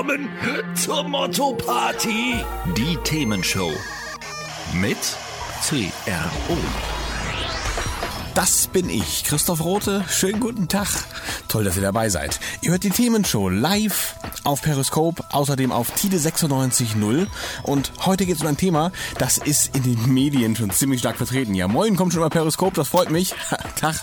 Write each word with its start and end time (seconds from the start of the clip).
Willkommen 0.00 0.30
zur 0.74 1.06
Motto 1.06 1.52
Party. 1.52 2.34
Die 2.74 2.96
Themenshow. 3.04 3.70
Mit 4.72 4.96
CRO. 5.62 7.09
Das 8.34 8.68
bin 8.68 8.88
ich, 8.88 9.24
Christoph 9.24 9.64
Rote. 9.64 10.04
Schönen 10.08 10.38
guten 10.38 10.68
Tag. 10.68 10.88
Toll, 11.48 11.64
dass 11.64 11.76
ihr 11.76 11.82
dabei 11.82 12.08
seid. 12.10 12.38
Ihr 12.60 12.70
hört 12.70 12.84
die 12.84 12.90
Themenshow 12.90 13.48
live 13.48 14.14
auf 14.44 14.62
Periscope, 14.62 15.24
außerdem 15.30 15.72
auf 15.72 15.90
Tide 15.90 16.16
96.0. 16.16 17.26
Und 17.64 17.92
heute 18.06 18.26
geht 18.26 18.36
es 18.36 18.42
um 18.42 18.46
ein 18.46 18.56
Thema, 18.56 18.92
das 19.18 19.38
ist 19.38 19.74
in 19.74 19.82
den 19.82 20.14
Medien 20.14 20.54
schon 20.54 20.70
ziemlich 20.70 21.00
stark 21.00 21.16
vertreten. 21.16 21.54
Ja, 21.54 21.66
moin, 21.66 21.96
kommt 21.96 22.12
schon 22.12 22.22
mal 22.22 22.30
Periscope, 22.30 22.76
das 22.76 22.88
freut 22.88 23.10
mich. 23.10 23.34
Tag, 23.76 23.96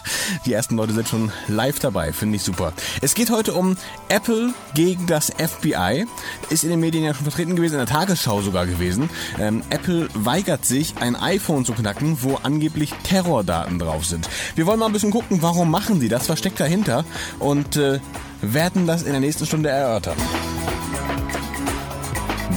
die 0.45 0.53
ersten 0.53 0.75
Leute 0.75 0.93
sind 0.93 1.07
schon 1.07 1.31
live 1.47 1.79
dabei, 1.79 2.11
finde 2.11 2.35
ich 2.35 2.43
super. 2.43 2.73
Es 3.01 3.15
geht 3.15 3.29
heute 3.29 3.53
um 3.53 3.77
Apple 4.09 4.53
gegen 4.73 5.07
das 5.07 5.31
FBI. 5.31 6.05
Ist 6.49 6.65
in 6.65 6.69
den 6.69 6.81
Medien 6.81 7.05
ja 7.05 7.13
schon 7.13 7.23
vertreten 7.23 7.55
gewesen, 7.55 7.75
in 7.75 7.85
der 7.85 7.87
Tagesschau 7.87 8.41
sogar 8.41 8.65
gewesen. 8.65 9.09
Ähm, 9.39 9.63
Apple 9.69 10.09
weigert 10.13 10.65
sich, 10.65 10.97
ein 10.99 11.15
iPhone 11.15 11.63
zu 11.63 11.73
knacken, 11.73 12.17
wo 12.21 12.35
angeblich 12.43 12.93
Terrordaten 13.03 13.79
drauf 13.79 14.05
sind 14.05 14.16
sind. 14.17 14.29
Wir 14.55 14.65
wollen 14.65 14.79
mal 14.79 14.87
ein 14.87 14.93
bisschen 14.93 15.11
gucken, 15.11 15.41
warum 15.41 15.69
machen 15.69 15.99
sie 15.99 16.09
das, 16.09 16.29
was 16.29 16.39
steckt 16.39 16.59
dahinter 16.59 17.05
und 17.39 17.77
äh, 17.77 17.99
werden 18.41 18.87
das 18.87 19.03
in 19.03 19.11
der 19.11 19.19
nächsten 19.19 19.45
Stunde 19.45 19.69
erörtern. 19.69 20.17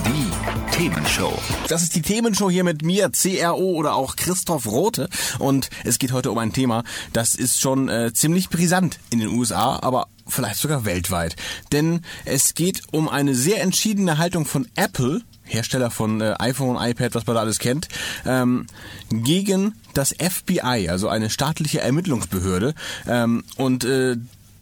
Die 0.07 0.77
Themenshow. 0.77 1.33
Das 1.69 1.83
ist 1.83 1.95
die 1.95 2.03
Themenshow 2.03 2.51
hier 2.51 2.65
mit 2.65 2.83
mir, 2.83 3.11
CRO 3.11 3.73
oder 3.73 3.95
auch 3.95 4.17
Christoph 4.17 4.67
Rote. 4.67 5.09
Und 5.39 5.71
es 5.85 5.99
geht 5.99 6.13
heute 6.13 6.31
um 6.31 6.39
ein 6.39 6.53
Thema, 6.53 6.85
das 7.13 7.35
ist 7.35 7.61
schon 7.61 7.89
äh, 7.89 8.13
ziemlich 8.13 8.49
brisant 8.49 8.99
in 9.11 9.19
den 9.19 9.29
USA, 9.29 9.79
aber 9.83 10.09
vielleicht 10.27 10.61
sogar 10.61 10.85
weltweit. 10.85 11.37
Denn 11.73 12.03
es 12.25 12.55
geht 12.55 12.83
um 12.93 13.09
eine 13.09 13.35
sehr 13.35 13.63
entschiedene 13.63 14.19
Haltung 14.19 14.47
von 14.47 14.69
Apple, 14.77 15.23
Hersteller 15.51 15.91
von 15.91 16.21
äh, 16.21 16.35
iPhone, 16.39 16.77
iPad, 16.81 17.15
was 17.15 17.27
man 17.27 17.35
da 17.35 17.41
alles 17.41 17.59
kennt, 17.59 17.89
ähm, 18.25 18.67
gegen 19.11 19.75
das 19.95 20.15
FBI, 20.19 20.89
also 20.89 21.09
eine 21.09 21.31
staatliche 21.31 21.81
Ermittlungsbehörde. 21.81 22.75
Ähm, 23.07 23.45
und 23.57 23.85
äh, 23.85 24.17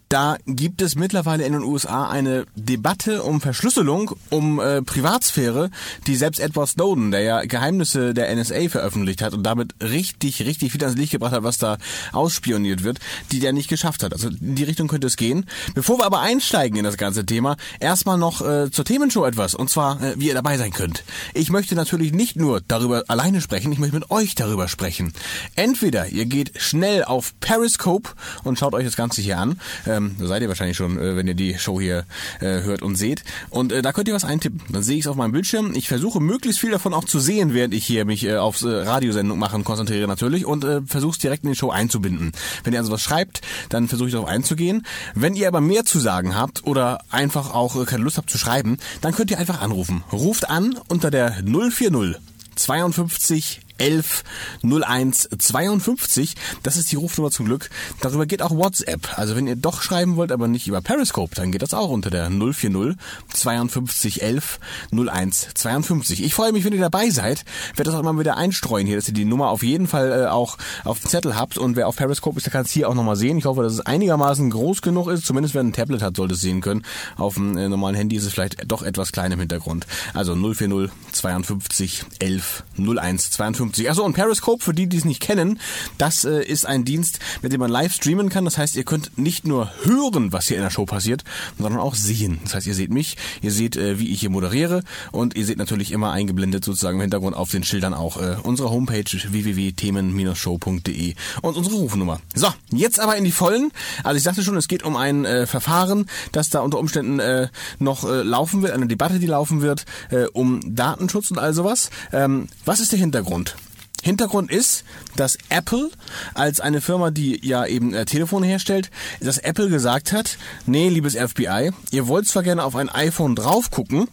da 0.08 0.38
gibt 0.46 0.80
es 0.80 0.94
mittlerweile 0.94 1.44
in 1.44 1.52
den 1.52 1.62
USA 1.62 2.08
eine 2.08 2.46
Debatte 2.56 3.22
um 3.22 3.40
Verschlüsselung, 3.40 4.12
um 4.30 4.58
äh, 4.58 4.80
Privatsphäre, 4.80 5.70
die 6.06 6.16
selbst 6.16 6.40
Edward 6.40 6.68
Snowden, 6.68 7.10
der 7.10 7.20
ja 7.20 7.42
Geheimnisse 7.42 8.14
der 8.14 8.34
NSA 8.34 8.68
veröffentlicht 8.70 9.20
hat 9.20 9.34
und 9.34 9.42
damit 9.42 9.74
richtig, 9.82 10.44
richtig 10.46 10.72
viel 10.72 10.82
ans 10.82 10.96
Licht 10.96 11.12
gebracht 11.12 11.32
hat, 11.32 11.42
was 11.42 11.58
da 11.58 11.76
ausspioniert 12.12 12.84
wird, 12.84 12.98
die 13.32 13.40
der 13.40 13.52
nicht 13.52 13.68
geschafft 13.68 14.02
hat. 14.02 14.12
Also 14.14 14.28
in 14.28 14.54
die 14.54 14.64
Richtung 14.64 14.88
könnte 14.88 15.06
es 15.06 15.16
gehen. 15.16 15.44
Bevor 15.74 15.98
wir 15.98 16.06
aber 16.06 16.20
einsteigen 16.20 16.78
in 16.78 16.84
das 16.84 16.96
ganze 16.96 17.26
Thema, 17.26 17.56
erstmal 17.78 18.16
noch 18.16 18.40
äh, 18.40 18.70
zur 18.70 18.84
Themenshow 18.86 19.26
etwas, 19.26 19.54
und 19.54 19.68
zwar, 19.68 20.02
äh, 20.02 20.14
wie 20.16 20.28
ihr 20.28 20.34
dabei 20.34 20.56
sein 20.56 20.72
könnt. 20.72 21.04
Ich 21.34 21.50
möchte 21.50 21.74
natürlich 21.74 22.12
nicht 22.12 22.36
nur 22.36 22.62
darüber 22.66 23.04
alleine 23.08 23.42
sprechen, 23.42 23.72
ich 23.72 23.78
möchte 23.78 23.96
mit 23.96 24.10
euch 24.10 24.34
darüber 24.34 24.68
sprechen. 24.68 25.12
Entweder 25.54 26.08
ihr 26.08 26.24
geht 26.24 26.60
schnell 26.60 27.04
auf 27.04 27.34
Periscope 27.40 28.10
und 28.44 28.58
schaut 28.58 28.74
euch 28.74 28.86
das 28.86 28.96
Ganze 28.96 29.20
hier 29.20 29.38
an. 29.38 29.60
Äh, 29.84 29.97
ähm, 29.98 30.16
seid 30.18 30.42
ihr 30.42 30.48
wahrscheinlich 30.48 30.76
schon, 30.76 30.98
äh, 30.98 31.16
wenn 31.16 31.26
ihr 31.26 31.34
die 31.34 31.58
Show 31.58 31.80
hier 31.80 32.04
äh, 32.40 32.62
hört 32.62 32.82
und 32.82 32.96
seht. 32.96 33.24
Und 33.50 33.72
äh, 33.72 33.82
da 33.82 33.92
könnt 33.92 34.08
ihr 34.08 34.14
was 34.14 34.24
eintippen. 34.24 34.60
Dann 34.70 34.82
sehe 34.82 34.96
ich 34.96 35.04
es 35.04 35.06
auf 35.06 35.16
meinem 35.16 35.32
Bildschirm. 35.32 35.72
Ich 35.74 35.88
versuche 35.88 36.20
möglichst 36.20 36.60
viel 36.60 36.70
davon 36.70 36.94
auch 36.94 37.04
zu 37.04 37.18
sehen, 37.18 37.54
während 37.54 37.74
ich 37.74 37.84
hier 37.84 38.04
mich 38.04 38.24
äh, 38.24 38.36
aufs 38.36 38.62
äh, 38.62 38.68
Radiosendung 38.68 39.38
machen 39.38 39.64
konzentriere 39.64 40.08
natürlich 40.08 40.46
und 40.46 40.64
äh, 40.64 40.80
versuche 40.86 41.12
es 41.12 41.18
direkt 41.18 41.44
in 41.44 41.50
die 41.50 41.56
Show 41.56 41.70
einzubinden. 41.70 42.32
Wenn 42.64 42.72
ihr 42.72 42.78
also 42.78 42.92
was 42.92 43.02
schreibt, 43.02 43.40
dann 43.68 43.88
versuche 43.88 44.08
ich 44.08 44.14
darauf 44.14 44.28
einzugehen. 44.28 44.86
Wenn 45.14 45.34
ihr 45.34 45.48
aber 45.48 45.60
mehr 45.60 45.84
zu 45.84 45.98
sagen 45.98 46.34
habt 46.36 46.64
oder 46.64 47.00
einfach 47.10 47.54
auch 47.54 47.80
äh, 47.80 47.84
keine 47.84 48.04
Lust 48.04 48.18
habt 48.18 48.30
zu 48.30 48.38
schreiben, 48.38 48.78
dann 49.00 49.14
könnt 49.14 49.30
ihr 49.30 49.38
einfach 49.38 49.60
anrufen. 49.60 50.04
Ruft 50.12 50.48
an 50.48 50.78
unter 50.88 51.10
der 51.10 51.42
040 51.44 52.16
52 52.56 53.60
11 53.78 54.24
01 54.62 55.28
52. 55.38 56.34
Das 56.62 56.76
ist 56.76 56.92
die 56.92 56.96
Rufnummer 56.96 57.30
zum 57.30 57.46
Glück. 57.46 57.70
Darüber 58.00 58.26
geht 58.26 58.42
auch 58.42 58.50
WhatsApp. 58.50 59.18
Also 59.18 59.36
wenn 59.36 59.46
ihr 59.46 59.56
doch 59.56 59.82
schreiben 59.82 60.16
wollt, 60.16 60.32
aber 60.32 60.48
nicht 60.48 60.66
über 60.66 60.80
Periscope, 60.80 61.34
dann 61.34 61.52
geht 61.52 61.62
das 61.62 61.74
auch 61.74 61.90
unter 61.90 62.10
der 62.10 62.30
040 62.30 62.96
52 63.32 64.22
11 64.22 64.60
01 64.92 65.48
52. 65.54 66.22
Ich 66.22 66.34
freue 66.34 66.52
mich, 66.52 66.64
wenn 66.64 66.72
ihr 66.72 66.80
dabei 66.80 67.10
seid. 67.10 67.44
Werde 67.76 67.90
das 67.90 67.94
auch 67.94 68.02
mal 68.02 68.18
wieder 68.18 68.36
einstreuen 68.36 68.86
hier, 68.86 68.96
dass 68.96 69.08
ihr 69.08 69.14
die 69.14 69.24
Nummer 69.24 69.48
auf 69.50 69.62
jeden 69.62 69.86
Fall 69.86 70.24
äh, 70.24 70.26
auch 70.26 70.58
auf 70.84 71.00
dem 71.00 71.10
Zettel 71.10 71.36
habt. 71.36 71.58
Und 71.58 71.76
wer 71.76 71.88
auf 71.88 71.96
Periscope 71.96 72.36
ist, 72.38 72.44
der 72.44 72.52
kann 72.52 72.64
es 72.64 72.70
hier 72.70 72.88
auch 72.88 72.94
nochmal 72.94 73.16
sehen. 73.16 73.38
Ich 73.38 73.44
hoffe, 73.44 73.62
dass 73.62 73.72
es 73.72 73.80
einigermaßen 73.80 74.50
groß 74.50 74.82
genug 74.82 75.08
ist. 75.08 75.26
Zumindest 75.26 75.54
wer 75.54 75.62
ein 75.62 75.72
Tablet 75.72 76.02
hat, 76.02 76.16
sollte 76.16 76.34
es 76.34 76.40
sehen 76.40 76.60
können. 76.60 76.84
Auf 77.16 77.34
dem 77.34 77.56
äh, 77.56 77.68
normalen 77.68 77.94
Handy 77.94 78.16
ist 78.16 78.24
es 78.24 78.32
vielleicht 78.32 78.70
doch 78.70 78.82
etwas 78.82 79.12
klein 79.12 79.32
im 79.32 79.40
Hintergrund. 79.40 79.86
Also 80.14 80.34
040 80.34 80.90
52 81.12 82.04
11 82.18 82.64
01 82.76 83.30
52. 83.30 83.67
50. 83.68 83.90
Achso, 83.90 84.04
und 84.04 84.14
Periscope, 84.14 84.64
für 84.64 84.74
die, 84.74 84.86
die 84.86 84.96
es 84.96 85.04
nicht 85.04 85.20
kennen, 85.20 85.60
das 85.98 86.24
äh, 86.24 86.42
ist 86.42 86.66
ein 86.66 86.84
Dienst, 86.84 87.18
mit 87.42 87.52
dem 87.52 87.60
man 87.60 87.70
live 87.70 87.92
streamen 87.92 88.30
kann. 88.30 88.44
Das 88.44 88.58
heißt, 88.58 88.76
ihr 88.76 88.84
könnt 88.84 89.18
nicht 89.18 89.46
nur 89.46 89.70
hören, 89.82 90.32
was 90.32 90.48
hier 90.48 90.56
in 90.56 90.62
der 90.62 90.70
Show 90.70 90.86
passiert, 90.86 91.24
sondern 91.58 91.80
auch 91.80 91.94
sehen. 91.94 92.38
Das 92.44 92.54
heißt, 92.54 92.66
ihr 92.66 92.74
seht 92.74 92.90
mich, 92.90 93.16
ihr 93.42 93.52
seht, 93.52 93.76
äh, 93.76 93.98
wie 93.98 94.10
ich 94.10 94.20
hier 94.20 94.30
moderiere 94.30 94.82
und 95.12 95.36
ihr 95.36 95.44
seht 95.44 95.58
natürlich 95.58 95.92
immer 95.92 96.12
eingeblendet 96.12 96.64
sozusagen 96.64 96.96
im 96.96 97.02
Hintergrund 97.02 97.36
auf 97.36 97.50
den 97.50 97.64
Schildern 97.64 97.94
auch 97.94 98.20
äh, 98.20 98.36
unsere 98.42 98.70
Homepage 98.70 99.04
www.themen-show.de 99.04 101.14
und 101.42 101.56
unsere 101.56 101.76
Rufnummer. 101.76 102.20
So, 102.34 102.48
jetzt 102.70 103.00
aber 103.00 103.16
in 103.16 103.24
die 103.24 103.32
Vollen. 103.32 103.70
Also 104.02 104.16
ich 104.16 104.22
sagte 104.22 104.42
schon, 104.42 104.56
es 104.56 104.68
geht 104.68 104.82
um 104.82 104.96
ein 104.96 105.24
äh, 105.24 105.46
Verfahren, 105.46 106.06
das 106.32 106.50
da 106.50 106.60
unter 106.60 106.78
Umständen 106.78 107.18
äh, 107.18 107.48
noch 107.78 108.04
äh, 108.04 108.22
laufen 108.22 108.62
wird, 108.62 108.72
eine 108.72 108.86
Debatte, 108.86 109.18
die 109.18 109.26
laufen 109.26 109.60
wird, 109.60 109.84
äh, 110.10 110.24
um 110.32 110.60
Datenschutz 110.64 111.30
und 111.30 111.38
all 111.38 111.52
sowas. 111.52 111.90
Ähm, 112.12 112.48
was 112.64 112.80
ist 112.80 112.92
der 112.92 112.98
Hintergrund? 112.98 113.56
Hintergrund 114.02 114.50
ist, 114.50 114.84
dass 115.16 115.38
Apple 115.48 115.90
als 116.34 116.60
eine 116.60 116.80
Firma, 116.80 117.10
die 117.10 117.44
ja 117.46 117.66
eben 117.66 117.94
äh, 117.94 118.04
Telefone 118.04 118.46
herstellt, 118.46 118.90
dass 119.20 119.38
Apple 119.38 119.68
gesagt 119.68 120.12
hat, 120.12 120.38
nee, 120.66 120.88
liebes 120.88 121.16
FBI, 121.16 121.72
ihr 121.90 122.06
wollt 122.06 122.26
zwar 122.26 122.42
gerne 122.42 122.64
auf 122.64 122.76
ein 122.76 122.88
iPhone 122.88 123.34
drauf 123.34 123.70
gucken, 123.70 124.08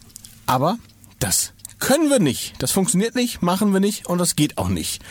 aber 0.46 0.78
das 1.18 1.52
können 1.78 2.10
wir 2.10 2.20
nicht. 2.20 2.54
Das 2.58 2.72
funktioniert 2.72 3.14
nicht, 3.14 3.42
machen 3.42 3.72
wir 3.72 3.80
nicht 3.80 4.06
und 4.06 4.18
das 4.18 4.36
geht 4.36 4.58
auch 4.58 4.68
nicht. 4.68 5.02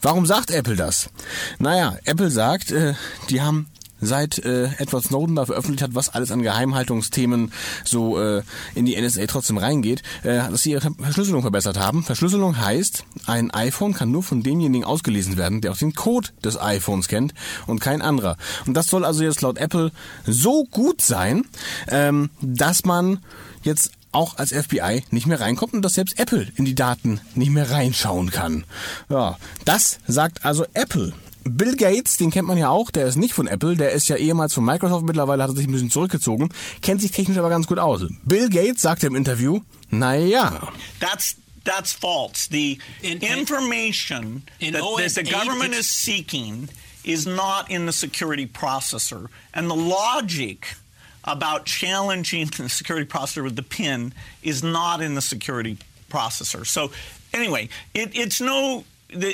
Warum 0.00 0.26
sagt 0.26 0.50
Apple 0.50 0.76
das? 0.76 1.10
Naja, 1.58 1.96
Apple 2.04 2.30
sagt, 2.30 2.70
äh, 2.70 2.94
die 3.30 3.42
haben 3.42 3.66
seit 4.00 4.38
äh, 4.38 4.68
Edward 4.78 5.04
Snowden 5.04 5.36
da 5.36 5.46
veröffentlicht 5.46 5.82
hat, 5.82 5.94
was 5.94 6.08
alles 6.08 6.30
an 6.30 6.42
Geheimhaltungsthemen 6.42 7.52
so 7.84 8.20
äh, 8.20 8.42
in 8.74 8.86
die 8.86 9.00
NSA 9.00 9.26
trotzdem 9.26 9.58
reingeht, 9.58 10.02
äh, 10.22 10.36
dass 10.36 10.62
sie 10.62 10.72
ihre 10.72 10.92
Verschlüsselung 10.98 11.42
verbessert 11.42 11.78
haben. 11.78 12.02
Verschlüsselung 12.02 12.58
heißt, 12.58 13.04
ein 13.26 13.50
iPhone 13.52 13.94
kann 13.94 14.10
nur 14.10 14.22
von 14.22 14.42
demjenigen 14.42 14.84
ausgelesen 14.84 15.36
werden, 15.36 15.60
der 15.60 15.72
auch 15.72 15.78
den 15.78 15.94
Code 15.94 16.30
des 16.42 16.60
iPhones 16.60 17.08
kennt 17.08 17.34
und 17.66 17.80
kein 17.80 18.02
anderer. 18.02 18.36
Und 18.66 18.74
das 18.74 18.88
soll 18.88 19.04
also 19.04 19.22
jetzt 19.22 19.42
laut 19.42 19.58
Apple 19.58 19.92
so 20.26 20.64
gut 20.64 21.00
sein, 21.00 21.44
ähm, 21.88 22.30
dass 22.40 22.84
man 22.84 23.18
jetzt 23.62 23.90
auch 24.14 24.38
als 24.38 24.52
FBI 24.52 25.02
nicht 25.10 25.26
mehr 25.26 25.40
reinkommt 25.40 25.74
und 25.74 25.82
dass 25.82 25.94
selbst 25.94 26.18
Apple 26.18 26.46
in 26.56 26.64
die 26.64 26.74
Daten 26.74 27.20
nicht 27.34 27.50
mehr 27.50 27.70
reinschauen 27.70 28.30
kann. 28.30 28.64
Ja, 29.08 29.38
das 29.64 29.98
sagt 30.06 30.44
also 30.44 30.64
Apple. 30.72 31.12
Bill 31.44 31.76
Gates, 31.76 32.16
den 32.16 32.30
kennt 32.30 32.48
man 32.48 32.58
ja 32.58 32.70
auch, 32.70 32.90
der 32.90 33.06
ist 33.06 33.16
nicht 33.16 33.34
von 33.34 33.46
Apple, 33.46 33.76
der 33.76 33.92
ist 33.92 34.08
ja 34.08 34.16
ehemals 34.16 34.54
von 34.54 34.64
Microsoft, 34.64 35.04
mittlerweile 35.04 35.42
hat 35.42 35.50
er 35.50 35.56
sich 35.56 35.66
ein 35.66 35.72
bisschen 35.72 35.90
zurückgezogen, 35.90 36.48
kennt 36.82 37.00
sich 37.02 37.10
technisch 37.10 37.38
aber 37.38 37.50
ganz 37.50 37.66
gut 37.66 37.78
aus. 37.78 38.02
Bill 38.24 38.48
Gates 38.48 38.82
sagte 38.82 39.06
im 39.06 39.14
Interview, 39.14 39.60
naja. 39.90 40.72
That's 41.00 41.36
that's 41.64 41.92
false. 41.92 42.48
The 42.48 42.78
in, 43.02 43.18
information 43.20 44.42
in 44.60 44.74
that, 44.74 44.82
that 44.82 45.14
the 45.14 45.22
government 45.22 45.74
is 45.74 45.88
seeking 45.88 46.68
is 47.04 47.26
not 47.26 47.70
in 47.70 47.86
the 47.86 47.92
security 47.92 48.46
processor. 48.46 49.28
And 49.52 49.70
the 49.70 49.76
logic 49.76 50.76
about 51.24 51.64
challenging 51.64 52.46
the 52.46 52.68
security 52.68 53.06
processor 53.06 53.42
with 53.42 53.56
the 53.56 53.62
PIN 53.62 54.12
is 54.42 54.62
not 54.62 55.00
in 55.00 55.14
the 55.14 55.22
security 55.22 55.78
processor. 56.10 56.66
So 56.66 56.90
anyway, 57.32 57.68
it, 57.94 58.10
it's 58.14 58.40
no 58.40 58.84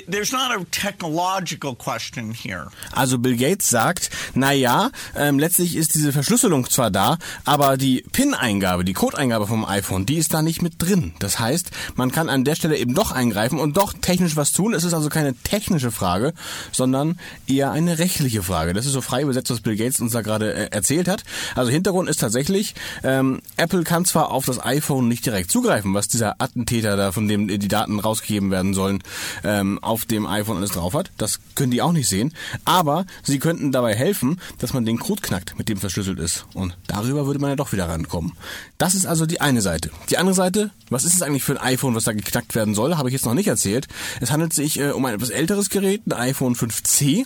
there's 0.08 0.32
not 0.32 0.50
a 0.52 0.64
technological 0.70 1.74
question 1.74 2.32
here. 2.32 2.68
Also 2.92 3.18
Bill 3.18 3.36
Gates 3.36 3.68
sagt, 3.70 4.10
na 4.34 4.52
ja, 4.52 4.90
ähm, 5.16 5.38
letztlich 5.38 5.76
ist 5.76 5.94
diese 5.94 6.12
Verschlüsselung 6.12 6.68
zwar 6.68 6.90
da, 6.90 7.18
aber 7.44 7.76
die 7.76 8.04
PIN-Eingabe, 8.12 8.84
die 8.84 8.92
Codeingabe 8.92 9.46
vom 9.46 9.64
iPhone, 9.64 10.06
die 10.06 10.16
ist 10.16 10.34
da 10.34 10.42
nicht 10.42 10.62
mit 10.62 10.74
drin. 10.78 11.12
Das 11.18 11.38
heißt, 11.38 11.70
man 11.94 12.12
kann 12.12 12.28
an 12.28 12.44
der 12.44 12.54
Stelle 12.54 12.76
eben 12.76 12.94
doch 12.94 13.12
eingreifen 13.12 13.58
und 13.58 13.76
doch 13.76 13.92
technisch 13.92 14.36
was 14.36 14.52
tun. 14.52 14.74
Es 14.74 14.84
ist 14.84 14.94
also 14.94 15.08
keine 15.08 15.34
technische 15.34 15.90
Frage, 15.90 16.34
sondern 16.72 17.18
eher 17.46 17.72
eine 17.72 17.98
rechtliche 17.98 18.42
Frage. 18.42 18.72
Das 18.72 18.86
ist 18.86 18.92
so 18.92 19.00
frei 19.00 19.22
übersetzt, 19.22 19.50
was 19.50 19.60
Bill 19.60 19.76
Gates 19.76 20.00
uns 20.00 20.12
da 20.12 20.22
gerade 20.22 20.52
äh, 20.52 20.68
erzählt 20.70 21.08
hat. 21.08 21.24
Also 21.54 21.70
Hintergrund 21.70 22.08
ist 22.08 22.20
tatsächlich, 22.20 22.74
ähm, 23.02 23.40
Apple 23.56 23.84
kann 23.84 24.04
zwar 24.04 24.30
auf 24.30 24.46
das 24.46 24.62
iPhone 24.64 25.08
nicht 25.08 25.26
direkt 25.26 25.50
zugreifen, 25.50 25.94
was 25.94 26.08
dieser 26.08 26.40
Attentäter 26.40 26.96
da, 26.96 27.12
von 27.12 27.28
dem 27.28 27.48
die 27.48 27.68
Daten 27.68 28.00
rausgegeben 28.00 28.50
werden 28.50 28.74
sollen, 28.74 29.02
ähm, 29.44 29.69
auf 29.78 30.04
dem 30.04 30.26
iPhone 30.26 30.58
alles 30.58 30.72
drauf 30.72 30.94
hat. 30.94 31.10
Das 31.16 31.40
können 31.54 31.70
die 31.70 31.82
auch 31.82 31.92
nicht 31.92 32.08
sehen. 32.08 32.34
Aber 32.64 33.06
sie 33.22 33.38
könnten 33.38 33.72
dabei 33.72 33.94
helfen, 33.94 34.40
dass 34.58 34.72
man 34.72 34.84
den 34.84 34.98
Code 34.98 35.22
knackt, 35.22 35.58
mit 35.58 35.68
dem 35.68 35.78
verschlüsselt 35.78 36.18
ist. 36.18 36.46
Und 36.54 36.76
darüber 36.86 37.26
würde 37.26 37.38
man 37.38 37.50
ja 37.50 37.56
doch 37.56 37.72
wieder 37.72 37.88
rankommen. 37.88 38.32
Das 38.78 38.94
ist 38.94 39.06
also 39.06 39.26
die 39.26 39.40
eine 39.40 39.62
Seite. 39.62 39.90
Die 40.10 40.18
andere 40.18 40.34
Seite, 40.34 40.70
was 40.88 41.04
ist 41.04 41.14
es 41.14 41.22
eigentlich 41.22 41.44
für 41.44 41.60
ein 41.60 41.74
iPhone, 41.74 41.94
was 41.94 42.04
da 42.04 42.12
geknackt 42.12 42.54
werden 42.54 42.74
soll, 42.74 42.96
habe 42.96 43.08
ich 43.08 43.12
jetzt 43.12 43.26
noch 43.26 43.34
nicht 43.34 43.48
erzählt. 43.48 43.88
Es 44.20 44.30
handelt 44.30 44.52
sich 44.52 44.78
äh, 44.78 44.90
um 44.90 45.04
ein 45.04 45.14
etwas 45.14 45.30
älteres 45.30 45.70
Gerät, 45.70 46.02
ein 46.06 46.12
iPhone 46.12 46.54
5C. 46.54 47.24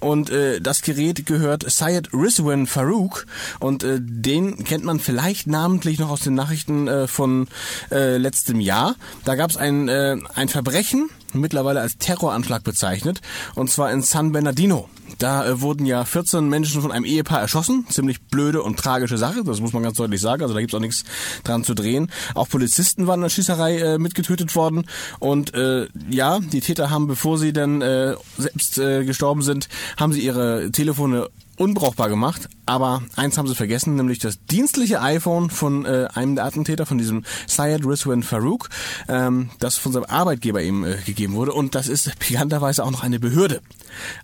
Und 0.00 0.30
äh, 0.30 0.60
das 0.60 0.82
Gerät 0.82 1.26
gehört 1.26 1.70
Syed 1.70 2.10
Rizwan 2.12 2.66
Farouk. 2.66 3.26
Und 3.60 3.84
äh, 3.84 3.98
den 4.00 4.64
kennt 4.64 4.84
man 4.84 5.00
vielleicht 5.00 5.46
namentlich 5.46 5.98
noch 5.98 6.10
aus 6.10 6.20
den 6.20 6.34
Nachrichten 6.34 6.88
äh, 6.88 7.06
von 7.06 7.48
äh, 7.90 8.16
letztem 8.16 8.60
Jahr. 8.60 8.96
Da 9.24 9.34
gab 9.34 9.50
es 9.50 9.56
ein, 9.56 9.88
äh, 9.88 10.16
ein 10.34 10.48
Verbrechen, 10.48 11.10
mittlerweile 11.34 11.80
als 11.80 11.98
Terroranschlag 11.98 12.64
bezeichnet, 12.64 13.20
und 13.54 13.70
zwar 13.70 13.92
in 13.92 14.02
San 14.02 14.32
Bernardino. 14.32 14.88
Da 15.18 15.46
äh, 15.46 15.60
wurden 15.60 15.86
ja 15.86 16.04
14 16.04 16.48
Menschen 16.48 16.82
von 16.82 16.90
einem 16.90 17.04
Ehepaar 17.04 17.40
erschossen. 17.40 17.86
Ziemlich 17.88 18.22
blöde 18.22 18.62
und 18.62 18.78
tragische 18.78 19.18
Sache, 19.18 19.44
das 19.44 19.60
muss 19.60 19.72
man 19.72 19.82
ganz 19.82 19.96
deutlich 19.96 20.20
sagen. 20.20 20.42
Also 20.42 20.54
da 20.54 20.60
gibt's 20.60 20.74
auch 20.74 20.80
nichts 20.80 21.04
dran 21.44 21.64
zu 21.64 21.74
drehen. 21.74 22.10
Auch 22.34 22.48
Polizisten 22.48 23.06
waren 23.06 23.20
in 23.20 23.24
der 23.24 23.28
Schießerei 23.28 23.78
äh, 23.78 23.98
mitgetötet 23.98 24.54
worden. 24.56 24.86
Und 25.20 25.54
äh, 25.54 25.86
ja, 26.10 26.40
die 26.40 26.60
Täter 26.60 26.90
haben, 26.90 27.06
bevor 27.06 27.38
sie 27.38 27.52
dann 27.52 27.82
äh, 27.82 28.14
selbst 28.38 28.78
äh, 28.78 29.04
gestorben 29.04 29.42
sind, 29.42 29.68
haben 29.98 30.12
sie 30.12 30.20
ihre 30.20 30.70
Telefone 30.72 31.28
unbrauchbar 31.56 32.08
gemacht. 32.08 32.48
Aber 32.66 33.02
eins 33.16 33.36
haben 33.36 33.46
sie 33.46 33.54
vergessen, 33.54 33.96
nämlich 33.96 34.18
das 34.18 34.44
dienstliche 34.46 35.02
iPhone 35.02 35.50
von 35.50 35.84
äh, 35.84 36.08
einem 36.14 36.34
der 36.36 36.46
Attentäter, 36.46 36.86
von 36.86 36.96
diesem 36.96 37.24
Syed 37.46 37.86
Rizwan 37.86 38.22
Farouk, 38.22 38.70
ähm, 39.08 39.50
das 39.58 39.76
von 39.76 39.92
seinem 39.92 40.04
Arbeitgeber 40.04 40.62
ihm 40.62 40.84
äh, 40.84 40.96
gegeben 41.04 41.34
wurde. 41.34 41.52
Und 41.52 41.74
das 41.74 41.88
ist 41.88 42.18
pikanterweise 42.18 42.84
auch 42.84 42.90
noch 42.90 43.02
eine 43.02 43.20
Behörde. 43.20 43.60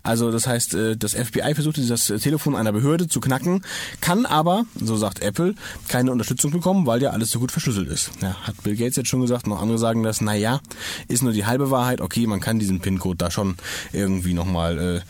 Also 0.03 0.31
das 0.31 0.47
heißt, 0.47 0.73
äh, 0.73 0.97
das 0.97 1.13
FBI 1.13 1.53
versuchte 1.53 1.85
das 1.85 2.05
Telefon 2.07 2.55
einer 2.55 2.71
Behörde 2.71 3.07
zu 3.07 3.19
knacken, 3.19 3.63
kann 4.01 4.25
aber, 4.25 4.65
so 4.75 4.97
sagt 4.97 5.21
Apple, 5.21 5.55
keine 5.87 6.11
Unterstützung 6.11 6.51
bekommen, 6.51 6.85
weil 6.87 7.01
ja 7.01 7.11
alles 7.11 7.29
so 7.29 7.39
gut 7.39 7.51
verschlüsselt 7.51 7.89
ist. 7.89 8.11
Ja, 8.21 8.35
hat 8.41 8.61
Bill 8.63 8.75
Gates 8.75 8.95
jetzt 8.95 9.09
schon 9.09 9.21
gesagt, 9.21 9.47
noch 9.47 9.61
andere 9.61 9.77
sagen 9.77 10.03
das, 10.03 10.21
naja, 10.21 10.61
ist 11.07 11.21
nur 11.21 11.33
die 11.33 11.45
halbe 11.45 11.69
Wahrheit, 11.69 12.01
okay, 12.01 12.25
man 12.27 12.39
kann 12.39 12.59
diesen 12.59 12.79
PIN-Code 12.79 13.17
da 13.17 13.31
schon 13.31 13.55
irgendwie 13.93 14.33
nochmal 14.33 14.79
äh, 14.79 15.01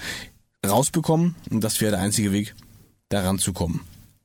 rausbekommen 0.66 1.36
und 1.50 1.64
das 1.64 1.82
wäre 1.82 1.92
der 1.92 2.02
einzige 2.02 2.32
Weg, 2.32 2.56
daran 3.10 3.40
zu 3.40 3.54
kommen. 3.54 3.82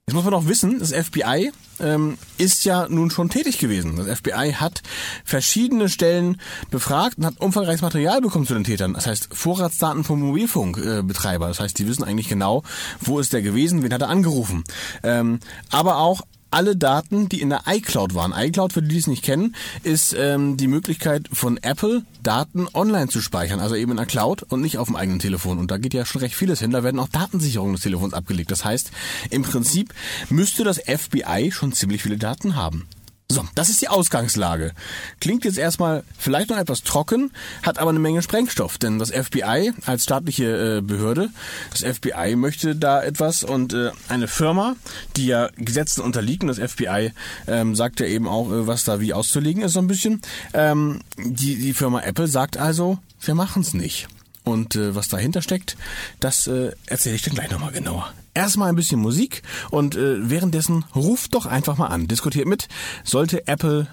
Jetzt 0.08 0.14
muss 0.14 0.24
man 0.24 0.34
auch 0.34 0.46
wissen, 0.46 0.78
das 0.78 0.92
FBI 0.92 1.50
ähm, 1.80 2.16
ist 2.38 2.64
ja 2.64 2.86
nun 2.88 3.10
schon 3.10 3.28
tätig 3.28 3.58
gewesen. 3.58 3.96
Das 3.96 4.20
FBI 4.20 4.52
hat 4.52 4.82
verschiedene 5.24 5.88
Stellen 5.88 6.40
befragt 6.70 7.18
und 7.18 7.26
hat 7.26 7.40
umfangreiches 7.40 7.82
Material 7.82 8.20
bekommen 8.20 8.46
zu 8.46 8.54
den 8.54 8.62
Tätern. 8.62 8.94
Das 8.94 9.08
heißt 9.08 9.30
Vorratsdaten 9.32 10.04
vom 10.04 10.20
Mobilfunkbetreiber. 10.20 11.48
das 11.48 11.58
heißt, 11.58 11.76
die 11.80 11.88
wissen 11.88 12.04
eigentlich 12.04 12.28
genau, 12.28 12.62
wo 13.00 13.18
ist 13.18 13.32
der 13.32 13.42
gewesen, 13.42 13.82
wen 13.82 13.92
hat 13.92 14.02
er 14.02 14.08
angerufen. 14.08 14.62
Ähm, 15.02 15.40
aber 15.70 15.96
auch 15.96 16.20
alle 16.50 16.76
Daten, 16.76 17.28
die 17.28 17.40
in 17.40 17.50
der 17.50 17.62
iCloud 17.66 18.14
waren. 18.14 18.32
iCloud, 18.36 18.72
für 18.72 18.82
die, 18.82 18.88
die 18.88 18.98
es 18.98 19.06
nicht 19.06 19.24
kennen, 19.24 19.54
ist 19.82 20.14
ähm, 20.18 20.56
die 20.56 20.68
Möglichkeit 20.68 21.28
von 21.32 21.58
Apple, 21.58 22.02
Daten 22.22 22.68
online 22.72 23.08
zu 23.08 23.20
speichern, 23.20 23.60
also 23.60 23.74
eben 23.74 23.92
in 23.92 23.96
der 23.96 24.06
Cloud 24.06 24.42
und 24.42 24.60
nicht 24.60 24.78
auf 24.78 24.88
dem 24.88 24.96
eigenen 24.96 25.18
Telefon. 25.18 25.58
Und 25.58 25.70
da 25.70 25.78
geht 25.78 25.94
ja 25.94 26.04
schon 26.04 26.20
recht 26.20 26.34
vieles 26.34 26.60
hin. 26.60 26.70
Da 26.70 26.82
werden 26.82 27.00
auch 27.00 27.08
Datensicherungen 27.08 27.74
des 27.74 27.82
Telefons 27.82 28.14
abgelegt. 28.14 28.50
Das 28.50 28.64
heißt, 28.64 28.90
im 29.30 29.42
Prinzip 29.42 29.94
müsste 30.30 30.64
das 30.64 30.78
FBI 30.78 31.50
schon 31.52 31.72
ziemlich 31.72 32.02
viele 32.02 32.16
Daten 32.16 32.56
haben. 32.56 32.86
So, 33.28 33.44
das 33.56 33.70
ist 33.70 33.82
die 33.82 33.88
Ausgangslage. 33.88 34.72
Klingt 35.20 35.44
jetzt 35.44 35.58
erstmal 35.58 36.04
vielleicht 36.16 36.48
noch 36.48 36.58
etwas 36.58 36.84
trocken, 36.84 37.32
hat 37.64 37.78
aber 37.78 37.90
eine 37.90 37.98
Menge 37.98 38.22
Sprengstoff, 38.22 38.78
denn 38.78 39.00
das 39.00 39.10
FBI 39.10 39.72
als 39.84 40.04
staatliche 40.04 40.78
äh, 40.78 40.80
Behörde, 40.80 41.30
das 41.72 41.82
FBI 41.82 42.36
möchte 42.36 42.76
da 42.76 43.02
etwas 43.02 43.42
und 43.42 43.74
äh, 43.74 43.90
eine 44.08 44.28
Firma, 44.28 44.76
die 45.16 45.26
ja 45.26 45.48
Gesetzen 45.56 46.02
unterliegt, 46.02 46.44
und 46.44 46.56
das 46.56 46.58
FBI 46.58 47.12
ähm, 47.48 47.74
sagt 47.74 47.98
ja 47.98 48.06
eben 48.06 48.28
auch, 48.28 48.48
äh, 48.52 48.68
was 48.68 48.84
da 48.84 49.00
wie 49.00 49.12
auszulegen 49.12 49.62
ist 49.62 49.72
so 49.72 49.80
ein 49.80 49.88
bisschen, 49.88 50.22
ähm, 50.54 51.00
die, 51.18 51.56
die 51.56 51.74
Firma 51.74 52.02
Apple 52.02 52.28
sagt 52.28 52.56
also, 52.56 52.98
wir 53.20 53.34
machen's 53.34 53.74
nicht. 53.74 54.06
Und 54.44 54.76
äh, 54.76 54.94
was 54.94 55.08
dahinter 55.08 55.42
steckt, 55.42 55.76
das 56.20 56.46
äh, 56.46 56.70
erzähle 56.86 57.16
ich 57.16 57.22
dann 57.22 57.34
gleich 57.34 57.50
nochmal 57.50 57.72
genauer 57.72 58.12
erstmal 58.36 58.68
ein 58.68 58.76
bisschen 58.76 59.00
Musik 59.00 59.42
und 59.70 59.96
äh, 59.96 60.30
währenddessen 60.30 60.84
ruft 60.94 61.34
doch 61.34 61.46
einfach 61.46 61.78
mal 61.78 61.86
an. 61.86 62.06
Diskutiert 62.06 62.46
mit, 62.46 62.68
sollte 63.02 63.48
Apple 63.48 63.88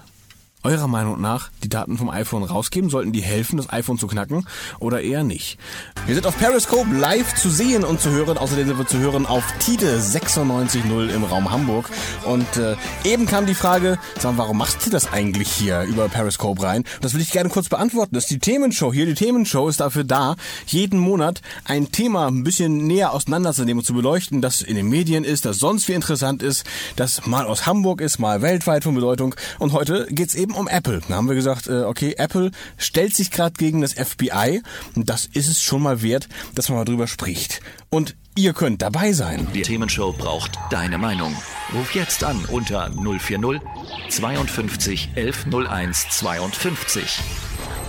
eurer 0.64 0.88
Meinung 0.88 1.20
nach 1.20 1.50
die 1.62 1.68
Daten 1.68 1.98
vom 1.98 2.10
iPhone 2.10 2.42
rausgeben? 2.42 2.90
Sollten 2.90 3.12
die 3.12 3.22
helfen, 3.22 3.58
das 3.58 3.70
iPhone 3.70 3.98
zu 3.98 4.06
knacken 4.06 4.46
oder 4.80 5.02
eher 5.02 5.22
nicht? 5.22 5.58
Wir 6.06 6.14
sind 6.14 6.26
auf 6.26 6.36
Periscope 6.36 6.92
live 6.94 7.34
zu 7.34 7.50
sehen 7.50 7.84
und 7.84 8.00
zu 8.00 8.10
hören. 8.10 8.38
Außerdem 8.38 8.66
sind 8.66 8.78
wir 8.78 8.86
zu 8.86 8.98
hören 8.98 9.26
auf 9.26 9.44
Tide 9.58 9.98
96.0 9.98 11.08
im 11.08 11.24
Raum 11.24 11.50
Hamburg. 11.50 11.88
Und 12.24 12.56
äh, 12.56 12.76
eben 13.04 13.26
kam 13.26 13.46
die 13.46 13.54
Frage, 13.54 13.98
sag 14.18 14.32
mal, 14.32 14.38
warum 14.38 14.58
machst 14.58 14.84
du 14.84 14.90
das 14.90 15.12
eigentlich 15.12 15.50
hier 15.50 15.82
über 15.82 16.08
Periscope 16.08 16.62
rein? 16.62 16.84
Das 17.00 17.14
will 17.14 17.20
ich 17.20 17.30
gerne 17.30 17.50
kurz 17.50 17.68
beantworten. 17.68 18.14
Das 18.14 18.24
ist 18.24 18.30
die 18.30 18.38
Themenshow 18.38 18.92
hier. 18.92 19.06
Die 19.06 19.14
Themenshow 19.14 19.68
ist 19.68 19.80
dafür 19.80 20.04
da, 20.04 20.36
jeden 20.66 20.98
Monat 20.98 21.42
ein 21.64 21.92
Thema 21.92 22.26
ein 22.26 22.44
bisschen 22.44 22.86
näher 22.86 23.12
auseinanderzunehmen 23.12 23.80
und 23.80 23.84
zu 23.84 23.94
beleuchten, 23.94 24.40
das 24.40 24.62
in 24.62 24.76
den 24.76 24.88
Medien 24.88 25.24
ist, 25.24 25.44
das 25.44 25.58
sonst 25.58 25.88
wie 25.88 25.92
interessant 25.92 26.42
ist, 26.42 26.64
das 26.96 27.26
mal 27.26 27.46
aus 27.46 27.66
Hamburg 27.66 28.00
ist, 28.00 28.18
mal 28.18 28.42
weltweit 28.42 28.84
von 28.84 28.94
Bedeutung. 28.94 29.34
Und 29.58 29.72
heute 29.72 30.06
geht's 30.10 30.34
eben 30.34 30.53
um 30.54 30.68
Apple. 30.68 31.00
Da 31.08 31.16
haben 31.16 31.28
wir 31.28 31.34
gesagt, 31.34 31.68
äh, 31.68 31.82
okay, 31.82 32.14
Apple 32.16 32.50
stellt 32.76 33.14
sich 33.14 33.30
gerade 33.30 33.54
gegen 33.54 33.80
das 33.80 33.94
FBI. 33.94 34.62
Und 34.94 35.10
das 35.10 35.26
ist 35.26 35.48
es 35.48 35.62
schon 35.62 35.82
mal 35.82 36.02
wert, 36.02 36.28
dass 36.54 36.68
man 36.68 36.78
mal 36.78 36.84
drüber 36.84 37.06
spricht. 37.06 37.60
Und 37.90 38.16
ihr 38.36 38.52
könnt 38.52 38.82
dabei 38.82 39.12
sein. 39.12 39.46
Die 39.54 39.62
Themenshow 39.62 40.12
braucht 40.12 40.58
deine 40.70 40.98
Meinung. 40.98 41.34
Ruf 41.74 41.94
jetzt 41.94 42.24
an 42.24 42.44
unter 42.46 42.90
040 42.90 43.60
52 44.08 45.10
11 45.14 45.46
01 45.68 46.08
52. 46.10 47.20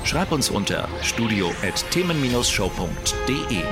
Schreib 0.03 0.31
uns 0.31 0.49
unter 0.49 0.87
studio@themen-show.de. 1.01 3.63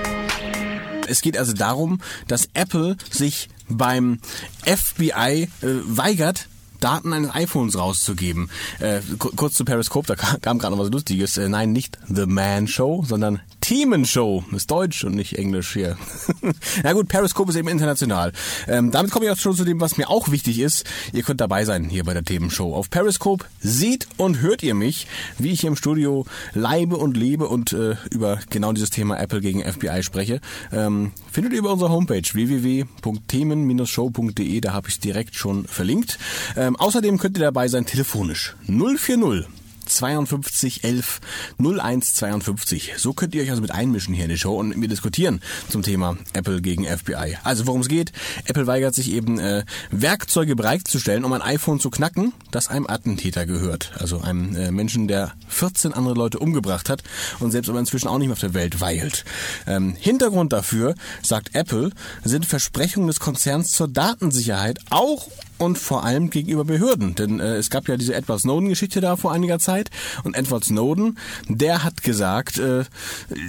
Es 1.08 1.22
geht 1.22 1.38
also 1.38 1.54
darum, 1.54 2.02
dass 2.28 2.50
Apple 2.54 2.98
sich 3.12 3.50
beim 3.70 4.20
FBI 4.66 5.44
äh, 5.44 5.48
weigert, 5.62 6.48
Daten 6.84 7.14
eines 7.14 7.34
iPhones 7.34 7.78
rauszugeben. 7.78 8.50
Äh, 8.80 9.00
kurz 9.18 9.54
zu 9.54 9.64
Periscope, 9.64 10.08
da 10.08 10.16
kam 10.16 10.60
gerade 10.60 10.76
noch 10.76 10.84
was 10.84 10.92
Lustiges. 10.92 11.38
Äh, 11.38 11.48
nein, 11.48 11.72
nicht 11.72 11.98
The 12.08 12.26
Man 12.26 12.68
Show, 12.68 13.04
sondern 13.08 13.40
Themenshow. 13.64 14.44
Ist 14.52 14.70
Deutsch 14.70 15.06
und 15.06 15.16
nicht 15.16 15.38
Englisch 15.38 15.72
hier. 15.72 15.96
Na 16.84 16.92
gut, 16.92 17.08
Periscope 17.08 17.50
ist 17.50 17.56
eben 17.56 17.70
international. 17.70 18.34
Ähm, 18.68 18.92
damit 18.92 19.12
komme 19.12 19.24
ich 19.26 19.32
auch 19.32 19.38
schon 19.38 19.56
zu 19.56 19.64
dem, 19.64 19.80
was 19.80 19.96
mir 19.96 20.10
auch 20.10 20.32
wichtig 20.32 20.60
ist. 20.60 20.84
Ihr 21.14 21.24
könnt 21.24 21.40
dabei 21.40 21.64
sein 21.64 21.86
hier 21.86 22.04
bei 22.04 22.14
der 22.14 22.26
Themenshow. 22.26 22.76
Auf 22.76 22.90
Periscope 22.90 23.46
seht 23.62 24.10
und 24.18 24.42
hört 24.42 24.64
ihr 24.64 24.74
mich, 24.74 25.08
wie 25.40 25.52
ich 25.52 25.62
hier 25.62 25.70
im 25.70 25.78
Studio 25.78 26.26
leibe 26.54 26.98
und 26.98 27.16
lebe 27.16 27.48
und 27.48 27.72
äh, 27.72 27.96
über 28.12 28.42
genau 28.50 28.74
dieses 28.74 28.90
Thema 28.90 29.18
Apple 29.18 29.40
gegen 29.40 29.64
FBI 29.64 30.04
spreche. 30.04 30.42
Ähm, 30.74 31.14
findet 31.32 31.54
ihr 31.54 31.60
über 31.60 31.72
unsere 31.72 31.90
Homepage 31.90 32.34
www.themen-show.de. 32.34 34.60
Da 34.60 34.74
habe 34.74 34.90
ich 34.90 34.96
es 34.96 35.00
direkt 35.00 35.36
schon 35.36 35.68
verlinkt. 35.68 36.20
Ähm, 36.58 36.76
außerdem 36.76 37.18
könnt 37.18 37.38
ihr 37.38 37.44
dabei 37.44 37.70
sein 37.70 37.86
telefonisch 37.86 38.58
040 38.68 39.48
52 39.94 40.84
11 40.84 41.22
01 41.60 42.14
52. 42.14 42.94
So 42.98 43.14
könnt 43.14 43.36
ihr 43.36 43.44
euch 43.44 43.50
also 43.50 43.62
mit 43.62 43.72
einmischen 43.72 44.14
hier 44.14 44.26
in 44.26 44.30
die 44.30 44.38
Show 44.38 44.58
und 44.58 44.78
mir 44.78 44.88
diskutieren 44.88 45.42
zum 45.70 45.84
Thema 45.84 46.18
Apple 46.34 46.62
gegen 46.62 46.86
FBI. 46.86 47.38
Also 47.44 47.68
worum 47.68 47.82
es 47.82 47.88
geht, 47.88 48.12
Apple 48.46 48.68
weigert 48.68 48.96
sich 48.96 49.12
eben 49.12 49.40
äh, 49.40 49.64
Werkzeuge 49.92 50.56
bereitzustellen, 50.56 51.26
um 51.26 51.34
ein 51.34 51.42
iPhone 51.42 51.80
zu 51.80 51.90
knacken, 51.90 52.34
das 52.52 52.68
einem 52.68 52.88
Attentäter 52.88 53.46
gehört. 53.46 53.92
Also 54.00 54.22
einem 54.22 54.56
äh, 54.56 54.72
Menschen, 54.72 55.08
der 55.08 55.34
14 55.48 55.94
andere 55.94 56.16
Leute 56.16 56.40
umgebracht 56.40 56.90
hat 56.90 57.04
und 57.40 57.52
selbst 57.52 57.70
aber 57.70 57.80
inzwischen 57.80 58.08
auch 58.08 58.18
nicht 58.18 58.28
mehr 58.28 58.34
auf 58.34 58.40
der 58.40 58.54
Welt 58.54 58.82
weilt. 58.82 59.26
Ähm, 59.68 59.96
Hintergrund 60.00 60.54
dafür, 60.54 60.96
sagt 61.22 61.56
Apple, 61.56 61.92
sind 62.24 62.46
Versprechungen 62.46 63.08
des 63.08 63.20
Konzerns 63.20 63.72
zur 63.72 63.88
Datensicherheit 63.88 64.80
auch 64.90 65.30
und 65.64 65.78
vor 65.78 66.04
allem 66.04 66.30
gegenüber 66.30 66.66
Behörden. 66.66 67.16
Denn 67.16 67.40
äh, 67.40 67.56
es 67.56 67.70
gab 67.70 67.88
ja 67.88 67.98
diese 67.98 68.14
Edward 68.14 68.42
Snowden-Geschichte 68.42 69.02
da 69.02 69.16
vor 69.16 69.32
einiger 69.32 69.60
Zeit 69.60 69.90
und 70.24 70.36
Edward 70.36 70.64
Snowden, 70.64 71.18
der 71.48 71.84
hat 71.84 72.04
gesagt, 72.04 72.58
äh, 72.58 72.84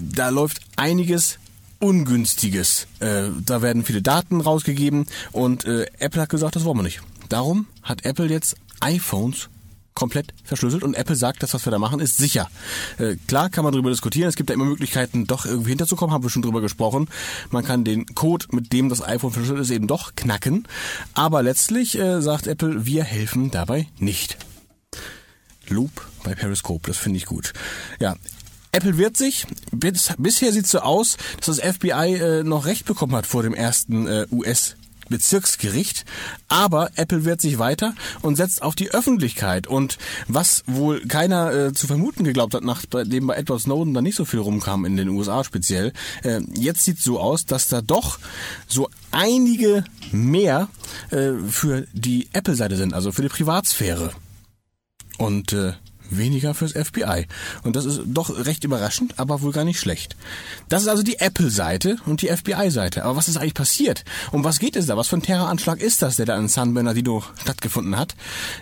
da 0.01 0.29
läuft 0.31 0.61
einiges 0.77 1.39
Ungünstiges. 1.81 2.87
Äh, 3.01 3.25
da 3.45 3.61
werden 3.61 3.85
viele 3.85 4.03
Daten 4.03 4.41
rausgegeben 4.41 5.07
und 5.33 5.65
äh, 5.65 5.87
Apple 5.99 6.23
hat 6.23 6.31
gesagt, 6.31 6.57
das 6.57 6.65
wollen 6.65 6.79
wir 6.79 6.83
nicht. 6.83 7.01
Darum 7.29 7.67
hat 7.83 8.05
Apple 8.05 8.27
jetzt 8.27 8.57
iPhones 8.81 9.49
komplett 9.95 10.35
verschlüsselt 10.43 10.83
und 10.83 10.95
Apple 10.95 11.17
sagt, 11.17 11.43
das, 11.43 11.55
was 11.55 11.65
wir 11.67 11.71
da 11.71 11.79
machen, 11.79 12.01
ist 12.01 12.17
sicher. 12.17 12.51
Äh, 12.99 13.17
klar 13.29 13.49
kann 13.49 13.65
man 13.65 13.73
darüber 13.73 13.91
diskutieren, 13.91 14.29
es 14.29 14.37
gibt 14.37 14.51
da 14.51 14.55
immer 14.55 14.65
Möglichkeiten, 14.65 15.27
doch 15.27 15.47
irgendwie 15.47 15.71
hinterzukommen, 15.71 16.13
haben 16.13 16.25
wir 16.25 16.31
schon 16.31 16.43
drüber 16.43 16.61
gesprochen. 16.61 17.09
Man 17.51 17.65
kann 17.65 17.85
den 17.85 18.07
Code, 18.15 18.47
mit 18.53 18.73
dem 18.73 18.89
das 18.89 19.03
iPhone 19.03 19.33
verschlüsselt 19.33 19.61
ist, 19.61 19.71
eben 19.71 19.87
doch 19.87 20.15
knacken. 20.17 20.67
Aber 21.15 21.43
letztlich 21.43 21.99
äh, 21.99 22.21
sagt 22.21 22.47
Apple, 22.47 22.87
wir 22.87 23.05
helfen 23.05 23.51
dabei 23.51 23.89
nicht. 23.99 24.37
Loop 25.69 26.07
bei 26.25 26.35
Periscope, 26.35 26.89
das 26.89 26.99
finde 26.99 27.19
ich 27.19 27.27
gut. 27.27 27.53
Ja, 28.01 28.17
Apple 28.73 28.99
wird 28.99 29.17
sich, 29.17 29.47
bisher 29.71 30.53
sieht 30.53 30.65
es 30.65 30.73
so 30.73 30.81
aus, 30.81 31.17
dass 31.37 31.57
das 31.57 31.77
FBI 31.77 32.17
äh, 32.17 32.43
noch 32.43 32.67
recht 32.67 32.87
bekommen 32.87 33.15
hat 33.15 33.27
vor 33.27 33.45
dem 33.45 33.55
ersten 33.55 34.09
äh, 34.09 34.27
US 34.33 34.77
Bezirksgericht, 35.09 36.05
aber 36.49 36.91
Apple 36.97 37.25
wehrt 37.25 37.41
sich 37.41 37.59
weiter 37.59 37.95
und 38.23 38.37
setzt 38.37 38.63
auf 38.63 38.75
die 38.75 38.91
Öffentlichkeit. 38.91 39.67
Und 39.67 39.99
was 40.29 40.65
wohl 40.67 41.01
keiner 41.07 41.53
äh, 41.53 41.73
zu 41.73 41.87
vermuten 41.87 42.25
geglaubt 42.25 42.55
hat, 42.55 42.65
nachdem 42.65 43.27
bei 43.27 43.37
Edward 43.37 43.61
Snowden 43.61 43.95
da 43.95 44.03
nicht 44.03 44.17
so 44.17 44.25
viel 44.25 44.41
rumkam 44.41 44.85
in 44.85 44.97
den 44.97 45.09
USA 45.09 45.45
speziell, 45.45 45.93
äh, 46.23 46.41
jetzt 46.55 46.85
sieht 46.85 46.99
so 46.99 47.21
aus, 47.21 47.47
dass 47.47 47.69
da 47.69 47.81
doch 47.81 48.19
so 48.67 48.89
einige 49.11 49.85
mehr 50.13 50.69
äh, 51.11 51.33
für 51.49 51.87
die 51.93 52.29
Apple-Seite 52.33 52.77
sind, 52.77 52.95
also 52.95 53.13
für 53.13 53.23
die 53.23 53.29
Privatsphäre. 53.29 54.13
Und 55.19 55.53
äh, 55.53 55.75
weniger 56.19 56.55
fürs 56.55 56.73
FBI. 56.73 57.27
Und 57.63 57.77
das 57.77 57.85
ist 57.85 58.03
doch 58.07 58.45
recht 58.45 58.65
überraschend, 58.65 59.19
aber 59.19 59.43
wohl 59.43 59.53
gar 59.53 59.65
nicht 59.65 59.81
schlecht. 59.81 60.17
Das 60.69 60.83
ist 60.83 60.89
also 60.89 61.03
die 61.03 61.19
Apple-Seite 61.19 61.97
und 62.07 62.23
die 62.23 62.29
FBI-Seite. 62.29 63.05
Aber 63.05 63.17
was 63.17 63.29
ist 63.29 63.37
eigentlich 63.37 63.55
passiert? 63.55 64.05
Um 64.33 64.45
was 64.45 64.59
geht 64.59 64.77
es 64.77 64.87
da? 64.87 64.97
Was 64.97 65.09
für 65.09 65.17
ein 65.17 65.23
Terroranschlag 65.23 65.81
ist 65.81 66.03
das, 66.03 66.17
der 66.17 66.27
da 66.27 66.37
in 66.37 66.49
San 66.49 66.75
Bernardino 66.75 67.25
stattgefunden 67.41 67.97
hat? 67.97 68.15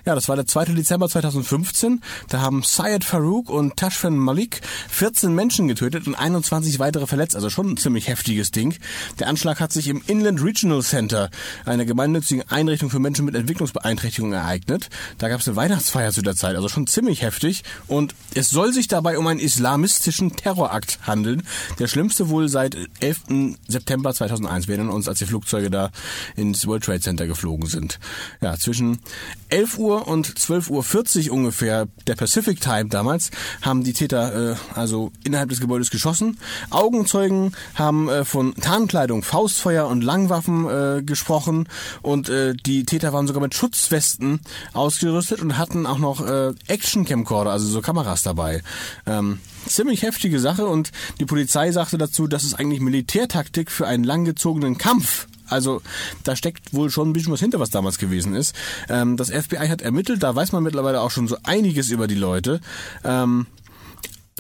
Ja, 0.05 0.15
das 0.15 0.29
war 0.29 0.37
der 0.37 0.47
2. 0.47 0.67
Dezember 0.67 1.09
2015. 1.09 2.03
Da 2.29 2.41
haben 2.41 2.63
Syed 2.63 3.05
Farouk 3.05 3.51
und 3.51 3.77
Tashfin 3.77 4.17
Malik 4.17 4.61
14 4.89 5.35
Menschen 5.35 5.69
getötet 5.69 6.07
und 6.07 6.15
21 6.15 6.79
weitere 6.79 7.07
verletzt. 7.07 7.37
Also 7.37 7.51
schon 7.51 7.71
ein 7.71 7.77
ziemlich 7.77 8.09
heftiges 8.09 8.51
Ding. 8.51 8.75
Der 9.19 9.29
Anschlag 9.29 9.61
hat 9.61 9.73
sich 9.73 9.89
im 9.89 10.03
Inland 10.07 10.43
Regional 10.43 10.83
Center, 10.83 11.31
einer 11.65 11.85
gemeinnützigen 11.85 12.49
Einrichtung 12.49 12.91
für 12.91 12.99
Menschen 12.99 13.25
mit 13.25 13.35
Entwicklungsbeeinträchtigungen, 13.35 14.35
ereignet. 14.35 14.89
Da 15.19 15.29
gab 15.29 15.41
es 15.41 15.49
eine 15.49 15.57
Weihnachtsfeier 15.57 16.13
zu 16.13 16.23
der 16.23 16.37
Zeit. 16.37 16.57
Also 16.57 16.69
schon 16.69 16.87
ziemlich 16.87 17.23
heftig 17.23 17.42
heftig 17.43 17.63
und 17.89 18.15
es 18.35 18.51
soll 18.51 18.73
sich 18.73 18.89
dabei 18.89 19.19
um 19.19 19.27
einen 19.27 19.41
islamistischen 19.41 20.37
Terrorakt 20.37 21.01
handeln. 21.07 21.43
Der 21.79 21.87
schlimmste 21.87 22.29
wohl 22.29 22.49
seit 22.49 22.77
11. 23.01 23.59
September 23.69 24.15
2001. 24.15 24.69
Wir 24.69 24.77
erinnern 24.77 24.95
uns, 24.95 25.09
als 25.09 25.19
die 25.19 25.27
Flugzeuge 25.27 25.71
da 25.71 25.91
ins 26.37 26.67
World 26.67 26.85
Trade 26.85 27.01
Center 27.01 27.27
geflogen 27.27 27.67
sind. 27.67 27.99
Ja, 28.41 28.57
zwischen 28.57 29.01
11 29.49 29.79
Uhr 29.79 30.09
und 30.09 30.27
12.40 30.27 31.29
Uhr 31.29 31.35
ungefähr 31.35 31.89
der 32.07 32.15
Pacific 32.15 32.61
Time 32.61 32.87
damals 32.87 33.31
haben 33.61 33.85
die 33.85 33.93
Täter 33.93 34.53
äh, 34.53 34.57
also 34.75 35.13
innerhalb 35.25 35.51
des 35.51 35.61
Gebäudes 35.61 35.91
geschossen. 35.91 36.39
Augenzeugen 36.71 37.53
haben 37.75 38.09
äh, 38.09 38.25
von 38.25 38.55
Tarnkleidung, 38.55 39.23
Faustfeuer 39.23 39.87
und 39.87 40.03
Langwaffen 40.03 40.69
äh, 40.69 41.03
gesprochen 41.03 41.69
und 42.01 42.29
äh, 42.29 42.55
die 42.55 42.85
Täter 42.85 43.13
waren 43.13 43.27
sogar 43.27 43.43
mit 43.43 43.55
Schutzwesten 43.55 44.41
ausgerüstet 44.73 45.41
und 45.41 45.59
hatten 45.59 45.87
auch 45.87 45.99
noch 45.99 46.27
äh, 46.27 46.53
Action 46.67 47.05
Camcorder, 47.23 47.51
also 47.51 47.67
so 47.67 47.81
Kameras 47.81 48.23
dabei. 48.23 48.63
Ähm, 49.07 49.41
ziemlich 49.67 50.03
heftige 50.03 50.41
Sache 50.41 50.67
und 50.67 50.91
die 51.21 51.25
Polizei 51.25 51.71
sagte 51.73 51.99
dazu, 51.99 52.27
das 52.27 52.45
ist 52.45 52.55
eigentlich 52.55 52.81
Militärtaktik 52.81 53.71
für 53.71 53.87
einen 53.87 54.05
langgezogenen 54.05 54.79
Kampf. 54.79 55.29
Also 55.47 55.83
da 56.25 56.35
steckt 56.35 56.73
wohl 56.73 56.91
schon 56.91 57.11
ein 57.11 57.13
bisschen 57.13 57.33
was 57.33 57.41
hinter, 57.41 57.61
was 57.61 57.71
damals 57.71 57.99
gewesen 57.99 58.35
ist. 58.35 58.55
Ähm, 58.89 59.17
das 59.17 59.31
FBI 59.31 59.69
hat 59.69 59.83
ermittelt, 59.83 60.23
da 60.23 60.35
weiß 60.35 60.53
man 60.53 60.63
mittlerweile 60.63 61.01
auch 61.01 61.11
schon 61.11 61.29
so 61.29 61.37
einiges 61.43 61.91
über 61.91 62.07
die 62.07 62.15
Leute. 62.15 62.61
Ähm, 63.05 63.47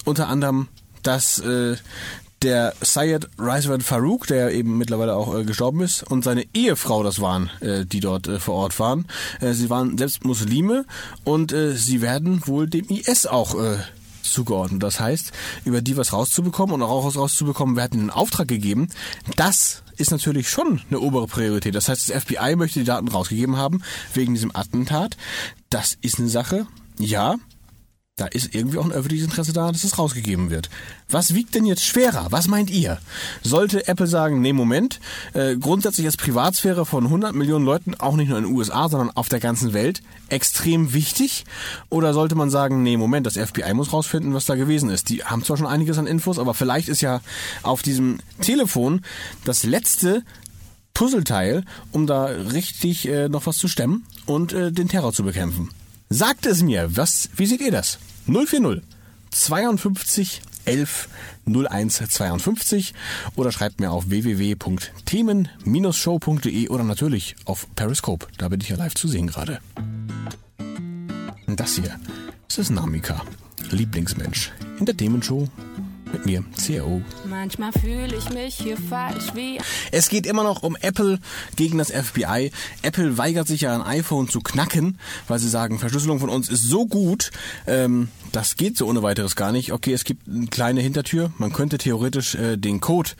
unter 0.04 0.28
anderem, 0.28 0.68
dass 1.02 1.38
äh, 1.40 1.76
der 2.42 2.74
Syed 2.80 3.28
Rizwan 3.38 3.80
Farouk, 3.80 4.26
der 4.26 4.52
eben 4.52 4.76
mittlerweile 4.78 5.14
auch 5.14 5.34
äh, 5.34 5.44
gestorben 5.44 5.80
ist, 5.80 6.02
und 6.02 6.24
seine 6.24 6.44
Ehefrau 6.54 7.02
das 7.02 7.20
waren, 7.20 7.50
äh, 7.60 7.86
die 7.86 8.00
dort 8.00 8.26
äh, 8.26 8.38
vor 8.38 8.54
Ort 8.54 8.78
waren. 8.78 9.06
Äh, 9.40 9.52
sie 9.52 9.70
waren 9.70 9.96
selbst 9.96 10.24
Muslime 10.24 10.84
und 11.24 11.52
äh, 11.52 11.72
sie 11.72 12.00
werden 12.02 12.46
wohl 12.46 12.68
dem 12.68 12.86
IS 12.88 13.26
auch 13.26 13.54
äh, 13.54 13.78
zugeordnet. 14.22 14.82
Das 14.82 15.00
heißt, 15.00 15.32
über 15.64 15.80
die 15.80 15.96
was 15.96 16.12
rauszubekommen 16.12 16.74
und 16.74 16.82
auch 16.82 17.06
was 17.06 17.16
rauszubekommen, 17.16 17.76
wir 17.76 17.82
hatten 17.82 17.98
den 17.98 18.10
Auftrag 18.10 18.48
gegeben. 18.48 18.88
Das 19.36 19.82
ist 19.96 20.10
natürlich 20.10 20.48
schon 20.48 20.80
eine 20.88 21.00
obere 21.00 21.26
Priorität. 21.26 21.74
Das 21.74 21.88
heißt, 21.88 22.08
das 22.08 22.24
FBI 22.24 22.56
möchte 22.56 22.80
die 22.80 22.86
Daten 22.86 23.08
rausgegeben 23.08 23.56
haben 23.56 23.82
wegen 24.14 24.34
diesem 24.34 24.54
Attentat. 24.54 25.16
Das 25.70 25.96
ist 26.00 26.18
eine 26.18 26.28
Sache. 26.28 26.66
Ja, 26.98 27.36
da 28.16 28.26
ist 28.26 28.54
irgendwie 28.54 28.76
auch 28.76 28.84
ein 28.84 28.92
öffentliches 28.92 29.24
Interesse 29.24 29.54
da, 29.54 29.72
dass 29.72 29.84
es 29.84 29.98
rausgegeben 29.98 30.50
wird. 30.50 30.68
Was 31.08 31.34
wiegt 31.34 31.54
denn 31.54 31.64
jetzt 31.64 31.82
schwerer? 31.82 32.26
Was 32.28 32.46
meint 32.46 32.68
ihr? 32.68 32.98
Sollte 33.42 33.88
Apple 33.88 34.06
sagen, 34.06 34.42
nee, 34.42 34.52
Moment, 34.52 35.00
äh, 35.32 35.56
grundsätzlich 35.56 36.06
ist 36.06 36.18
Privatsphäre 36.18 36.84
von 36.84 37.04
100 37.04 37.34
Millionen 37.34 37.64
Leuten, 37.64 37.94
auch 37.94 38.14
nicht 38.16 38.28
nur 38.28 38.36
in 38.36 38.44
den 38.44 38.54
USA, 38.54 38.90
sondern 38.90 39.16
auf 39.16 39.30
der 39.30 39.40
ganzen 39.40 39.72
Welt, 39.72 40.02
extrem 40.28 40.92
wichtig? 40.92 41.46
Oder 41.88 42.12
sollte 42.12 42.34
man 42.34 42.50
sagen, 42.50 42.82
nee, 42.82 42.98
Moment, 42.98 43.26
das 43.26 43.38
FBI 43.38 43.72
muss 43.72 43.94
rausfinden, 43.94 44.34
was 44.34 44.44
da 44.44 44.56
gewesen 44.56 44.90
ist? 44.90 45.08
Die 45.08 45.24
haben 45.24 45.42
zwar 45.42 45.56
schon 45.56 45.66
einiges 45.66 45.96
an 45.96 46.06
Infos, 46.06 46.38
aber 46.38 46.52
vielleicht 46.52 46.90
ist 46.90 47.00
ja 47.00 47.22
auf 47.62 47.80
diesem 47.80 48.18
Telefon 48.42 49.00
das 49.46 49.64
letzte 49.64 50.22
Puzzleteil, 50.92 51.64
um 51.92 52.06
da 52.06 52.26
richtig 52.26 53.08
äh, 53.08 53.30
noch 53.30 53.46
was 53.46 53.56
zu 53.56 53.68
stemmen 53.68 54.04
und 54.26 54.52
äh, 54.52 54.70
den 54.70 54.88
Terror 54.88 55.14
zu 55.14 55.24
bekämpfen. 55.24 55.70
Sagt 56.12 56.44
es 56.44 56.62
mir, 56.62 56.94
was, 56.94 57.30
wie 57.36 57.46
seht 57.46 57.62
ihr 57.62 57.70
das? 57.70 57.98
040 58.26 58.82
52 59.30 60.42
11 60.66 61.08
01 61.46 62.02
52 62.10 62.92
oder 63.34 63.50
schreibt 63.50 63.80
mir 63.80 63.90
auf 63.90 64.10
www.themen-show.de 64.10 66.68
oder 66.68 66.84
natürlich 66.84 67.34
auf 67.46 67.66
Periscope. 67.74 68.26
Da 68.36 68.50
bin 68.50 68.60
ich 68.60 68.68
ja 68.68 68.76
live 68.76 68.94
zu 68.94 69.08
sehen 69.08 69.28
gerade. 69.28 69.60
Das 71.46 71.76
hier, 71.76 71.98
das 72.46 72.58
ist 72.58 72.70
Namika, 72.70 73.22
Lieblingsmensch 73.70 74.52
in 74.78 74.84
der 74.84 74.94
Themenshow 74.94 75.48
mit 76.12 76.26
mir, 76.26 76.44
CRO. 76.64 77.02
Manchmal 77.28 77.72
fühle 77.72 78.14
ich 78.16 78.30
mich 78.30 78.54
hier 78.54 78.76
falsch 78.76 79.34
wie. 79.34 79.58
Es 79.90 80.08
geht 80.08 80.26
immer 80.26 80.42
noch 80.42 80.62
um 80.62 80.76
Apple 80.76 81.18
gegen 81.56 81.78
das 81.78 81.90
FBI. 81.90 82.50
Apple 82.82 83.18
weigert 83.18 83.46
sich 83.46 83.62
ja 83.62 83.74
ein 83.74 83.82
iPhone 83.82 84.28
zu 84.28 84.40
knacken, 84.40 84.98
weil 85.28 85.38
sie 85.38 85.48
sagen, 85.48 85.78
Verschlüsselung 85.78 86.20
von 86.20 86.28
uns 86.28 86.48
ist 86.48 86.62
so 86.62 86.86
gut, 86.86 87.30
ähm, 87.66 88.08
das 88.32 88.56
geht 88.56 88.78
so 88.78 88.86
ohne 88.86 89.02
weiteres 89.02 89.36
gar 89.36 89.52
nicht. 89.52 89.72
Okay, 89.72 89.92
es 89.92 90.04
gibt 90.04 90.26
eine 90.26 90.46
kleine 90.46 90.80
Hintertür. 90.80 91.32
Man 91.36 91.52
könnte 91.52 91.76
theoretisch 91.76 92.34
äh, 92.34 92.56
den 92.56 92.80
Code 92.80 93.10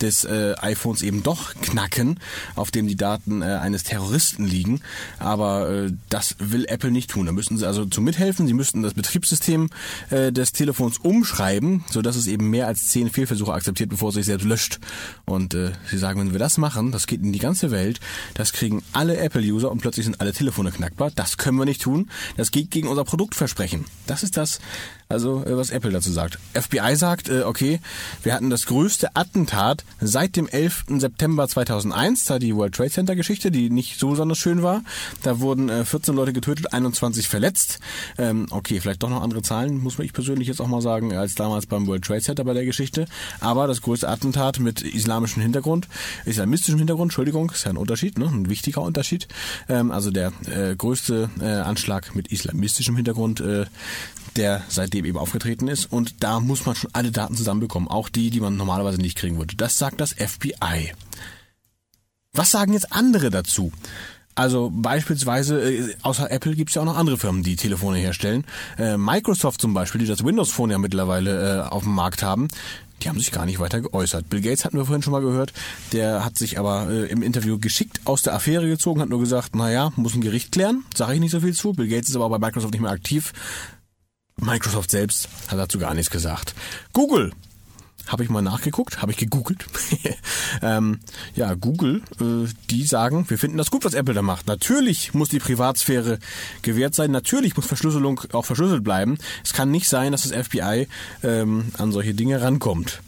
des 0.00 0.24
äh, 0.24 0.54
iPhones 0.60 1.02
eben 1.02 1.22
doch 1.22 1.54
knacken, 1.60 2.18
auf 2.56 2.70
dem 2.70 2.86
die 2.86 2.96
Daten 2.96 3.42
äh, 3.42 3.44
eines 3.44 3.84
Terroristen 3.84 4.44
liegen. 4.44 4.80
Aber 5.18 5.70
äh, 5.70 5.92
das 6.08 6.36
will 6.38 6.64
Apple 6.66 6.90
nicht 6.90 7.10
tun. 7.10 7.26
Da 7.26 7.32
müssten 7.32 7.58
sie 7.58 7.66
also 7.66 7.84
zu 7.84 8.00
mithelfen. 8.00 8.46
Sie 8.46 8.54
müssten 8.54 8.82
das 8.82 8.94
Betriebssystem 8.94 9.68
äh, 10.10 10.32
des 10.32 10.52
Telefons 10.52 10.98
umschreiben, 10.98 11.84
sodass 11.90 12.16
es 12.16 12.26
eben 12.26 12.33
mehr 12.38 12.66
als 12.66 12.88
zehn 12.88 13.10
Fehlversuche 13.10 13.52
akzeptiert, 13.52 13.90
bevor 13.90 14.10
es 14.10 14.16
sich 14.16 14.26
selbst 14.26 14.44
löscht. 14.44 14.78
Und 15.24 15.54
äh, 15.54 15.72
sie 15.90 15.98
sagen, 15.98 16.20
wenn 16.20 16.32
wir 16.32 16.38
das 16.38 16.58
machen, 16.58 16.92
das 16.92 17.06
geht 17.06 17.22
in 17.22 17.32
die 17.32 17.38
ganze 17.38 17.70
Welt, 17.70 18.00
das 18.34 18.52
kriegen 18.52 18.82
alle 18.92 19.16
Apple-User 19.16 19.70
und 19.70 19.78
plötzlich 19.78 20.04
sind 20.04 20.20
alle 20.20 20.32
Telefone 20.32 20.70
knackbar. 20.72 21.10
Das 21.14 21.36
können 21.36 21.58
wir 21.58 21.64
nicht 21.64 21.82
tun. 21.82 22.10
Das 22.36 22.50
geht 22.50 22.70
gegen 22.70 22.88
unser 22.88 23.04
Produktversprechen. 23.04 23.84
Das 24.06 24.22
ist 24.22 24.36
das, 24.36 24.60
also 25.08 25.44
äh, 25.44 25.56
was 25.56 25.70
Apple 25.70 25.90
dazu 25.90 26.10
sagt. 26.10 26.38
FBI 26.54 26.96
sagt, 26.96 27.28
äh, 27.28 27.42
okay, 27.42 27.80
wir 28.22 28.34
hatten 28.34 28.50
das 28.50 28.66
größte 28.66 29.14
Attentat 29.14 29.84
seit 30.00 30.36
dem 30.36 30.48
11. 30.48 30.84
September 30.98 31.46
2001, 31.48 32.24
da 32.24 32.38
die 32.38 32.54
World 32.54 32.74
Trade 32.74 32.90
Center 32.90 33.16
Geschichte, 33.16 33.50
die 33.50 33.70
nicht 33.70 33.98
so 33.98 34.10
besonders 34.10 34.38
schön 34.38 34.62
war. 34.62 34.82
Da 35.22 35.40
wurden 35.40 35.68
äh, 35.68 35.84
14 35.84 36.14
Leute 36.14 36.32
getötet, 36.32 36.72
21 36.72 37.28
verletzt. 37.28 37.80
Ähm, 38.18 38.46
okay, 38.50 38.80
vielleicht 38.80 39.02
doch 39.02 39.10
noch 39.10 39.22
andere 39.22 39.42
Zahlen, 39.42 39.78
muss 39.78 39.98
ich 39.98 40.12
persönlich 40.12 40.48
jetzt 40.48 40.60
auch 40.60 40.68
mal 40.68 40.82
sagen, 40.82 41.12
als 41.14 41.34
damals 41.34 41.66
beim 41.66 41.86
World 41.86 42.04
Trade 42.04 42.20
Center 42.24 42.44
bei 42.44 42.54
der 42.54 42.64
Geschichte. 42.64 43.06
Aber 43.40 43.66
das 43.66 43.82
größte 43.82 44.08
Attentat 44.08 44.60
mit 44.60 44.82
islamischem 44.82 45.42
Hintergrund, 45.42 45.88
islamistischem 46.24 46.78
Hintergrund, 46.78 47.10
Entschuldigung, 47.10 47.50
ist 47.50 47.64
ja 47.64 47.70
ein 47.70 47.76
Unterschied, 47.76 48.18
ne? 48.18 48.26
ein 48.26 48.48
wichtiger 48.48 48.82
Unterschied. 48.82 49.28
Ähm, 49.68 49.90
also 49.90 50.10
der 50.10 50.32
äh, 50.46 50.74
größte 50.76 51.30
äh, 51.40 51.44
Anschlag 51.44 52.14
mit 52.14 52.28
islamistischem 52.32 52.96
Hintergrund, 52.96 53.40
äh, 53.40 53.66
der 54.36 54.62
seitdem 54.68 55.04
eben 55.04 55.18
aufgetreten 55.18 55.68
ist. 55.68 55.86
Und 55.86 56.22
da 56.22 56.40
muss 56.40 56.66
man 56.66 56.74
schon 56.74 56.90
alle 56.92 57.12
Daten 57.12 57.36
zusammenbekommen, 57.36 57.88
auch 57.88 58.08
die, 58.08 58.30
die 58.30 58.40
man 58.40 58.56
normalerweise 58.56 58.98
nicht 58.98 59.16
kriegen 59.16 59.38
würde. 59.38 59.56
Das 59.56 59.78
sagt 59.78 60.00
das 60.00 60.12
FBI. 60.12 60.92
Was 62.32 62.50
sagen 62.50 62.72
jetzt 62.72 62.92
andere 62.92 63.30
dazu? 63.30 63.70
Also 64.34 64.70
beispielsweise, 64.74 65.60
äh, 65.60 65.94
außer 66.02 66.30
Apple 66.30 66.54
gibt 66.54 66.70
es 66.70 66.74
ja 66.74 66.82
auch 66.82 66.86
noch 66.86 66.96
andere 66.96 67.18
Firmen, 67.18 67.42
die 67.42 67.56
Telefone 67.56 67.98
herstellen. 67.98 68.44
Äh, 68.78 68.96
Microsoft 68.96 69.60
zum 69.60 69.74
Beispiel, 69.74 70.00
die 70.00 70.06
das 70.06 70.24
Windows 70.24 70.50
Phone 70.50 70.70
ja 70.70 70.78
mittlerweile 70.78 71.58
äh, 71.58 71.68
auf 71.68 71.84
dem 71.84 71.94
Markt 71.94 72.22
haben, 72.22 72.48
die 73.02 73.08
haben 73.08 73.18
sich 73.18 73.32
gar 73.32 73.46
nicht 73.46 73.58
weiter 73.58 73.80
geäußert. 73.80 74.28
Bill 74.30 74.40
Gates 74.40 74.64
hatten 74.64 74.76
wir 74.76 74.86
vorhin 74.86 75.02
schon 75.02 75.12
mal 75.12 75.20
gehört, 75.20 75.52
der 75.92 76.24
hat 76.24 76.38
sich 76.38 76.58
aber 76.58 76.88
äh, 76.90 77.06
im 77.06 77.22
Interview 77.22 77.58
geschickt 77.58 78.00
aus 78.04 78.22
der 78.22 78.34
Affäre 78.34 78.66
gezogen, 78.66 79.00
hat 79.00 79.08
nur 79.08 79.20
gesagt, 79.20 79.54
naja, 79.54 79.92
muss 79.96 80.14
ein 80.14 80.20
Gericht 80.20 80.52
klären, 80.52 80.84
sage 80.94 81.14
ich 81.14 81.20
nicht 81.20 81.32
so 81.32 81.40
viel 81.40 81.54
zu. 81.54 81.72
Bill 81.72 81.88
Gates 81.88 82.08
ist 82.08 82.16
aber 82.16 82.28
bei 82.28 82.38
Microsoft 82.38 82.72
nicht 82.72 82.82
mehr 82.82 82.90
aktiv. 82.90 83.32
Microsoft 84.40 84.90
selbst 84.90 85.28
hat 85.48 85.58
dazu 85.58 85.78
gar 85.78 85.94
nichts 85.94 86.10
gesagt. 86.10 86.54
Google 86.92 87.32
habe 88.08 88.22
ich 88.22 88.30
mal 88.30 88.42
nachgeguckt, 88.42 89.02
habe 89.02 89.12
ich 89.12 89.18
gegoogelt. 89.18 89.66
ähm, 90.62 91.00
ja, 91.34 91.54
Google, 91.54 92.02
äh, 92.20 92.48
die 92.70 92.84
sagen, 92.84 93.28
wir 93.28 93.38
finden 93.38 93.58
das 93.58 93.70
gut, 93.70 93.84
was 93.84 93.94
Apple 93.94 94.14
da 94.14 94.22
macht. 94.22 94.46
Natürlich 94.46 95.14
muss 95.14 95.28
die 95.28 95.38
Privatsphäre 95.38 96.18
gewährt 96.62 96.94
sein. 96.94 97.10
Natürlich 97.10 97.56
muss 97.56 97.66
Verschlüsselung 97.66 98.20
auch 98.32 98.44
verschlüsselt 98.44 98.84
bleiben. 98.84 99.18
Es 99.42 99.52
kann 99.52 99.70
nicht 99.70 99.88
sein, 99.88 100.12
dass 100.12 100.28
das 100.28 100.46
FBI 100.46 100.88
ähm, 101.22 101.72
an 101.78 101.92
solche 101.92 102.14
Dinge 102.14 102.40
rankommt. 102.40 103.00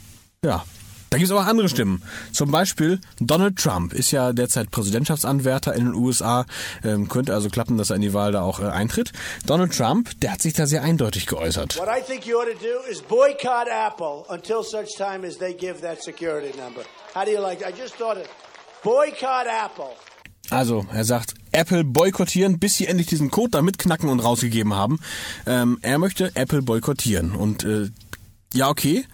Ja, 0.44 0.64
da 1.10 1.18
gibt 1.18 1.26
es 1.26 1.30
aber 1.30 1.40
auch 1.42 1.46
andere 1.46 1.68
Stimmen. 1.68 2.02
Zum 2.32 2.50
Beispiel 2.50 3.00
Donald 3.20 3.56
Trump 3.56 3.92
ist 3.92 4.10
ja 4.10 4.32
derzeit 4.32 4.70
Präsidentschaftsanwärter 4.70 5.74
in 5.74 5.86
den 5.86 5.94
USA. 5.94 6.46
Ähm, 6.84 7.08
könnte 7.08 7.34
also 7.34 7.48
klappen, 7.48 7.78
dass 7.78 7.90
er 7.90 7.96
in 7.96 8.02
die 8.02 8.12
Wahl 8.12 8.32
da 8.32 8.42
auch 8.42 8.60
äh, 8.60 8.64
eintritt. 8.64 9.12
Donald 9.46 9.76
Trump, 9.76 10.20
der 10.20 10.32
hat 10.32 10.42
sich 10.42 10.54
da 10.54 10.66
sehr 10.66 10.82
eindeutig 10.82 11.26
geäußert. 11.26 11.78
What 11.78 11.88
I 11.88 12.02
think 12.02 12.26
you 12.26 12.36
ought 12.38 12.46
to 12.46 12.58
do 12.58 12.90
is 12.90 13.02
boycott 13.02 13.68
Apple 13.68 14.24
until 14.28 14.62
such 14.62 14.96
time 14.96 15.26
as 15.26 15.38
they 15.38 15.54
give 15.54 15.80
that 15.82 16.02
security 16.02 16.56
number. 16.58 16.82
How 17.14 17.24
do 17.24 17.30
you 17.30 17.40
like? 17.40 17.60
I 17.60 17.72
just 17.72 17.96
thought 17.96 18.16
it. 18.16 18.28
Boycott 18.82 19.46
Apple. 19.46 19.94
Also, 20.50 20.86
er 20.92 21.04
sagt, 21.04 21.34
Apple 21.50 21.84
boykottieren, 21.84 22.58
bis 22.58 22.76
sie 22.76 22.86
endlich 22.86 23.08
diesen 23.08 23.30
Code 23.30 23.50
da 23.50 23.62
mitknacken 23.62 24.08
und 24.08 24.20
rausgegeben 24.20 24.74
haben. 24.74 25.00
Ähm, 25.46 25.78
er 25.82 25.98
möchte 25.98 26.30
Apple 26.36 26.62
boykottieren. 26.62 27.34
Und 27.34 27.64
äh, 27.64 27.88
ja, 28.56 28.68
okay. 28.70 29.04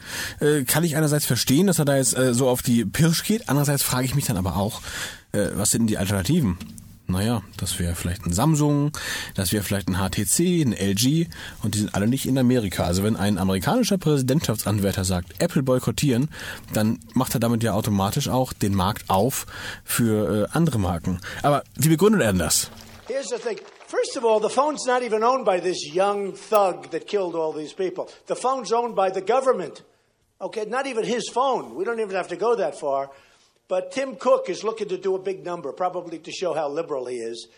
Äh, 0.40 0.64
kann 0.64 0.84
ich 0.84 0.96
einerseits 0.96 1.26
verstehen, 1.26 1.66
dass 1.66 1.78
er 1.78 1.84
da 1.84 1.96
jetzt 1.96 2.16
äh, 2.16 2.32
so 2.32 2.49
auf 2.49 2.62
die 2.62 2.84
Pirsch 2.84 3.25
geht. 3.25 3.49
Andererseits 3.49 3.82
frage 3.82 4.06
ich 4.06 4.14
mich 4.14 4.26
dann 4.26 4.37
aber 4.37 4.56
auch, 4.56 4.80
äh, 5.32 5.49
was 5.54 5.70
sind 5.70 5.88
die 5.88 5.99
Alternativen? 5.99 6.58
Naja, 7.08 7.42
das 7.56 7.78
wäre 7.78 7.94
vielleicht 7.94 8.25
ein 8.25 8.32
Samsung, 8.32 8.92
das 9.34 9.52
wäre 9.52 9.64
vielleicht 9.64 9.88
ein 9.88 9.96
HTC, 9.96 10.62
ein 10.64 10.72
LG 10.72 11.26
und 11.62 11.75
die 11.75 11.80
sind 11.80 11.94
alle 11.94 12.06
nicht 12.06 12.26
in 12.26 12.38
Amerika. 12.38 12.84
Also 12.84 13.02
wenn 13.02 13.16
ein 13.16 13.38
amerikanischer 13.38 13.99
Präsidentschaftsanwärter 13.99 15.04
sagt, 15.04 15.34
Apple 15.38 15.62
boykottieren, 15.62 16.30
dann 16.72 17.00
macht 17.12 17.34
er 17.34 17.40
damit 17.40 17.64
ja 17.64 17.75
automatisch 17.75 18.28
auch 18.28 18.52
den 18.52 18.75
Markt 18.75 19.11
auf 19.11 19.46
für 19.84 20.44
äh, 20.44 20.56
andere 20.56 20.78
Marken. 20.78 21.20
Aber 21.42 21.64
wie 21.76 21.88
begründet 21.88 22.22
er 22.22 22.32
denn 22.32 22.38
das? 22.38 22.70
Here's 23.08 23.28
the 23.28 23.37
thing. 23.37 23.58
First 23.92 24.16
of 24.16 24.25
all, 24.25 24.40
the 24.40 24.49
phone's 24.49 24.87
not 24.87 25.02
even 25.02 25.22
owned 25.22 25.44
by 25.44 25.61
this 25.61 25.87
young 25.92 26.32
thug 26.32 26.92
that 26.92 27.06
killed 27.06 27.34
all 27.34 27.52
these 27.52 27.75
people. 27.75 28.08
The 28.26 28.34
phone's 28.34 28.72
owned 28.72 28.96
by 28.96 29.11
the 29.11 29.20
government. 29.20 29.82
Okay, 30.40 30.64
not 30.64 30.87
even 30.87 31.04
his 31.04 31.28
phone. 31.28 31.75
We 31.75 31.84
don't 31.84 32.00
even 32.00 32.16
have 32.16 32.28
to 32.28 32.37
go 32.37 32.56
that 32.56 32.80
far. 32.80 33.11
But 33.68 33.92
Tim 33.92 34.16
Cook 34.16 34.49
is 34.49 34.64
looking 34.64 34.88
to 34.88 34.96
do 34.96 35.14
a 35.14 35.18
big 35.18 35.44
number, 35.44 35.72
probably 35.72 36.18
to 36.20 36.32
show 36.32 36.54
how 36.54 36.70
liberal 36.70 37.04
he 37.04 37.16
is. 37.16 37.49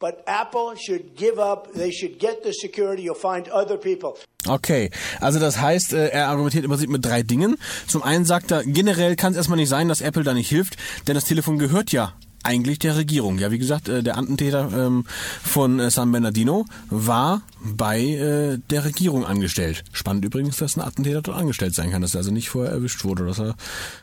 But 0.00 0.24
Apple 0.26 0.74
should 0.74 1.14
give 1.14 1.38
up. 1.38 1.72
They 1.72 1.92
should 1.92 2.18
get 2.18 2.42
the 2.42 2.52
security. 2.52 3.04
You'll 3.04 3.14
find 3.14 3.48
other 3.50 3.78
people. 3.78 4.18
Okay, 4.48 4.90
also 5.20 5.38
das 5.38 5.58
heißt, 5.58 5.92
äh, 5.92 6.08
er 6.08 6.26
argumentiert 6.26 6.64
im 6.64 6.70
Prinzip 6.70 6.90
mit 6.90 7.04
drei 7.04 7.22
Dingen. 7.22 7.56
Zum 7.86 8.02
einen 8.02 8.24
sagt 8.24 8.50
er, 8.50 8.64
generell 8.64 9.14
kann 9.14 9.30
es 9.30 9.36
erstmal 9.36 9.58
nicht 9.58 9.68
sein, 9.68 9.86
dass 9.86 10.00
Apple 10.00 10.24
da 10.24 10.34
nicht 10.34 10.48
hilft, 10.48 10.76
denn 11.06 11.14
das 11.14 11.24
Telefon 11.24 11.60
gehört 11.60 11.92
ja 11.92 12.14
eigentlich 12.44 12.78
der 12.78 12.96
Regierung. 12.96 13.38
Ja, 13.38 13.50
wie 13.50 13.58
gesagt, 13.58 13.88
äh, 13.88 14.02
der 14.02 14.18
Attentäter 14.18 14.70
ähm, 14.72 15.04
von 15.42 15.80
äh, 15.80 15.90
San 15.90 16.12
Bernardino 16.12 16.66
war 16.90 17.42
bei 17.62 18.00
äh, 18.00 18.58
der 18.70 18.84
Regierung 18.84 19.24
angestellt. 19.24 19.84
Spannend 19.92 20.24
übrigens, 20.24 20.58
dass 20.58 20.76
ein 20.76 20.82
Attentäter 20.82 21.22
dort 21.22 21.38
angestellt 21.38 21.74
sein 21.74 21.90
kann, 21.90 22.02
dass 22.02 22.14
er 22.14 22.18
also 22.18 22.30
nicht 22.30 22.50
vorher 22.50 22.72
erwischt 22.72 23.04
wurde, 23.04 23.26
dass 23.26 23.40
er 23.40 23.54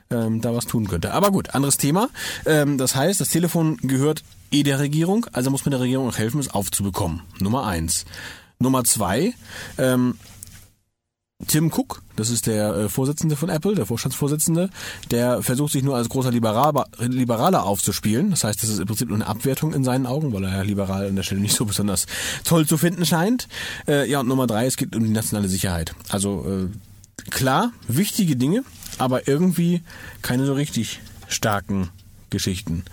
ähm, 0.10 0.42
da 0.42 0.54
was 0.54 0.66
tun 0.66 0.88
könnte. 0.88 1.14
Aber 1.14 1.32
gut, 1.32 1.56
anderes 1.56 1.78
Thema. 1.78 2.10
Ähm, 2.46 2.78
das 2.78 2.96
heißt, 2.96 3.22
das 3.22 3.30
Telefon 3.30 3.78
gehört 3.78 4.24
eh 4.52 4.64
der 4.64 4.80
Regierung, 4.80 5.26
also 5.32 5.50
muss 5.50 5.66
man 5.66 5.72
der 5.72 5.80
Regierung 5.80 6.10
auch 6.10 6.18
helfen, 6.18 6.40
es 6.40 6.50
aufzubekommen. 6.50 7.22
Nummer 7.40 7.66
eins. 7.66 8.06
Nummer 8.60 8.84
zwei, 8.84 9.34
ähm, 9.78 10.16
Tim 11.48 11.72
Cook, 11.72 12.02
das 12.16 12.30
ist 12.30 12.48
der 12.48 12.76
äh, 12.76 12.90
Vorsitzende 12.90 13.36
von 13.36 13.50
Apple, 13.50 13.76
der 13.76 13.86
Vorstandsvorsitzende, 13.86 14.70
der 15.10 15.42
versucht 15.42 15.74
sich 15.74 15.84
nur 15.84 15.96
als 15.96 16.10
großer 16.10 16.32
Liberal, 16.32 16.86
Liberaler 17.00 17.66
aufzuspielen. 17.66 18.30
Das 18.32 18.44
heißt, 18.44 18.62
das 18.62 18.70
ist 18.70 18.80
im 18.80 18.88
Prinzip 18.88 19.10
nur 19.10 19.18
eine 19.18 19.28
Abwertung 19.28 19.74
in 19.74 19.84
seinen 19.84 20.06
Augen, 20.06 20.34
weil 20.34 20.44
er 20.44 20.58
ja 20.58 20.62
liberal 20.62 21.08
an 21.08 21.16
der 21.16 21.24
Stelle 21.24 21.42
nicht 21.42 21.56
so 21.56 21.66
besonders 21.66 22.06
toll 22.44 22.66
zu 22.66 22.78
finden 22.78 23.06
scheint. 23.06 23.48
Äh, 23.88 24.10
ja, 24.10 24.20
und 24.20 24.28
Nummer 24.28 24.48
drei, 24.48 24.66
es 24.66 24.78
geht 24.78 24.96
um 24.96 25.04
die 25.04 25.10
nationale 25.10 25.48
Sicherheit. 25.48 25.94
Also 26.10 26.46
äh, 26.48 27.30
klar, 27.30 27.72
wichtige 27.88 28.36
Dinge, 28.36 28.64
aber 28.98 29.28
irgendwie 29.28 29.82
keine 30.22 30.46
so 30.46 30.54
richtig 30.54 31.00
starken 31.28 31.90
Geschichten. 32.30 32.84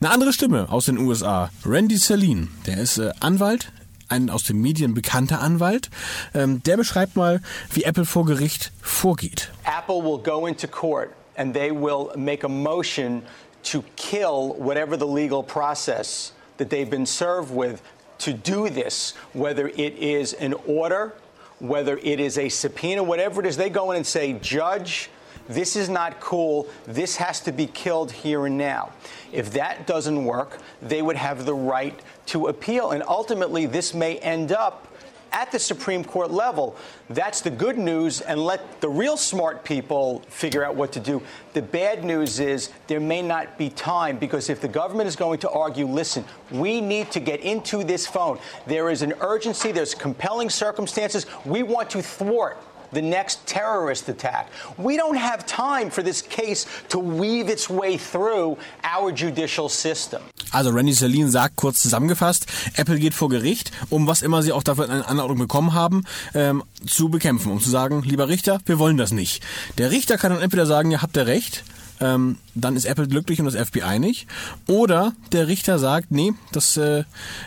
Eine 0.00 0.10
andere 0.10 0.32
Stimme 0.32 0.70
aus 0.70 0.84
den 0.84 0.98
USA, 0.98 1.50
Randy 1.64 1.96
Saline, 1.96 2.48
der 2.66 2.78
ist 2.78 3.00
Anwalt, 3.20 3.72
ein 4.08 4.30
aus 4.30 4.44
den 4.44 4.60
Medien 4.60 4.94
bekannter 4.94 5.40
Anwalt. 5.40 5.90
Ähm, 6.34 6.62
der 6.62 6.76
beschreibt 6.76 7.16
mal, 7.16 7.40
wie 7.72 7.84
Apple 7.84 8.04
vor 8.04 8.24
Gericht 8.24 8.72
vorgeht. 8.82 9.50
Apple 9.64 10.02
will 10.02 10.18
go 10.18 10.46
into 10.46 10.66
court 10.66 11.10
and 11.36 11.54
they 11.54 11.70
will 11.70 12.10
make 12.16 12.44
a 12.44 12.48
motion 12.48 13.22
to 13.62 13.82
kill 13.96 14.54
whatever 14.58 14.96
the 14.98 15.06
legal 15.06 15.42
process 15.42 16.32
that 16.56 16.70
they've 16.70 16.90
been 16.90 17.06
served 17.06 17.54
with 17.54 17.80
to 18.18 18.32
do 18.32 18.68
this, 18.68 19.14
whether 19.32 19.68
it 19.68 19.96
is 19.98 20.32
an 20.34 20.54
order, 20.66 21.14
whether 21.60 21.98
it 21.98 22.20
is 22.20 22.38
a 22.38 22.48
subpoena, 22.48 23.02
whatever 23.02 23.40
it 23.40 23.46
is, 23.46 23.56
they 23.56 23.70
go 23.70 23.90
in 23.90 23.96
and 23.96 24.06
say, 24.06 24.32
Judge, 24.34 25.08
this 25.48 25.76
is 25.76 25.88
not 25.88 26.20
cool. 26.20 26.68
This 26.86 27.16
has 27.16 27.40
to 27.40 27.52
be 27.52 27.66
killed 27.66 28.12
here 28.12 28.46
and 28.46 28.58
now. 28.58 28.92
If 29.32 29.52
that 29.52 29.86
doesn't 29.86 30.24
work, 30.24 30.58
they 30.82 31.00
would 31.00 31.16
have 31.16 31.46
the 31.46 31.54
right 31.54 31.98
to 32.28 32.46
appeal. 32.46 32.92
And 32.92 33.02
ultimately, 33.06 33.66
this 33.66 33.94
may 33.94 34.18
end 34.18 34.52
up 34.52 34.88
at 35.32 35.52
the 35.52 35.58
Supreme 35.58 36.04
Court 36.04 36.30
level. 36.30 36.76
That's 37.10 37.40
the 37.40 37.50
good 37.50 37.78
news, 37.78 38.20
and 38.20 38.40
let 38.40 38.80
the 38.80 38.88
real 38.88 39.16
smart 39.16 39.64
people 39.64 40.20
figure 40.28 40.64
out 40.64 40.74
what 40.74 40.92
to 40.92 41.00
do. 41.00 41.22
The 41.52 41.62
bad 41.62 42.04
news 42.04 42.40
is 42.40 42.70
there 42.86 43.00
may 43.00 43.22
not 43.22 43.58
be 43.58 43.70
time 43.70 44.18
because 44.18 44.48
if 44.48 44.60
the 44.60 44.68
government 44.68 45.08
is 45.08 45.16
going 45.16 45.38
to 45.40 45.50
argue, 45.50 45.86
listen, 45.86 46.24
we 46.50 46.80
need 46.80 47.10
to 47.12 47.20
get 47.20 47.40
into 47.40 47.84
this 47.84 48.06
phone, 48.06 48.38
there 48.66 48.90
is 48.90 49.02
an 49.02 49.14
urgency, 49.20 49.72
there's 49.72 49.94
compelling 49.94 50.50
circumstances, 50.50 51.26
we 51.44 51.62
want 51.62 51.90
to 51.90 52.02
thwart 52.02 52.58
the 52.92 53.02
next 53.02 53.46
terrorist 53.46 54.08
attack. 54.08 54.48
We 54.78 54.96
don't 54.96 55.16
have 55.16 55.44
time 55.46 55.90
for 55.90 56.02
this 56.02 56.22
case 56.22 56.66
to 56.88 56.98
weave 56.98 57.48
its 57.48 57.68
way 57.68 57.98
through 57.98 58.56
our 58.82 59.12
judicial 59.12 59.68
system. 59.68 60.22
Also 60.50 60.70
Randy 60.70 60.92
Saline 60.92 61.30
sagt 61.30 61.56
kurz 61.56 61.82
zusammengefasst, 61.82 62.46
Apple 62.74 62.98
geht 62.98 63.14
vor 63.14 63.28
Gericht, 63.28 63.70
um 63.90 64.06
was 64.06 64.22
immer 64.22 64.42
sie 64.42 64.52
auch 64.52 64.62
dafür 64.62 64.88
eine 64.88 65.06
Anordnung 65.06 65.38
bekommen 65.38 65.74
haben, 65.74 66.04
ähm, 66.34 66.62
zu 66.86 67.08
bekämpfen, 67.08 67.52
um 67.52 67.60
zu 67.60 67.70
sagen, 67.70 68.02
lieber 68.02 68.28
Richter, 68.28 68.60
wir 68.66 68.78
wollen 68.78 68.96
das 68.96 69.12
nicht. 69.12 69.42
Der 69.78 69.90
Richter 69.90 70.16
kann 70.16 70.32
dann 70.32 70.42
entweder 70.42 70.66
sagen, 70.66 70.90
ja, 70.90 71.02
habt 71.02 71.16
ihr 71.16 71.26
recht, 71.26 71.64
ähm, 72.00 72.36
dann 72.54 72.76
ist 72.76 72.84
Apple 72.84 73.08
glücklich 73.08 73.40
und 73.40 73.46
das 73.46 73.54
FBI 73.54 73.98
nicht. 73.98 74.26
Oder 74.66 75.12
der 75.32 75.48
Richter 75.48 75.78
sagt, 75.78 76.10
nee, 76.10 76.32
das 76.52 76.76
äh, 76.76 77.04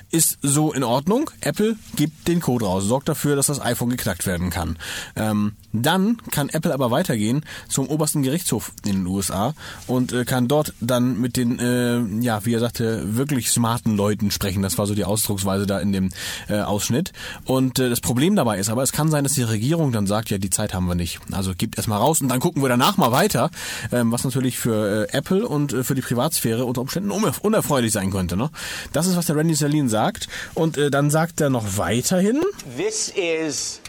ist 0.10 0.38
so 0.42 0.74
in 0.74 0.84
Ordnung. 0.84 1.30
Apple 1.42 1.76
gibt 1.96 2.28
den 2.28 2.40
Code 2.40 2.66
raus, 2.66 2.86
sorgt 2.86 3.10
dafür, 3.10 3.36
dass 3.36 3.48
das 3.48 3.62
iPhone 3.62 3.90
geknackt 3.90 4.26
werden 4.26 4.50
kann. 4.50 4.78
Ähm, 5.16 5.54
dann 5.74 6.18
kann 6.32 6.50
Apple 6.50 6.74
aber 6.74 6.92
weitergehen 6.92 7.44
zum 7.70 7.88
obersten 7.88 8.24
Gerichtshof 8.24 8.74
in 8.86 8.98
den 8.98 9.08
USA 9.08 9.54
und 9.88 10.12
äh, 10.12 10.26
kann 10.26 10.48
dort 10.48 10.74
dann 10.82 11.20
mit 11.20 11.38
den, 11.38 11.60
äh, 11.60 12.02
ja, 12.24 12.46
wie 12.46 12.54
er 12.54 12.60
sagte, 12.60 13.16
wirklich 13.16 13.52
smarten 13.52 13.96
Leuten 13.96 14.32
sprechen. 14.32 14.62
Das 14.62 14.78
war 14.78 14.86
so 14.86 14.96
die 14.96 15.06
Ausdrucksweise 15.06 15.66
da 15.66 15.80
in 15.80 15.92
dem 15.92 16.10
äh, 16.50 16.60
Ausschnitt. 16.60 17.14
Und 17.46 17.80
äh, 17.80 17.90
das 17.90 18.02
Problem 18.02 18.36
dabei 18.36 18.60
ist 18.60 18.70
aber, 18.70 18.84
es 18.84 18.92
kann 18.92 19.10
sein, 19.10 19.24
dass 19.24 19.34
die 19.34 19.44
Regierung 19.44 19.92
dann 19.92 20.08
sagt, 20.08 20.30
ja, 20.30 20.38
die 20.38 20.50
Zeit 20.50 20.74
haben 20.74 20.88
wir 20.88 20.96
nicht. 20.96 21.20
Also 21.32 21.54
gibt 21.58 21.78
erstmal 21.78 22.00
raus 22.00 22.22
und 22.22 22.30
dann 22.30 22.40
gucken 22.40 22.62
wir 22.62 22.70
danach 22.70 22.98
mal 22.98 23.12
weiter, 23.12 23.50
ähm, 23.92 24.12
was 24.12 24.24
natürlich 24.24 24.41
für 24.50 25.08
äh, 25.12 25.18
Apple 25.18 25.48
und 25.48 25.74
äh, 25.74 25.84
für 25.84 25.96
die 25.96 26.02
Privatsphäre 26.02 26.66
unter 26.66 26.82
Umständen 26.82 27.12
unerfreulich 27.12 27.92
sein 27.92 28.12
könnte. 28.12 28.36
Ne? 28.36 28.50
Das 28.94 29.08
ist, 29.08 29.16
was 29.16 29.28
der 29.28 29.36
Randy 29.36 29.56
Saline 29.56 29.90
sagt. 29.90 30.28
Und 30.54 30.78
äh, 30.78 30.90
dann 30.90 31.10
sagt 31.10 31.42
er 31.42 31.50
noch 31.50 31.78
weiterhin. 31.78 32.42
This 32.78 33.10
is 33.16 33.82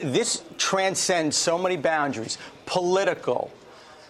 this 0.00 0.42
transcends 0.58 1.42
so 1.42 1.58
many 1.58 1.76
boundaries 1.76 2.38
political, 2.66 3.50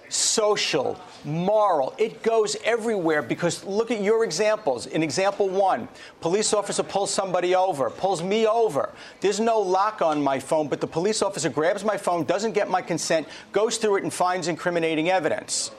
social, 0.08 0.96
moral. 1.24 1.94
It 1.98 2.22
goes 2.22 2.56
everywhere 2.64 3.22
because 3.22 3.64
look 3.64 3.90
at 3.90 4.00
your 4.00 4.24
examples. 4.24 4.86
In 4.86 5.02
example 5.02 5.48
one, 5.48 5.88
police 6.20 6.52
officer 6.52 6.82
pulls 6.82 7.10
somebody 7.10 7.54
over, 7.54 7.90
pulls 7.90 8.22
me 8.22 8.46
over. 8.46 8.92
There's 9.20 9.40
no 9.40 9.58
lock 9.60 10.02
on 10.02 10.22
my 10.22 10.38
phone, 10.38 10.68
but 10.68 10.80
the 10.80 10.86
police 10.86 11.22
officer 11.22 11.48
grabs 11.48 11.84
my 11.84 11.96
phone, 11.96 12.24
doesn't 12.24 12.52
get 12.52 12.70
my 12.70 12.82
consent, 12.82 13.28
goes 13.52 13.76
through 13.78 13.96
it, 13.96 14.02
and 14.02 14.12
finds 14.12 14.48
incriminating 14.48 15.10
evidence. 15.10 15.70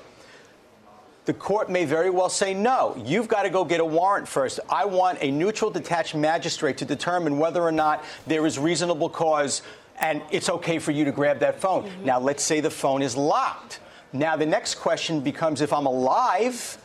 the 1.29 1.33
court 1.35 1.69
may 1.69 1.85
very 1.85 2.09
well 2.09 2.27
say, 2.27 2.55
no, 2.55 2.99
you've 3.05 3.27
got 3.27 3.43
to 3.43 3.51
go 3.51 3.63
get 3.63 3.79
a 3.79 3.85
warrant 3.85 4.27
first. 4.27 4.59
I 4.67 4.85
want 4.85 5.19
a 5.21 5.29
neutral, 5.29 5.69
detached 5.69 6.15
magistrate 6.15 6.79
to 6.79 6.85
determine 6.85 7.37
whether 7.37 7.61
or 7.61 7.71
not 7.71 8.03
there 8.25 8.47
is 8.47 8.57
reasonable 8.57 9.09
cause 9.09 9.61
and 10.01 10.23
it's 10.31 10.49
okay 10.49 10.79
for 10.79 10.89
you 10.89 11.05
to 11.05 11.11
grab 11.11 11.37
that 11.41 11.61
phone. 11.61 11.83
Mm-hmm. 11.83 12.05
Now, 12.05 12.19
let's 12.19 12.41
say 12.41 12.61
the 12.61 12.71
phone 12.71 13.03
is 13.03 13.15
locked. 13.15 13.79
Now, 14.11 14.35
the 14.35 14.45
next 14.45 14.75
question 14.75 15.21
becomes 15.21 15.61
if 15.61 15.71
I'm 15.71 15.85
alive, 15.85 16.77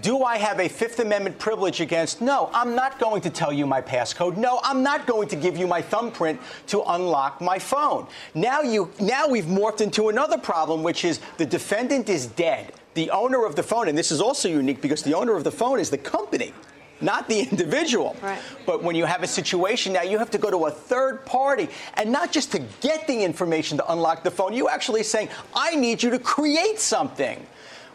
do 0.00 0.24
I 0.24 0.38
have 0.38 0.58
a 0.58 0.68
Fifth 0.68 0.98
Amendment 0.98 1.38
privilege 1.38 1.80
against? 1.80 2.20
No, 2.20 2.50
I'm 2.52 2.74
not 2.74 2.98
going 2.98 3.20
to 3.22 3.30
tell 3.30 3.52
you 3.52 3.66
my 3.66 3.80
passcode. 3.80 4.36
No, 4.36 4.60
I'm 4.64 4.82
not 4.82 5.06
going 5.06 5.28
to 5.28 5.36
give 5.36 5.56
you 5.56 5.66
my 5.66 5.80
thumbprint 5.80 6.40
to 6.68 6.82
unlock 6.82 7.40
my 7.40 7.58
phone. 7.58 8.08
Now 8.34 8.60
you 8.62 8.90
now 8.98 9.28
we've 9.28 9.44
morphed 9.44 9.82
into 9.82 10.08
another 10.08 10.38
problem, 10.38 10.82
which 10.82 11.04
is 11.04 11.20
the 11.36 11.46
defendant 11.46 12.08
is 12.08 12.26
dead. 12.26 12.72
The 12.94 13.10
owner 13.10 13.44
of 13.44 13.54
the 13.54 13.62
phone, 13.62 13.88
and 13.88 13.96
this 13.96 14.10
is 14.10 14.20
also 14.20 14.48
unique 14.48 14.80
because 14.80 15.02
the 15.02 15.14
owner 15.14 15.36
of 15.36 15.44
the 15.44 15.52
phone 15.52 15.78
is 15.78 15.90
the 15.90 15.98
company 15.98 16.52
not 17.00 17.28
the 17.28 17.40
individual. 17.40 18.16
Right. 18.22 18.38
But 18.66 18.82
when 18.82 18.96
you 18.96 19.04
have 19.04 19.22
a 19.22 19.26
situation 19.26 19.92
now, 19.92 20.02
you 20.02 20.18
have 20.18 20.30
to 20.30 20.38
go 20.38 20.50
to 20.50 20.66
a 20.66 20.70
third 20.70 21.24
party 21.26 21.68
and 21.94 22.10
not 22.10 22.32
just 22.32 22.52
to 22.52 22.60
get 22.80 23.06
the 23.06 23.22
information 23.22 23.78
to 23.78 23.92
unlock 23.92 24.22
the 24.22 24.30
phone, 24.30 24.52
you 24.52 24.68
actually 24.68 25.02
saying, 25.02 25.28
I 25.54 25.74
need 25.74 26.02
you 26.02 26.10
to 26.10 26.18
create 26.18 26.80
something. 26.80 27.46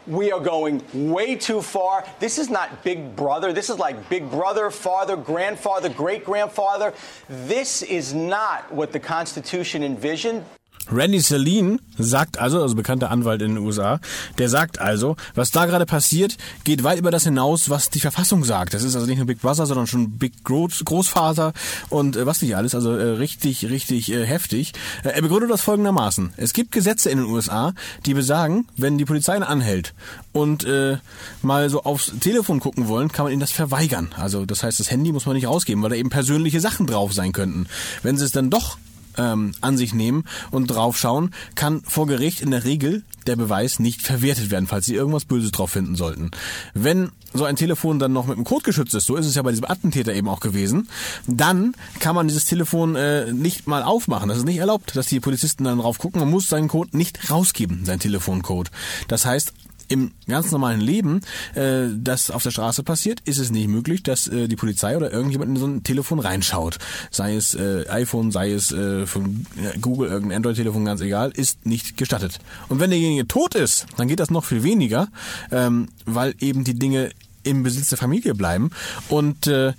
We 0.06 0.32
are 0.32 0.40
going 0.40 0.82
way 0.92 1.36
too 1.36 1.60
far. 1.60 2.04
This 2.18 2.38
is 2.38 2.48
not 2.48 2.82
Big 2.82 3.14
Brother. 3.14 3.52
This 3.52 3.68
is 3.68 3.78
like 3.78 4.08
Big 4.08 4.30
Brother, 4.30 4.70
father, 4.70 5.16
grandfather, 5.16 5.88
great 5.88 6.24
grandfather. 6.24 6.94
This 7.28 7.82
is 7.82 8.14
not 8.14 8.72
what 8.72 8.92
the 8.92 9.00
Constitution 9.00 9.82
envisioned. 9.82 10.44
Randy 10.90 11.20
Saline 11.20 11.78
sagt 11.98 12.38
also, 12.38 12.62
also 12.62 12.74
bekannter 12.74 13.10
Anwalt 13.10 13.42
in 13.42 13.54
den 13.54 13.64
USA, 13.64 14.00
der 14.38 14.48
sagt 14.48 14.80
also, 14.80 15.16
was 15.34 15.50
da 15.50 15.66
gerade 15.66 15.86
passiert, 15.86 16.36
geht 16.64 16.82
weit 16.82 16.98
über 16.98 17.10
das 17.10 17.24
hinaus, 17.24 17.70
was 17.70 17.90
die 17.90 18.00
Verfassung 18.00 18.44
sagt. 18.44 18.74
Das 18.74 18.82
ist 18.82 18.94
also 18.94 19.06
nicht 19.06 19.18
nur 19.18 19.26
Big 19.26 19.40
Brother, 19.40 19.66
sondern 19.66 19.86
schon 19.86 20.18
Big 20.18 20.44
Groß, 20.44 20.84
Großvater 20.84 21.52
und 21.88 22.16
äh, 22.16 22.26
was 22.26 22.42
nicht 22.42 22.56
alles, 22.56 22.74
also 22.74 22.92
äh, 22.92 23.02
richtig, 23.02 23.68
richtig 23.68 24.10
äh, 24.10 24.24
heftig. 24.26 24.72
Er 25.02 25.20
begründet 25.22 25.50
das 25.50 25.62
folgendermaßen. 25.62 26.32
Es 26.36 26.52
gibt 26.52 26.72
Gesetze 26.72 27.10
in 27.10 27.18
den 27.18 27.26
USA, 27.26 27.74
die 28.06 28.14
besagen, 28.14 28.66
wenn 28.76 28.98
die 28.98 29.04
Polizei 29.04 29.36
ihn 29.36 29.42
anhält 29.42 29.94
und 30.32 30.64
äh, 30.64 30.98
mal 31.42 31.70
so 31.70 31.82
aufs 31.82 32.12
Telefon 32.20 32.60
gucken 32.60 32.88
wollen, 32.88 33.10
kann 33.12 33.24
man 33.24 33.32
ihnen 33.32 33.40
das 33.40 33.52
verweigern. 33.52 34.10
Also 34.16 34.46
das 34.46 34.62
heißt, 34.62 34.80
das 34.80 34.90
Handy 34.90 35.12
muss 35.12 35.26
man 35.26 35.34
nicht 35.34 35.46
rausgeben, 35.46 35.82
weil 35.82 35.90
da 35.90 35.96
eben 35.96 36.10
persönliche 36.10 36.60
Sachen 36.60 36.86
drauf 36.86 37.12
sein 37.12 37.32
könnten. 37.32 37.66
Wenn 38.02 38.16
sie 38.16 38.24
es 38.24 38.32
dann 38.32 38.50
doch 38.50 38.78
ähm, 39.16 39.52
an 39.60 39.76
sich 39.76 39.94
nehmen 39.94 40.24
und 40.50 40.66
draufschauen, 40.66 41.34
kann 41.54 41.82
vor 41.82 42.06
Gericht 42.06 42.40
in 42.40 42.50
der 42.50 42.64
Regel 42.64 43.02
der 43.26 43.36
Beweis 43.36 43.78
nicht 43.78 44.02
verwertet 44.02 44.50
werden, 44.50 44.66
falls 44.66 44.86
sie 44.86 44.94
irgendwas 44.94 45.24
Böses 45.24 45.52
drauf 45.52 45.70
finden 45.70 45.94
sollten. 45.94 46.30
Wenn 46.74 47.10
so 47.32 47.44
ein 47.44 47.56
Telefon 47.56 47.98
dann 47.98 48.12
noch 48.12 48.26
mit 48.26 48.36
einem 48.36 48.44
Code 48.44 48.64
geschützt 48.64 48.94
ist, 48.94 49.06
so 49.06 49.16
ist 49.16 49.26
es 49.26 49.34
ja 49.34 49.42
bei 49.42 49.50
diesem 49.50 49.66
Attentäter 49.66 50.12
eben 50.14 50.28
auch 50.28 50.40
gewesen, 50.40 50.88
dann 51.26 51.74
kann 52.00 52.14
man 52.14 52.28
dieses 52.28 52.44
Telefon 52.44 52.96
äh, 52.96 53.32
nicht 53.32 53.66
mal 53.66 53.82
aufmachen. 53.82 54.28
Das 54.28 54.38
ist 54.38 54.46
nicht 54.46 54.58
erlaubt, 54.58 54.96
dass 54.96 55.06
die 55.06 55.20
Polizisten 55.20 55.64
dann 55.64 55.78
drauf 55.78 55.98
gucken. 55.98 56.20
Man 56.20 56.30
muss 56.30 56.48
seinen 56.48 56.68
Code 56.68 56.96
nicht 56.96 57.30
rausgeben, 57.30 57.84
seinen 57.84 58.00
Telefoncode. 58.00 58.70
Das 59.08 59.26
heißt, 59.26 59.52
im 59.90 60.12
ganz 60.28 60.52
normalen 60.52 60.80
Leben, 60.80 61.20
äh, 61.54 61.88
das 61.94 62.30
auf 62.30 62.44
der 62.44 62.52
Straße 62.52 62.84
passiert, 62.84 63.20
ist 63.24 63.38
es 63.38 63.50
nicht 63.50 63.68
möglich, 63.68 64.02
dass 64.04 64.28
äh, 64.28 64.46
die 64.46 64.56
Polizei 64.56 64.96
oder 64.96 65.12
irgendjemand 65.12 65.50
in 65.50 65.56
so 65.56 65.66
ein 65.66 65.82
Telefon 65.82 66.20
reinschaut. 66.20 66.78
Sei 67.10 67.34
es 67.34 67.54
äh, 67.54 67.84
iPhone, 67.88 68.30
sei 68.30 68.52
es 68.52 68.70
äh, 68.70 69.04
von 69.06 69.46
Google, 69.80 70.08
irgendein 70.08 70.36
Android-Telefon, 70.36 70.84
ganz 70.84 71.00
egal, 71.00 71.32
ist 71.32 71.66
nicht 71.66 71.96
gestattet. 71.96 72.38
Und 72.68 72.78
wenn 72.78 72.90
derjenige 72.90 73.26
tot 73.26 73.56
ist, 73.56 73.86
dann 73.96 74.06
geht 74.06 74.20
das 74.20 74.30
noch 74.30 74.44
viel 74.44 74.62
weniger, 74.62 75.08
ähm, 75.50 75.88
weil 76.06 76.34
eben 76.38 76.62
die 76.62 76.78
Dinge 76.78 77.10
im 77.42 77.64
Besitz 77.64 77.88
der 77.88 77.98
Familie 77.98 78.34
bleiben. 78.34 78.70
Und 79.08 79.48
äh, 79.48 79.72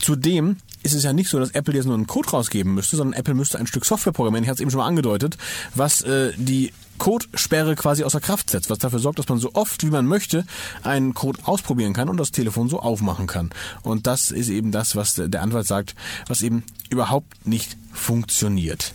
zudem 0.00 0.58
ist 0.82 0.94
es 0.94 1.02
ja 1.02 1.12
nicht 1.12 1.28
so, 1.28 1.38
dass 1.38 1.50
Apple 1.50 1.74
jetzt 1.74 1.86
nur 1.86 1.94
einen 1.94 2.06
Code 2.06 2.30
rausgeben 2.30 2.74
müsste, 2.74 2.96
sondern 2.96 3.18
Apple 3.18 3.34
müsste 3.34 3.58
ein 3.58 3.66
Stück 3.66 3.84
Software 3.84 4.12
programmieren, 4.12 4.44
ich 4.44 4.48
hatte 4.48 4.58
es 4.58 4.60
eben 4.62 4.70
schon 4.70 4.78
mal 4.78 4.86
angedeutet, 4.86 5.36
was 5.74 6.02
äh, 6.02 6.32
die 6.36 6.72
Codesperre 7.00 7.74
quasi 7.74 8.04
außer 8.04 8.20
Kraft 8.20 8.50
setzt, 8.50 8.70
was 8.70 8.78
dafür 8.78 9.00
sorgt, 9.00 9.18
dass 9.18 9.28
man 9.28 9.38
so 9.38 9.54
oft 9.54 9.82
wie 9.82 9.90
man 9.90 10.06
möchte 10.06 10.44
einen 10.84 11.14
Code 11.14 11.40
ausprobieren 11.44 11.94
kann 11.94 12.08
und 12.08 12.18
das 12.18 12.30
Telefon 12.30 12.68
so 12.68 12.78
aufmachen 12.78 13.26
kann. 13.26 13.50
Und 13.82 14.06
das 14.06 14.30
ist 14.30 14.50
eben 14.50 14.70
das, 14.70 14.94
was 14.94 15.14
der 15.14 15.42
Anwalt 15.42 15.66
sagt, 15.66 15.96
was 16.28 16.42
eben 16.42 16.62
überhaupt 16.90 17.46
nicht 17.46 17.76
funktioniert. 17.92 18.92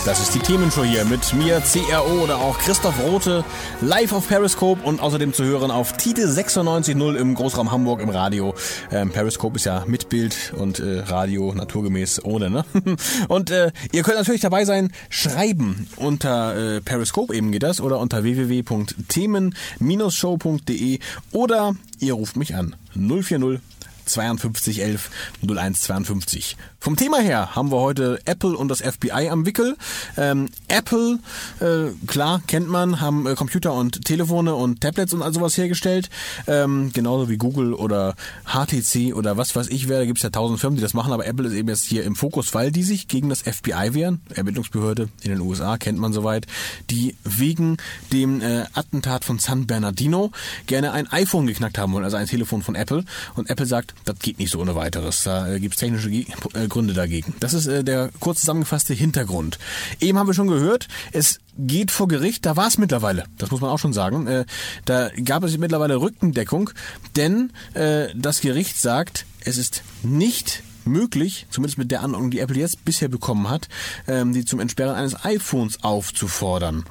Das 0.05 0.21
ist 0.21 0.35
die 0.35 0.41
Themenshow 0.41 0.85
hier 0.85 1.05
mit 1.05 1.33
mir, 1.35 1.61
CRO 1.61 2.23
oder 2.23 2.39
auch 2.39 2.59
Christoph 2.59 3.01
Rote, 3.03 3.45
live 3.81 4.13
auf 4.13 4.29
Periscope 4.29 4.83
und 4.83 5.01
außerdem 5.01 5.33
zu 5.33 5.45
hören 5.45 5.71
auf 5.71 5.97
Tite 5.97 6.27
96.0 6.27 7.15
im 7.17 7.35
Großraum 7.35 7.71
Hamburg 7.71 8.01
im 8.01 8.09
Radio. 8.09 8.55
Ähm, 8.91 9.11
Periscope 9.11 9.55
ist 9.57 9.65
ja 9.65 9.85
mit 9.87 10.09
Bild 10.09 10.53
und 10.57 10.81
äh, 10.81 11.01
Radio 11.01 11.53
naturgemäß 11.55 12.25
ohne, 12.25 12.49
ne? 12.51 12.65
Und 13.29 13.51
äh, 13.51 13.73
ihr 13.93 14.03
könnt 14.03 14.17
natürlich 14.19 14.41
dabei 14.41 14.65
sein, 14.65 14.91
schreiben 15.09 15.87
unter 15.97 16.77
äh, 16.77 16.81
Periscope 16.81 17.35
eben 17.35 17.53
geht 17.53 17.63
das 17.63 17.81
oder 17.81 17.99
unter 17.99 18.25
www.themen-show.de 18.25 20.99
oder 21.33 21.75
ihr 22.01 22.15
ruft 22.15 22.37
mich 22.37 22.55
an 22.55 22.75
040 22.97 23.61
5211 24.07 25.11
0152. 25.43 26.57
Vom 26.83 26.97
Thema 26.97 27.21
her 27.21 27.55
haben 27.55 27.71
wir 27.71 27.79
heute 27.79 28.19
Apple 28.25 28.57
und 28.57 28.67
das 28.67 28.81
FBI 28.81 29.29
am 29.31 29.47
Wickel. 29.47 29.77
Ähm, 30.17 30.49
Apple, 30.67 31.21
äh, 31.61 31.93
klar, 32.09 32.43
kennt 32.49 32.69
man, 32.69 33.01
haben 33.01 33.25
äh, 33.29 33.37
Computer 33.37 33.73
und 33.73 34.05
Telefone 34.05 34.57
und 34.57 34.81
Tablets 34.81 35.15
und 35.15 35.23
all 35.23 35.33
sowas 35.33 35.57
hergestellt. 35.57 36.11
Ähm, 36.49 36.91
genauso 36.93 37.29
wie 37.29 37.37
Google 37.37 37.73
oder 37.75 38.17
HTC 38.47 39.15
oder 39.15 39.37
was 39.37 39.55
weiß 39.55 39.69
ich 39.69 39.89
wer. 39.89 40.01
Da 40.01 40.07
gibt 40.07 40.19
es 40.19 40.25
ja 40.25 40.31
tausend 40.31 40.59
Firmen, 40.59 40.77
die 40.77 40.83
das 40.83 40.93
machen, 40.93 41.13
aber 41.13 41.25
Apple 41.25 41.47
ist 41.47 41.55
eben 41.55 41.69
jetzt 41.69 41.85
hier 41.85 42.03
im 42.03 42.17
Fokus, 42.17 42.53
weil 42.53 42.73
die 42.73 42.83
sich 42.83 43.07
gegen 43.07 43.29
das 43.29 43.43
FBI 43.43 43.95
wehren. 43.95 44.21
Ermittlungsbehörde 44.35 45.09
in 45.23 45.31
den 45.31 45.41
USA 45.41 45.77
kennt 45.77 46.01
man 46.01 46.13
soweit. 46.13 46.47
Die 46.91 47.15
wegen 47.23 47.77
dem 48.11 48.41
äh, 48.41 48.65
Attentat 48.73 49.25
von 49.25 49.39
San 49.39 49.69
Bernardino 49.69 50.33
gerne 50.67 50.91
ein 50.91 51.07
iPhone 51.13 51.47
geknackt 51.47 51.79
haben 51.79 51.93
wollen, 51.93 52.05
also 52.05 52.17
ein 52.17 52.27
Telefon 52.27 52.63
von 52.63 52.75
Apple. 52.75 53.05
Und 53.37 53.51
Apple 53.51 53.67
sagt, 53.67 53.92
das 54.05 54.19
geht 54.19 54.39
nicht 54.39 54.51
so 54.51 54.61
ohne 54.61 54.75
weiteres. 54.75 55.23
Da 55.23 55.49
äh, 55.49 55.61
gibt 55.61 55.75
es 55.75 55.81
technische 55.81 56.11
äh, 56.11 56.69
Gründe 56.69 56.95
dagegen. 56.95 57.35
Das 57.41 57.55
ist 57.55 57.67
äh, 57.67 57.85
der 57.85 58.11
kurz 58.21 58.41
zusammengefasste 58.41 58.95
Hintergrund. 58.95 59.59
Eben 60.01 60.19
haben 60.19 60.27
wir 60.27 60.35
schon 60.35 60.49
gehört, 60.49 60.89
es 61.13 61.41
geht 61.59 61.91
vor 61.91 62.09
Gericht, 62.09 62.47
da 62.47 62.57
war 62.57 62.69
es 62.69 62.79
mittlerweile, 62.79 63.25
das 63.39 63.51
muss 63.51 63.61
man 63.61 63.71
auch 63.71 63.79
schon 63.79 63.93
sagen, 63.93 64.47
da 64.87 65.11
gab 65.23 65.45
es 65.45 65.59
mittlerweile 65.59 66.01
Rückendeckung, 66.01 66.71
denn 67.15 67.53
das 67.75 68.41
Gericht 68.41 68.81
sagt, 68.81 69.27
es 69.45 69.59
ist 69.59 69.83
nicht 70.03 70.63
möglich, 70.87 71.47
zumindest 71.51 71.79
mit 71.79 71.91
der 71.91 72.03
Anordnung, 72.03 72.31
die 72.31 72.41
Apple 72.41 72.59
jetzt 72.59 72.85
bisher 72.85 73.09
bekommen 73.09 73.49
hat, 73.49 73.69
ähm, 74.09 74.33
die 74.33 74.45
zum 74.45 74.61
Entsperren 74.61 74.95
eines 74.95 75.25
iPhones 75.25 75.83
aufzufordern. 75.83 76.85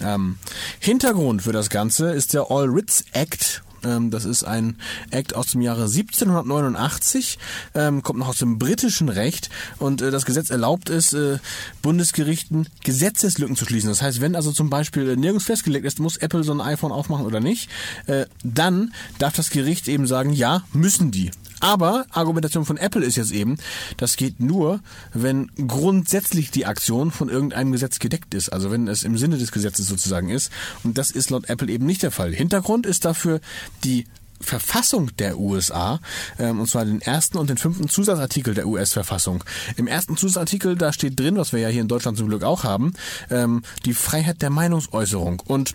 Ähm, 0.00 0.38
Hintergrund 0.80 1.42
für 1.42 1.52
das 1.52 1.70
Ganze 1.70 2.10
ist 2.12 2.34
der 2.34 2.50
All 2.50 2.72
Writs 2.72 3.04
Act 3.12 3.62
ähm, 3.84 4.10
das 4.10 4.24
ist 4.24 4.44
ein 4.44 4.76
Act 5.10 5.34
aus 5.34 5.48
dem 5.48 5.60
Jahre 5.60 5.82
1789, 5.82 7.38
ähm, 7.74 8.02
kommt 8.02 8.18
noch 8.18 8.28
aus 8.28 8.38
dem 8.38 8.58
britischen 8.58 9.08
Recht 9.08 9.50
und 9.78 10.02
äh, 10.02 10.10
das 10.10 10.24
Gesetz 10.24 10.50
erlaubt 10.50 10.90
es, 10.90 11.12
äh, 11.12 11.38
Bundesgerichten 11.82 12.68
Gesetzeslücken 12.82 13.56
zu 13.56 13.64
schließen. 13.64 13.88
Das 13.88 14.02
heißt, 14.02 14.20
wenn 14.20 14.36
also 14.36 14.52
zum 14.52 14.70
Beispiel 14.70 15.16
nirgends 15.16 15.46
festgelegt 15.46 15.86
ist, 15.86 15.98
muss 16.00 16.16
Apple 16.16 16.44
so 16.44 16.52
ein 16.52 16.60
iPhone 16.60 16.92
aufmachen 16.92 17.26
oder 17.26 17.40
nicht, 17.40 17.70
äh, 18.06 18.26
dann 18.42 18.92
darf 19.18 19.34
das 19.34 19.50
Gericht 19.50 19.88
eben 19.88 20.06
sagen, 20.06 20.32
ja, 20.32 20.64
müssen 20.72 21.10
die. 21.10 21.30
Aber 21.60 22.06
Argumentation 22.10 22.64
von 22.64 22.76
Apple 22.76 23.04
ist 23.04 23.16
jetzt 23.16 23.32
eben, 23.32 23.56
das 23.96 24.16
geht 24.16 24.40
nur, 24.40 24.80
wenn 25.12 25.50
grundsätzlich 25.68 26.50
die 26.50 26.66
Aktion 26.66 27.10
von 27.10 27.28
irgendeinem 27.28 27.72
Gesetz 27.72 27.98
gedeckt 27.98 28.34
ist. 28.34 28.50
Also 28.50 28.70
wenn 28.70 28.88
es 28.88 29.02
im 29.02 29.16
Sinne 29.18 29.38
des 29.38 29.52
Gesetzes 29.52 29.88
sozusagen 29.88 30.28
ist. 30.28 30.50
Und 30.82 30.98
das 30.98 31.10
ist 31.10 31.30
laut 31.30 31.48
Apple 31.48 31.70
eben 31.70 31.86
nicht 31.86 32.02
der 32.02 32.10
Fall. 32.10 32.32
Hintergrund 32.32 32.86
ist 32.86 33.04
dafür 33.04 33.40
die 33.84 34.06
Verfassung 34.40 35.10
der 35.16 35.38
USA, 35.38 36.00
ähm, 36.38 36.60
und 36.60 36.68
zwar 36.68 36.84
den 36.84 37.00
ersten 37.00 37.38
und 37.38 37.50
den 37.50 37.56
fünften 37.56 37.88
Zusatzartikel 37.88 38.54
der 38.54 38.66
US-Verfassung. 38.66 39.42
Im 39.76 39.86
ersten 39.86 40.16
Zusatzartikel, 40.16 40.76
da 40.76 40.92
steht 40.92 41.18
drin, 41.18 41.36
was 41.36 41.52
wir 41.52 41.60
ja 41.60 41.68
hier 41.68 41.80
in 41.80 41.88
Deutschland 41.88 42.18
zum 42.18 42.28
Glück 42.28 42.42
auch 42.42 42.64
haben, 42.64 42.92
ähm, 43.30 43.62
die 43.84 43.94
Freiheit 43.94 44.42
der 44.42 44.50
Meinungsäußerung. 44.50 45.40
Und 45.46 45.74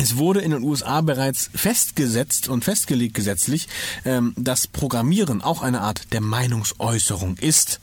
es 0.00 0.16
wurde 0.16 0.40
in 0.40 0.50
den 0.50 0.62
USA 0.62 1.00
bereits 1.02 1.50
festgesetzt 1.54 2.48
und 2.48 2.64
festgelegt 2.64 3.14
gesetzlich, 3.14 3.68
ähm, 4.04 4.34
dass 4.36 4.66
Programmieren 4.66 5.40
auch 5.40 5.62
eine 5.62 5.82
Art 5.82 6.12
der 6.12 6.20
Meinungsäußerung 6.20 7.36
ist. 7.36 7.80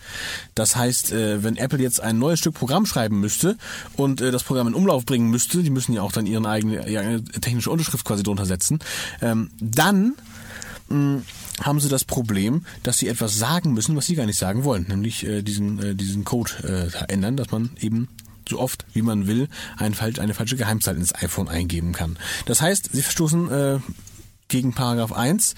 Das 0.54 0.76
heißt, 0.76 1.14
äh, 1.14 1.44
wenn 1.44 1.56
Apple 1.56 1.80
jetzt 1.80 2.02
ein 2.02 2.20
neues 2.20 2.40
Stück 2.40 2.56
Programm 2.56 2.86
schreiben 2.86 3.20
müsste 3.22 3.58
und 3.96 4.20
äh, 4.20 4.32
das 4.32 4.44
Programm 4.44 4.68
in 4.68 4.74
Umlauf 4.74 5.06
bringen 5.06 5.30
müsste, 5.30 5.64
die 5.64 5.70
müssen 5.70 5.94
ja 5.94 6.02
auch 6.02 6.12
dann 6.12 6.26
ihren 6.26 6.46
eigene, 6.46 6.88
ihre 6.90 7.24
technische 7.24 7.72
Unterschrift 7.72 8.04
quasi 8.04 8.24
drunter 8.24 8.46
setzen, 8.46 8.80
ähm, 9.22 9.50
dann 9.62 10.16
mh, 10.90 11.22
haben 11.62 11.80
sie 11.80 11.90
das 11.90 12.04
Problem, 12.04 12.66
dass 12.84 12.98
sie 12.98 13.08
etwas 13.08 13.38
sagen 13.38 13.74
müssen, 13.74 13.96
was 13.96 14.08
sie 14.08 14.16
gar 14.16 14.26
nicht 14.26 14.40
sagen 14.40 14.66
wollen, 14.66 14.86
nämlich 14.90 15.26
äh, 15.26 15.44
diesen, 15.44 15.96
diesen 15.96 16.26
Code 16.26 16.92
ändern, 17.08 17.38
dass 17.38 17.52
man 17.52 17.70
eben 17.80 18.10
so 18.52 18.60
oft 18.60 18.86
wie 18.94 19.02
man 19.02 19.28
will 19.28 19.48
ein, 19.78 19.96
eine 20.00 20.34
falsche 20.34 20.56
Geheimzahl 20.56 20.96
ins 20.96 21.16
iPhone 21.16 21.48
eingeben 21.48 21.94
kann. 21.94 22.18
Das 22.46 22.62
heißt, 22.62 22.90
sie 22.92 23.02
verstoßen 23.02 23.52
äh, 23.52 23.80
gegen 24.48 24.74
Paragraph 24.74 25.14
1 25.14 25.56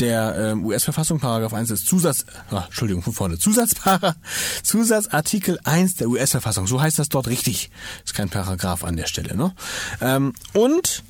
der 0.00 0.36
äh, 0.36 0.54
US-Verfassung. 0.54 1.20
Paragraph 1.20 1.52
1 1.52 1.70
ist 1.70 1.86
Zusatz, 1.86 2.24
ah, 2.50 2.64
Entschuldigung, 2.64 3.02
von 3.02 3.12
vorne. 3.12 3.38
Zusatzpara, 3.38 4.16
Zusatzartikel 4.62 5.60
1 5.62 5.96
der 5.96 6.08
US-Verfassung. 6.08 6.66
So 6.66 6.80
heißt 6.80 6.98
das 6.98 7.10
dort 7.10 7.28
richtig. 7.28 7.70
Ist 8.04 8.14
kein 8.14 8.30
Paragraph 8.30 8.82
an 8.82 8.96
der 8.96 9.06
Stelle, 9.06 9.36
ne? 9.36 9.54
Ähm, 10.00 10.32
und 10.54 11.04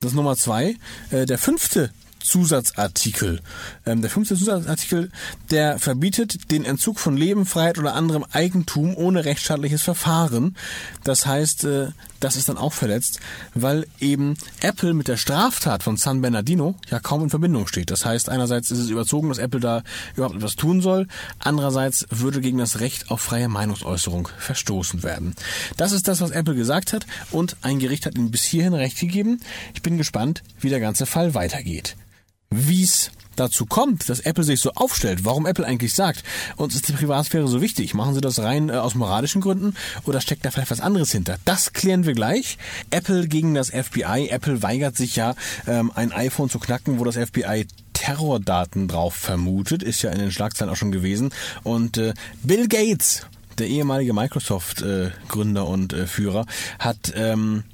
das 0.00 0.14
Nummer 0.14 0.36
zwei. 0.36 0.76
Äh, 1.10 1.26
der 1.26 1.38
fünfte 1.38 1.90
Zusatzartikel. 2.20 3.40
Ähm, 3.86 4.02
der 4.02 4.10
fünfte 4.10 4.36
Zusatzartikel, 4.36 5.10
der 5.50 5.78
verbietet 5.78 6.50
den 6.50 6.64
Entzug 6.64 6.98
von 6.98 7.16
Leben, 7.16 7.46
Freiheit 7.46 7.78
oder 7.78 7.94
anderem 7.94 8.24
Eigentum 8.32 8.96
ohne 8.96 9.24
rechtsstaatliches 9.24 9.82
Verfahren. 9.82 10.56
Das 11.04 11.26
heißt, 11.26 11.64
äh, 11.64 11.88
das 12.20 12.36
ist 12.36 12.50
dann 12.50 12.58
auch 12.58 12.74
verletzt, 12.74 13.18
weil 13.54 13.86
eben 13.98 14.36
Apple 14.60 14.92
mit 14.92 15.08
der 15.08 15.16
Straftat 15.16 15.82
von 15.82 15.96
San 15.96 16.20
Bernardino 16.20 16.76
ja 16.90 17.00
kaum 17.00 17.22
in 17.22 17.30
Verbindung 17.30 17.66
steht. 17.66 17.90
Das 17.90 18.04
heißt, 18.04 18.28
einerseits 18.28 18.70
ist 18.70 18.78
es 18.78 18.90
überzogen, 18.90 19.30
dass 19.30 19.38
Apple 19.38 19.60
da 19.60 19.82
überhaupt 20.14 20.36
etwas 20.36 20.56
tun 20.56 20.82
soll, 20.82 21.08
andererseits 21.38 22.06
würde 22.10 22.40
gegen 22.40 22.58
das 22.58 22.80
Recht 22.80 23.10
auf 23.10 23.22
freie 23.22 23.48
Meinungsäußerung 23.48 24.28
verstoßen 24.38 25.02
werden. 25.02 25.34
Das 25.78 25.92
ist 25.92 26.08
das, 26.08 26.20
was 26.20 26.30
Apple 26.30 26.54
gesagt 26.54 26.92
hat 26.92 27.06
und 27.30 27.56
ein 27.62 27.78
Gericht 27.78 28.04
hat 28.04 28.16
ihm 28.16 28.30
bis 28.30 28.44
hierhin 28.44 28.74
Recht 28.74 28.98
gegeben. 28.98 29.40
Ich 29.74 29.82
bin 29.82 29.96
gespannt, 29.96 30.42
wie 30.60 30.68
der 30.68 30.80
ganze 30.80 31.06
Fall 31.06 31.34
weitergeht 31.34 31.96
wie 32.52 32.82
es 32.82 33.12
dazu 33.36 33.64
kommt, 33.64 34.08
dass 34.08 34.20
Apple 34.20 34.42
sich 34.42 34.60
so 34.60 34.72
aufstellt, 34.72 35.24
warum 35.24 35.46
Apple 35.46 35.64
eigentlich 35.64 35.94
sagt, 35.94 36.24
uns 36.56 36.74
ist 36.74 36.88
die 36.88 36.92
Privatsphäre 36.92 37.46
so 37.46 37.62
wichtig, 37.62 37.94
machen 37.94 38.14
sie 38.14 38.20
das 38.20 38.40
rein 38.40 38.68
äh, 38.68 38.72
aus 38.72 38.96
moralischen 38.96 39.40
Gründen 39.40 39.74
oder 40.04 40.20
steckt 40.20 40.44
da 40.44 40.50
vielleicht 40.50 40.70
was 40.70 40.80
anderes 40.80 41.12
hinter? 41.12 41.36
Das 41.44 41.72
klären 41.72 42.04
wir 42.06 42.12
gleich. 42.12 42.58
Apple 42.90 43.28
gegen 43.28 43.54
das 43.54 43.70
FBI. 43.70 44.28
Apple 44.30 44.62
weigert 44.62 44.96
sich 44.96 45.16
ja, 45.16 45.34
ähm, 45.66 45.92
ein 45.94 46.12
iPhone 46.12 46.50
zu 46.50 46.58
knacken, 46.58 46.98
wo 46.98 47.04
das 47.04 47.16
FBI 47.16 47.66
Terrordaten 47.92 48.88
drauf 48.88 49.14
vermutet, 49.14 49.82
ist 49.82 50.02
ja 50.02 50.10
in 50.10 50.18
den 50.18 50.32
Schlagzeilen 50.32 50.72
auch 50.72 50.76
schon 50.76 50.90
gewesen. 50.92 51.30
Und 51.62 51.98
äh, 51.98 52.14
Bill 52.42 52.66
Gates, 52.66 53.26
der 53.58 53.68
ehemalige 53.68 54.12
Microsoft-Gründer 54.12 55.62
äh, 55.62 55.64
und 55.64 55.92
äh, 55.92 56.06
Führer, 56.06 56.46
hat 56.78 57.12
ähm, 57.14 57.64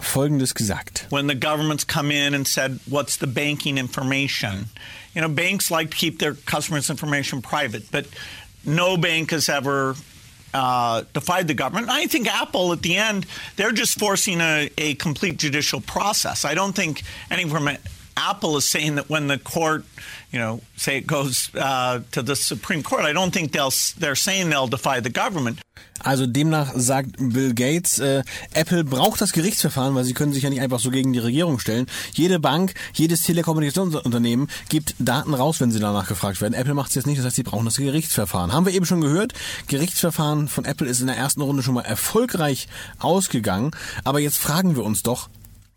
Folgendes 0.00 0.54
gesagt. 0.54 1.06
When 1.10 1.26
the 1.26 1.34
governments 1.34 1.84
come 1.84 2.10
in 2.10 2.34
and 2.34 2.46
said, 2.46 2.80
what's 2.88 3.16
the 3.16 3.26
banking 3.26 3.78
information? 3.78 4.66
You 5.14 5.22
know, 5.22 5.28
banks 5.28 5.70
like 5.70 5.90
to 5.90 5.96
keep 5.96 6.18
their 6.18 6.34
customers' 6.34 6.90
information 6.90 7.42
private, 7.42 7.90
but 7.90 8.06
no 8.64 8.96
bank 8.96 9.30
has 9.30 9.48
ever 9.48 9.96
uh, 10.54 11.04
defied 11.12 11.48
the 11.48 11.54
government. 11.54 11.88
I 11.88 12.06
think 12.06 12.26
Apple, 12.26 12.72
at 12.72 12.82
the 12.82 12.96
end, 12.96 13.26
they're 13.56 13.72
just 13.72 13.98
forcing 13.98 14.40
a, 14.40 14.70
a 14.78 14.94
complete 14.94 15.38
judicial 15.38 15.80
process. 15.80 16.44
I 16.44 16.54
don't 16.54 16.74
think 16.74 17.02
anything 17.30 17.50
from 17.50 17.68
Apple 18.18 18.56
is 18.56 18.68
saying 18.68 18.96
that 18.96 19.08
when 19.08 19.28
the 19.28 19.38
court, 19.38 19.84
you 20.32 20.38
know, 20.38 20.60
say 20.76 20.98
it 20.98 21.06
goes 21.06 21.50
uh, 21.54 22.00
to 22.12 22.22
the 22.22 22.36
Supreme 22.36 22.82
Court, 22.82 23.04
I 23.04 23.12
don't 23.12 23.32
think 23.32 23.52
they'll 23.52 23.72
they're 23.98 24.16
saying 24.16 24.50
they'll 24.50 24.68
defy 24.68 25.00
the 25.00 25.10
government. 25.10 25.60
Also 26.00 26.26
demnach 26.26 26.72
sagt 26.76 27.16
Bill 27.18 27.54
Gates, 27.54 27.98
äh, 27.98 28.22
Apple 28.54 28.84
braucht 28.84 29.20
das 29.20 29.32
Gerichtsverfahren, 29.32 29.94
weil 29.94 30.04
sie 30.04 30.14
können 30.14 30.32
sich 30.32 30.44
ja 30.44 30.50
nicht 30.50 30.60
einfach 30.60 30.78
so 30.78 30.90
gegen 30.90 31.12
die 31.12 31.18
Regierung 31.18 31.58
stellen. 31.58 31.86
Jede 32.12 32.38
Bank, 32.38 32.74
jedes 32.94 33.22
Telekommunikationsunternehmen 33.22 34.48
gibt 34.68 34.94
Daten 34.98 35.34
raus, 35.34 35.60
wenn 35.60 35.72
sie 35.72 35.80
danach 35.80 36.06
gefragt 36.06 36.40
werden. 36.40 36.54
Apple 36.54 36.74
macht 36.74 36.90
es 36.90 36.94
jetzt 36.94 37.06
nicht, 37.06 37.18
das 37.18 37.26
heißt, 37.26 37.36
sie 37.36 37.42
brauchen 37.42 37.64
das 37.64 37.76
Gerichtsverfahren. 37.76 38.52
Haben 38.52 38.66
wir 38.66 38.74
eben 38.74 38.86
schon 38.86 39.00
gehört, 39.00 39.32
Gerichtsverfahren 39.66 40.48
von 40.48 40.64
Apple 40.64 40.86
ist 40.86 41.00
in 41.00 41.08
der 41.08 41.16
ersten 41.16 41.40
Runde 41.40 41.62
schon 41.62 41.74
mal 41.74 41.84
erfolgreich 41.84 42.68
ausgegangen. 42.98 43.72
Aber 44.04 44.20
jetzt 44.20 44.38
fragen 44.38 44.76
wir 44.76 44.84
uns 44.84 45.02
doch, 45.02 45.28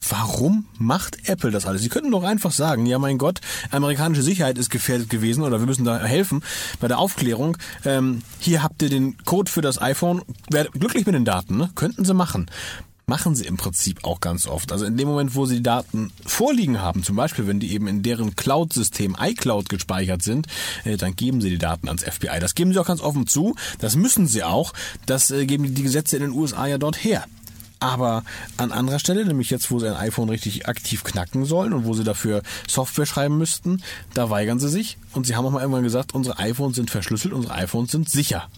Warum 0.10 0.66
macht 0.78 1.30
Apple 1.30 1.52
das 1.52 1.66
alles? 1.66 1.82
Sie 1.82 1.90
könnten 1.90 2.12
doch 2.12 2.24
einfach 2.24 2.52
sagen, 2.52 2.86
ja 2.86 2.98
mein 2.98 3.18
Gott, 3.18 3.40
amerikanische 3.70 4.24
Sicherheit 4.24 4.58
ist 4.58 4.72
gefährdet 4.72 5.10
gewesen 5.10 5.44
oder 5.44 5.60
wir 5.60 5.68
müssen 5.68 5.86
da 5.86 6.00
helfen 6.00 6.44
bei 6.80 6.88
der 6.88 6.98
Aufklärung. 6.98 7.58
Ähm, 7.86 8.22
hier 8.40 8.64
habt 8.64 8.82
ihr 8.82 8.90
den 8.90 9.18
Code 9.26 9.52
für 9.52 9.62
das 9.62 9.82
iPhone, 9.82 10.24
werdet 10.50 10.74
glücklich 10.74 11.06
mit 11.06 11.14
den 11.16 11.26
Daten, 11.26 11.58
ne? 11.58 11.70
könnten 11.76 12.04
sie 12.04 12.16
machen. 12.16 12.50
Machen 13.06 13.36
sie 13.36 13.46
im 13.46 13.58
Prinzip 13.58 14.06
auch 14.06 14.22
ganz 14.22 14.48
oft. 14.48 14.72
Also 14.72 14.86
in 14.86 14.96
dem 14.96 15.08
Moment, 15.08 15.36
wo 15.36 15.46
sie 15.46 15.58
die 15.58 15.64
Daten 15.64 16.12
vorliegen 16.26 16.80
haben, 16.80 17.04
zum 17.04 17.16
Beispiel, 17.16 17.46
wenn 17.46 17.60
die 17.60 17.74
eben 17.74 17.88
in 17.88 18.04
deren 18.04 18.36
Cloud-System 18.36 19.18
iCloud 19.20 19.70
gespeichert 19.70 20.24
sind, 20.24 20.48
äh, 20.86 20.98
dann 20.98 21.16
geben 21.16 21.42
sie 21.42 21.50
die 21.50 21.58
Daten 21.58 21.88
ans 21.88 22.04
FBI. 22.04 22.40
Das 22.40 22.56
geben 22.56 22.74
sie 22.74 22.80
auch 22.80 22.88
ganz 22.88 23.02
offen 23.02 23.28
zu. 23.28 23.56
Das 23.80 23.96
müssen 23.96 24.28
sie 24.28 24.44
auch. 24.44 24.74
Das 25.06 25.30
äh, 25.30 25.46
geben 25.46 25.74
die 25.76 25.84
Gesetze 25.84 26.16
in 26.16 26.24
den 26.24 26.32
USA 26.32 26.68
ja 26.68 26.78
dort 26.78 27.04
her. 27.04 27.26
Aber 27.82 28.24
an 28.58 28.72
anderer 28.72 29.00
Stelle, 29.00 29.26
nämlich 29.26 29.50
jetzt, 29.50 29.72
wo 29.72 29.80
sie 29.80 29.90
ein 29.90 29.96
iPhone 29.96 30.30
richtig 30.30 30.68
aktiv 30.68 31.04
knacken 31.04 31.46
sollen 31.46 31.74
und 31.74 31.84
wo 31.84 31.96
sie 31.96 32.04
dafür 32.04 32.44
Software 32.68 33.08
schreiben 33.08 33.40
müssten, 33.40 33.82
da 34.14 34.30
weigern 34.30 34.60
sie 34.60 34.70
sich. 34.70 35.00
Und 35.14 35.26
sie 35.26 35.36
haben 35.36 35.46
auch 35.46 35.52
mal 35.52 35.62
irgendwann 35.62 35.84
gesagt, 35.84 36.14
unsere 36.14 36.38
iPhones 36.38 36.76
sind 36.76 36.92
verschlüsselt, 36.92 37.34
unsere 37.34 37.56
iPhones 37.56 37.92
sind 37.92 38.08
sicher. 38.08 38.50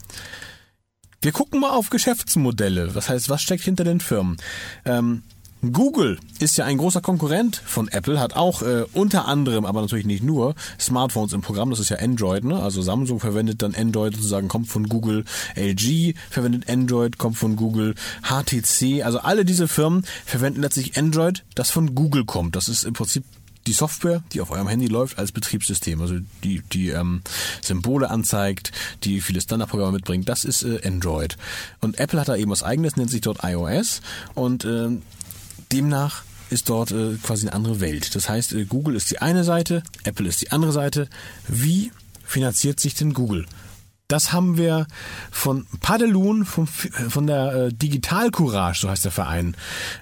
Wir 1.21 1.31
gucken 1.31 1.61
mal 1.61 1.71
auf 1.71 1.89
Geschäftsmodelle. 1.89 2.89
Das 2.89 3.07
heißt, 3.07 3.29
was 3.29 3.41
steckt 3.41 3.63
hinter 3.63 3.85
den 3.85 4.01
Firmen? 4.01 4.35
Ähm, 4.83 5.23
Google 5.71 6.19
ist 6.39 6.57
ja 6.57 6.65
ein 6.65 6.77
großer 6.77 6.99
Konkurrent 6.99 7.61
von 7.65 7.87
Apple, 7.87 8.19
hat 8.19 8.35
auch 8.35 8.61
äh, 8.63 8.83
unter 8.91 9.27
anderem, 9.27 9.65
aber 9.65 9.81
natürlich 9.81 10.05
nicht 10.05 10.23
nur, 10.23 10.55
Smartphones 10.77 11.31
im 11.31 11.41
Programm, 11.41 11.69
das 11.69 11.79
ist 11.79 11.89
ja 11.89 11.97
Android, 11.99 12.43
ne? 12.43 12.61
Also 12.61 12.81
Samsung 12.81 13.21
verwendet 13.21 13.61
dann 13.61 13.73
Android 13.73 14.15
sozusagen, 14.15 14.49
kommt 14.49 14.67
von 14.67 14.89
Google, 14.89 15.23
LG 15.55 16.15
verwendet 16.29 16.69
Android, 16.69 17.17
kommt 17.17 17.37
von 17.37 17.55
Google, 17.55 17.95
HTC, 18.23 19.03
also 19.03 19.19
alle 19.19 19.45
diese 19.45 19.69
Firmen 19.69 20.03
verwenden 20.25 20.61
letztlich 20.61 20.97
Android, 20.97 21.45
das 21.55 21.71
von 21.71 21.95
Google 21.95 22.25
kommt. 22.25 22.57
Das 22.57 22.67
ist 22.67 22.83
im 22.83 22.93
Prinzip 22.93 23.23
die 23.65 23.73
Software, 23.73 24.21
die 24.33 24.41
auf 24.41 24.51
eurem 24.51 24.67
Handy 24.67 24.87
läuft, 24.87 25.17
als 25.17 25.31
Betriebssystem, 25.31 26.01
also 26.01 26.15
die, 26.43 26.61
die 26.73 26.89
ähm, 26.89 27.21
Symbole 27.61 28.09
anzeigt, 28.09 28.73
die 29.03 29.21
viele 29.21 29.39
Standardprogramme 29.39 29.93
mitbringt, 29.93 30.27
das 30.27 30.43
ist 30.43 30.63
äh, 30.63 30.81
Android. 30.85 31.37
Und 31.79 31.99
Apple 31.99 32.19
hat 32.19 32.27
da 32.27 32.35
eben 32.35 32.51
was 32.51 32.63
eigenes, 32.63 32.97
nennt 32.97 33.11
sich 33.11 33.21
dort 33.21 33.43
iOS 33.43 34.01
und 34.35 34.65
äh, 34.65 34.89
demnach 35.73 36.23
ist 36.49 36.69
dort 36.69 36.91
äh, 36.91 37.15
quasi 37.23 37.47
eine 37.47 37.55
andere 37.55 37.79
Welt. 37.81 38.15
Das 38.15 38.29
heißt, 38.29 38.53
äh, 38.53 38.65
Google 38.65 38.95
ist 38.95 39.11
die 39.11 39.19
eine 39.19 39.43
Seite, 39.43 39.83
Apple 40.03 40.27
ist 40.27 40.41
die 40.41 40.51
andere 40.51 40.71
Seite. 40.71 41.09
Wie 41.47 41.91
finanziert 42.23 42.79
sich 42.79 42.93
denn 42.93 43.13
Google? 43.13 43.45
Das 44.09 44.33
haben 44.33 44.57
wir 44.57 44.85
von 45.31 45.65
Padelun, 45.79 46.45
von, 46.45 46.67
von 46.67 47.25
der 47.25 47.53
äh, 47.53 47.73
Digital 47.73 48.29
Courage, 48.29 48.81
so 48.81 48.89
heißt 48.89 49.05
der 49.05 49.11
Verein, 49.11 49.55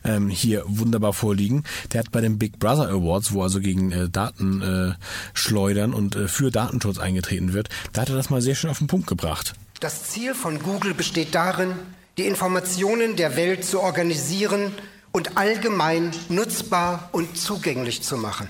ähm, 0.04 0.28
hier 0.28 0.64
wunderbar 0.68 1.14
vorliegen. 1.14 1.64
Der 1.94 2.00
hat 2.00 2.12
bei 2.12 2.20
den 2.20 2.38
Big 2.38 2.60
Brother 2.60 2.90
Awards, 2.90 3.32
wo 3.32 3.44
also 3.44 3.62
gegen 3.62 3.92
äh, 3.92 4.10
Daten 4.10 4.62
äh, 4.62 5.86
und 5.96 6.16
äh, 6.16 6.28
für 6.28 6.52
Datenschutz 6.52 6.98
eingetreten 6.98 7.54
wird, 7.54 7.70
da 7.94 8.02
hat 8.02 8.10
er 8.10 8.16
das 8.16 8.30
mal 8.30 8.42
sehr 8.42 8.56
schön 8.56 8.70
auf 8.70 8.80
den 8.80 8.88
Punkt 8.88 9.08
gebracht. 9.08 9.54
Das 9.80 10.10
Ziel 10.10 10.34
von 10.34 10.62
Google 10.62 10.94
besteht 10.94 11.34
darin, 11.34 11.74
die 12.18 12.26
Informationen 12.26 13.16
der 13.16 13.38
Welt 13.38 13.64
zu 13.64 13.80
organisieren 13.80 14.74
und 15.12 15.38
allgemein 15.38 16.12
nutzbar 16.30 17.10
und 17.12 17.38
zugänglich 17.38 18.04
zu 18.04 18.18
machen. 18.18 18.50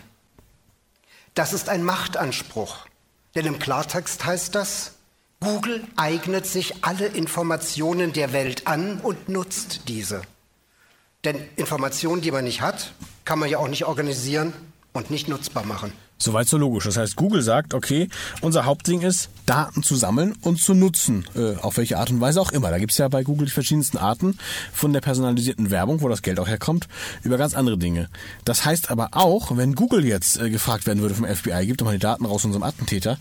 Das 1.34 1.54
ist 1.54 1.69
ein 1.69 1.84
Machtanspruch, 1.84 2.86
denn 3.36 3.45
im 3.45 3.60
Klartext 3.60 4.26
heißt 4.26 4.54
das, 4.56 4.93
Google 5.39 5.88
eignet 5.95 6.45
sich 6.45 6.84
alle 6.84 7.08
Informationen 7.08 8.13
der 8.13 8.32
Welt 8.32 8.67
an 8.67 9.00
und 9.02 9.28
nutzt 9.28 9.88
diese. 9.88 10.21
Denn 11.24 11.47
Informationen, 11.56 12.21
die 12.21 12.32
man 12.32 12.43
nicht 12.43 12.62
hat, 12.62 12.93
kann 13.26 13.39
man 13.39 13.50
ja 13.50 13.58
auch 13.58 13.67
nicht 13.67 13.86
organisieren 13.86 14.54
und 14.93 15.10
nicht 15.10 15.28
nutzbar 15.28 15.65
machen. 15.65 15.93
Soweit 16.21 16.47
so 16.47 16.57
logisch. 16.57 16.84
Das 16.84 16.97
heißt, 16.97 17.15
Google 17.15 17.41
sagt, 17.41 17.73
okay, 17.73 18.07
unser 18.41 18.65
Hauptding 18.65 19.01
ist, 19.01 19.29
Daten 19.47 19.81
zu 19.81 19.95
sammeln 19.95 20.36
und 20.41 20.62
zu 20.62 20.75
nutzen. 20.75 21.25
Äh, 21.36 21.55
auf 21.57 21.77
welche 21.77 21.97
Art 21.97 22.12
und 22.12 22.21
Weise 22.21 22.39
auch 22.39 22.51
immer. 22.51 22.69
Da 22.69 22.77
gibt's 22.77 22.99
ja 22.99 23.07
bei 23.07 23.23
Google 23.23 23.47
die 23.47 23.51
verschiedensten 23.51 23.97
Arten 23.97 24.38
von 24.71 24.93
der 24.93 25.01
personalisierten 25.01 25.71
Werbung, 25.71 26.01
wo 26.01 26.10
das 26.10 26.21
Geld 26.21 26.39
auch 26.39 26.47
herkommt, 26.47 26.88
über 27.23 27.38
ganz 27.38 27.55
andere 27.55 27.77
Dinge. 27.77 28.07
Das 28.45 28.65
heißt 28.65 28.91
aber 28.91 29.10
auch, 29.13 29.57
wenn 29.57 29.73
Google 29.73 30.05
jetzt 30.05 30.39
äh, 30.39 30.51
gefragt 30.51 30.86
werden 30.86 31.01
würde 31.01 31.15
vom 31.15 31.25
FBI, 31.25 31.65
gibt 31.65 31.81
doch 31.81 31.86
mal 31.86 31.93
die 31.93 31.99
Daten 31.99 32.25
raus 32.25 32.45
unserem 32.45 32.63
Attentäter, 32.63 33.17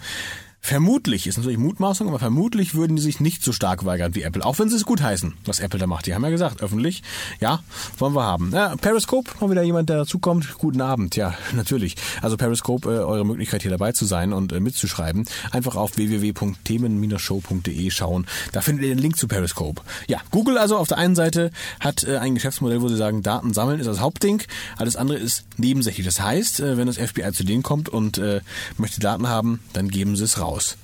Vermutlich, 0.62 1.26
ist 1.26 1.38
natürlich 1.38 1.58
Mutmaßung, 1.58 2.06
aber 2.06 2.18
vermutlich 2.18 2.74
würden 2.74 2.94
die 2.94 3.02
sich 3.02 3.18
nicht 3.18 3.42
so 3.42 3.50
stark 3.50 3.86
weigern 3.86 4.14
wie 4.14 4.22
Apple, 4.22 4.44
auch 4.44 4.58
wenn 4.58 4.68
sie 4.68 4.76
es 4.76 4.84
gut 4.84 5.00
heißen, 5.00 5.32
was 5.44 5.58
Apple 5.58 5.80
da 5.80 5.86
macht. 5.86 6.06
Die 6.06 6.14
haben 6.14 6.22
ja 6.22 6.28
gesagt, 6.28 6.62
öffentlich, 6.62 7.02
ja, 7.40 7.60
wollen 7.98 8.14
wir 8.14 8.24
haben. 8.24 8.52
Ja, 8.52 8.76
Periscope, 8.76 9.30
mal 9.40 9.50
wieder 9.50 9.62
jemand, 9.62 9.88
der 9.88 9.96
dazukommt. 9.96 10.58
Guten 10.58 10.82
Abend, 10.82 11.16
ja, 11.16 11.34
natürlich. 11.54 11.96
Also 12.20 12.36
Periscope, 12.36 12.88
äh, 12.88 12.98
eure 12.98 13.24
Möglichkeit 13.24 13.62
hier 13.62 13.70
dabei 13.70 13.92
zu 13.92 14.04
sein 14.04 14.34
und 14.34 14.52
äh, 14.52 14.60
mitzuschreiben. 14.60 15.24
Einfach 15.50 15.76
auf 15.76 15.96
www.themen-show.de 15.96 17.90
schauen. 17.90 18.26
Da 18.52 18.60
findet 18.60 18.84
ihr 18.84 18.94
den 18.94 18.98
Link 18.98 19.16
zu 19.16 19.28
Periscope. 19.28 19.80
Ja, 20.08 20.18
Google 20.30 20.58
also 20.58 20.76
auf 20.76 20.88
der 20.88 20.98
einen 20.98 21.16
Seite 21.16 21.52
hat 21.80 22.04
äh, 22.04 22.18
ein 22.18 22.34
Geschäftsmodell, 22.34 22.82
wo 22.82 22.88
sie 22.88 22.96
sagen, 22.96 23.22
Daten 23.22 23.54
sammeln 23.54 23.80
ist 23.80 23.86
das 23.86 24.00
Hauptding, 24.00 24.42
alles 24.76 24.96
andere 24.96 25.16
ist 25.18 25.46
nebensächlich. 25.56 26.06
Das 26.06 26.20
heißt, 26.20 26.60
äh, 26.60 26.76
wenn 26.76 26.86
das 26.86 26.98
FBI 26.98 27.32
zu 27.32 27.44
denen 27.44 27.62
kommt 27.62 27.88
und 27.88 28.18
äh, 28.18 28.42
möchte 28.76 29.00
Daten 29.00 29.26
haben, 29.26 29.60
dann 29.72 29.88
geben 29.88 30.16
sie 30.16 30.24
es 30.24 30.38
raus 30.38 30.49
raus. 30.50 30.76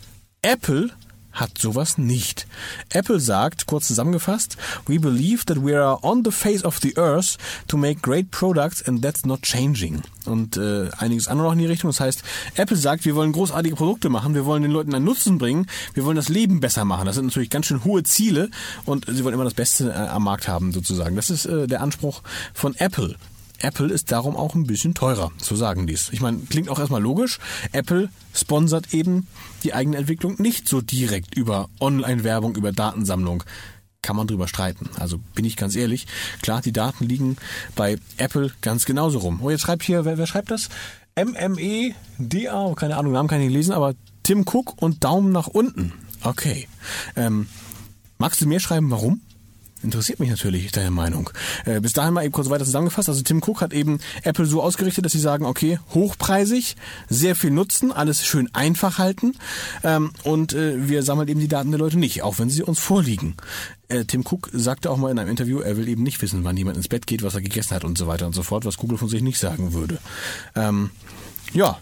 Apple 0.42 0.90
hat 1.32 1.58
sowas 1.58 1.98
nicht. 1.98 2.46
Apple 2.88 3.20
sagt, 3.20 3.66
kurz 3.66 3.88
zusammengefasst, 3.88 4.56
we 4.86 4.98
believe 4.98 5.44
that 5.44 5.62
we 5.62 5.78
are 5.78 6.02
on 6.02 6.22
the 6.24 6.30
face 6.30 6.64
of 6.64 6.78
the 6.80 6.96
earth 6.96 7.36
to 7.68 7.76
make 7.76 8.00
great 8.00 8.30
products 8.30 8.82
and 8.82 9.02
that's 9.02 9.26
not 9.26 9.42
changing. 9.42 10.00
Und 10.24 10.56
äh, 10.56 10.88
einiges 10.96 11.28
andere 11.28 11.48
noch 11.48 11.52
in 11.52 11.58
die 11.58 11.66
Richtung. 11.66 11.90
Das 11.90 12.00
heißt, 12.00 12.22
Apple 12.54 12.76
sagt, 12.76 13.04
wir 13.04 13.14
wollen 13.14 13.32
großartige 13.32 13.76
Produkte 13.76 14.08
machen, 14.08 14.34
wir 14.34 14.46
wollen 14.46 14.62
den 14.62 14.72
Leuten 14.72 14.94
einen 14.94 15.04
Nutzen 15.04 15.36
bringen, 15.36 15.66
wir 15.92 16.06
wollen 16.06 16.16
das 16.16 16.30
Leben 16.30 16.60
besser 16.60 16.86
machen. 16.86 17.04
Das 17.04 17.16
sind 17.16 17.26
natürlich 17.26 17.50
ganz 17.50 17.66
schön 17.66 17.84
hohe 17.84 18.02
Ziele 18.02 18.48
und 18.86 19.04
sie 19.06 19.22
wollen 19.22 19.34
immer 19.34 19.44
das 19.44 19.54
Beste 19.54 19.90
äh, 19.90 20.08
am 20.08 20.24
Markt 20.24 20.48
haben 20.48 20.72
sozusagen. 20.72 21.16
Das 21.16 21.28
ist 21.28 21.44
äh, 21.44 21.66
der 21.66 21.82
Anspruch 21.82 22.22
von 22.54 22.74
Apple. 22.76 23.16
Apple 23.60 23.92
ist 23.92 24.12
darum 24.12 24.36
auch 24.36 24.54
ein 24.54 24.66
bisschen 24.66 24.94
teurer, 24.94 25.32
so 25.38 25.56
sagen 25.56 25.86
dies. 25.86 26.10
Ich 26.12 26.20
meine, 26.20 26.38
klingt 26.38 26.68
auch 26.68 26.78
erstmal 26.78 27.02
logisch. 27.02 27.38
Apple 27.72 28.10
sponsert 28.34 28.92
eben 28.92 29.26
die 29.64 29.74
eigene 29.74 29.96
Entwicklung 29.96 30.40
nicht 30.40 30.68
so 30.68 30.80
direkt 30.80 31.36
über 31.36 31.68
Online-Werbung, 31.80 32.56
über 32.56 32.72
Datensammlung. 32.72 33.44
Kann 34.02 34.16
man 34.16 34.26
drüber 34.26 34.46
streiten. 34.46 34.90
Also 34.98 35.18
bin 35.34 35.44
ich 35.44 35.56
ganz 35.56 35.74
ehrlich. 35.74 36.06
Klar, 36.42 36.60
die 36.60 36.72
Daten 36.72 37.04
liegen 37.04 37.36
bei 37.74 37.98
Apple 38.18 38.52
ganz 38.60 38.84
genauso 38.84 39.18
rum. 39.18 39.40
Oh, 39.42 39.50
jetzt 39.50 39.62
schreibt 39.62 39.82
hier, 39.82 40.04
wer, 40.04 40.18
wer 40.18 40.26
schreibt 40.26 40.50
das? 40.50 40.68
M-M-E-D-A, 41.16 42.74
keine 42.74 42.96
Ahnung, 42.98 43.12
Namen 43.12 43.28
kann 43.28 43.40
ich 43.40 43.46
nicht 43.46 43.56
lesen, 43.56 43.72
aber 43.72 43.94
Tim 44.22 44.44
Cook 44.46 44.80
und 44.80 45.02
Daumen 45.02 45.32
nach 45.32 45.46
unten. 45.46 45.92
Okay. 46.22 46.68
Ähm, 47.16 47.48
magst 48.18 48.40
du 48.40 48.46
mir 48.46 48.60
schreiben, 48.60 48.90
warum? 48.90 49.22
Interessiert 49.82 50.20
mich 50.20 50.30
natürlich 50.30 50.72
deine 50.72 50.90
Meinung. 50.90 51.30
Äh, 51.66 51.80
bis 51.80 51.92
dahin 51.92 52.14
mal 52.14 52.24
eben 52.24 52.32
kurz 52.32 52.48
weiter 52.48 52.64
zusammengefasst. 52.64 53.08
Also 53.08 53.22
Tim 53.22 53.42
Cook 53.42 53.60
hat 53.60 53.74
eben 53.74 53.98
Apple 54.22 54.46
so 54.46 54.62
ausgerichtet, 54.62 55.04
dass 55.04 55.12
sie 55.12 55.20
sagen, 55.20 55.44
okay, 55.44 55.78
hochpreisig, 55.94 56.76
sehr 57.08 57.36
viel 57.36 57.50
nutzen, 57.50 57.92
alles 57.92 58.24
schön 58.24 58.48
einfach 58.54 58.98
halten 58.98 59.34
ähm, 59.84 60.12
und 60.22 60.54
äh, 60.54 60.88
wir 60.88 61.02
sammeln 61.02 61.28
eben 61.28 61.40
die 61.40 61.48
Daten 61.48 61.70
der 61.70 61.78
Leute 61.78 61.98
nicht, 61.98 62.22
auch 62.22 62.38
wenn 62.38 62.48
sie 62.48 62.62
uns 62.62 62.80
vorliegen. 62.80 63.36
Äh, 63.88 64.04
Tim 64.04 64.24
Cook 64.26 64.48
sagte 64.52 64.90
auch 64.90 64.96
mal 64.96 65.10
in 65.10 65.18
einem 65.18 65.30
Interview, 65.30 65.60
er 65.60 65.76
will 65.76 65.88
eben 65.88 66.02
nicht 66.02 66.22
wissen, 66.22 66.42
wann 66.44 66.56
jemand 66.56 66.78
ins 66.78 66.88
Bett 66.88 67.06
geht, 67.06 67.22
was 67.22 67.34
er 67.34 67.42
gegessen 67.42 67.74
hat 67.74 67.84
und 67.84 67.98
so 67.98 68.06
weiter 68.06 68.26
und 68.26 68.34
so 68.34 68.42
fort, 68.42 68.64
was 68.64 68.78
Google 68.78 68.98
von 68.98 69.08
sich 69.08 69.22
nicht 69.22 69.38
sagen 69.38 69.74
würde. 69.74 69.98
Ähm, 70.54 70.90
ja, 71.52 71.78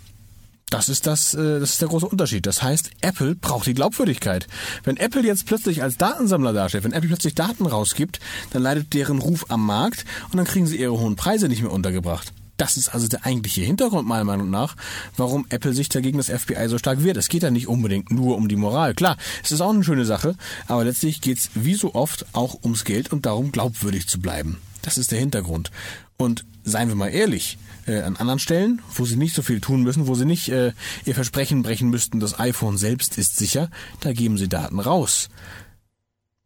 das 0.75 0.89
ist 0.89 1.07
das, 1.07 1.35
äh, 1.35 1.61
das 1.61 1.71
ist 1.71 1.83
der 1.83 1.89
große 1.89 2.09
Unterschied. 2.09 2.47
Das 2.47 2.61
heißt, 2.61 2.91
Apple 3.01 3.37
braucht 3.37 3.69
die 3.69 3.75
Glaubwürdigkeit. 3.75 4.49
Wenn 4.83 4.97
Apple 4.97 5.23
jetzt 5.23 5.47
plötzlich 5.47 5.85
als 5.85 5.99
Datensammler 5.99 6.53
darstellt, 6.53 6.83
wenn 6.83 6.93
Apple 6.93 7.11
plötzlich 7.11 7.37
Daten 7.37 7.67
rausgibt, 7.67 8.19
dann 8.51 8.63
leidet 8.63 8.93
deren 8.93 9.21
Ruf 9.21 9.47
am 9.51 9.65
Markt 9.65 10.05
und 10.33 10.37
dann 10.37 10.47
kriegen 10.47 10.67
sie 10.67 10.81
ihre 10.81 10.99
hohen 10.99 11.15
Preise 11.15 11.47
nicht 11.47 11.63
mehr 11.63 11.71
untergebracht. 11.71 12.33
Das 12.57 12.77
ist 12.77 12.89
also 12.89 13.07
der 13.07 13.25
eigentliche 13.25 13.61
Hintergrund 13.61 14.09
meiner 14.09 14.25
Meinung 14.25 14.51
nach, 14.51 14.75
warum 15.17 15.47
Apple 15.49 15.75
sich 15.75 15.89
dagegen 15.89 16.19
das 16.19 16.29
FBI 16.29 16.69
so 16.69 16.79
stark 16.79 17.05
wehrt. 17.05 17.19
Es 17.19 17.29
geht 17.29 17.45
ja 17.45 17.53
nicht 17.53 17.69
unbedingt 17.69 18.11
nur 18.11 18.37
um 18.37 18.49
die 18.49 18.57
Moral. 18.57 18.95
Klar, 18.95 19.17
es 19.45 19.53
ist 19.53 19.61
auch 19.61 19.71
eine 19.71 19.85
schöne 19.85 20.05
Sache, 20.05 20.35
aber 20.67 20.85
letztlich 20.85 21.21
geht's 21.21 21.51
wie 21.55 21.75
so 21.75 21.95
oft 21.95 22.27
auch 22.33 22.65
ums 22.65 22.83
Geld 22.83 23.13
und 23.13 23.27
darum, 23.27 23.53
glaubwürdig 23.53 24.09
zu 24.09 24.21
bleiben. 24.21 24.61
Das 24.83 24.99
ist 24.99 25.13
der 25.13 25.21
Hintergrund. 25.21 25.71
Und 26.17 26.45
seien 26.65 26.89
wir 26.89 26.97
mal 26.97 27.11
ehrlich, 27.11 27.59
äh, 27.87 28.01
an 28.01 28.17
anderen 28.17 28.39
Stellen, 28.39 28.83
wo 28.95 29.05
sie 29.05 29.17
nicht 29.17 29.35
so 29.35 29.43
viel 29.43 29.61
tun 29.61 29.83
müssen, 29.83 30.07
wo 30.07 30.15
sie 30.15 30.25
nicht 30.25 30.49
äh, 30.49 30.73
ihr 31.05 31.15
Versprechen 31.15 31.63
brechen 31.63 31.91
müssten, 31.91 32.21
das 32.21 32.39
iPhone 32.39 32.79
selbst 32.79 33.19
ist 33.19 33.37
sicher, 33.37 33.71
da 34.01 34.13
geben 34.13 34.39
sie 34.39 34.49
Daten 34.49 34.81
raus. 34.81 35.29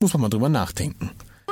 Muss 0.01 0.13
man 0.13 0.23
mal 0.23 0.29
drüber 0.29 0.49
nachdenken. 0.49 1.11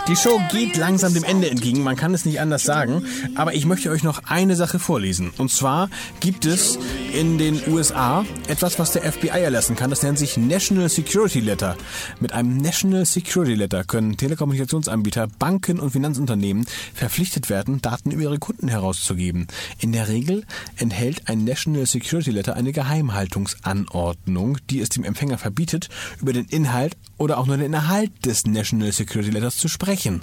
Die 0.09 0.15
Show 0.15 0.41
geht 0.53 0.77
langsam 0.77 1.15
dem 1.15 1.25
Ende 1.25 1.51
entgegen, 1.51 1.83
man 1.83 1.97
kann 1.97 2.15
es 2.15 2.25
nicht 2.25 2.41
anders 2.41 2.63
sagen, 2.63 3.05
aber 3.35 3.55
ich 3.55 3.67
möchte 3.67 3.91
euch 3.91 4.05
noch 4.05 4.23
eine 4.27 4.55
Sache 4.55 4.79
vorlesen. 4.79 5.33
Und 5.37 5.51
zwar 5.51 5.91
gibt 6.21 6.45
es 6.45 6.79
in 7.13 7.39
den 7.39 7.61
USA 7.67 8.25
etwas, 8.47 8.79
was 8.79 8.93
der 8.93 9.03
FBI 9.03 9.31
erlassen 9.31 9.75
kann, 9.75 9.91
das 9.91 10.05
nennt 10.05 10.17
sich 10.17 10.37
National 10.37 10.89
Security 10.89 11.41
Letter. 11.41 11.77
Mit 12.21 12.33
einem 12.33 12.57
National 12.57 13.05
Security 13.05 13.55
Letter 13.55 13.83
können 13.83 14.17
Telekommunikationsanbieter, 14.17 15.27
Banken 15.41 15.81
und 15.81 15.91
Finanzunternehmen 15.91 16.67
verpflichtet 16.95 17.51
werden, 17.51 17.83
Daten 17.83 18.13
über 18.13 18.23
ihre 18.23 18.39
Kunden 18.39 18.69
herauszugeben. 18.69 19.49
In 19.81 19.91
der 19.91 20.07
Regel 20.07 20.45
enthält 20.77 21.29
ein 21.29 21.43
National 21.43 21.85
Security 21.85 22.31
Letter 22.31 22.55
eine 22.55 22.71
Geheimhaltungsanordnung, 22.71 24.59
die 24.71 24.79
es 24.79 24.89
dem 24.91 25.03
Empfänger 25.03 25.39
verbietet, 25.39 25.89
über 26.21 26.33
den 26.33 26.45
Inhalt 26.45 26.97
oder 27.19 27.39
auch 27.39 27.47
nur 27.47 27.57
den 27.57 27.67
Inhalt 27.67 28.13
des 28.25 28.47
National 28.47 28.93
Security 28.93 29.33
Letters 29.33 29.57
zu 29.57 29.67
sprechen 29.67 29.96
sprechen. 29.97 30.23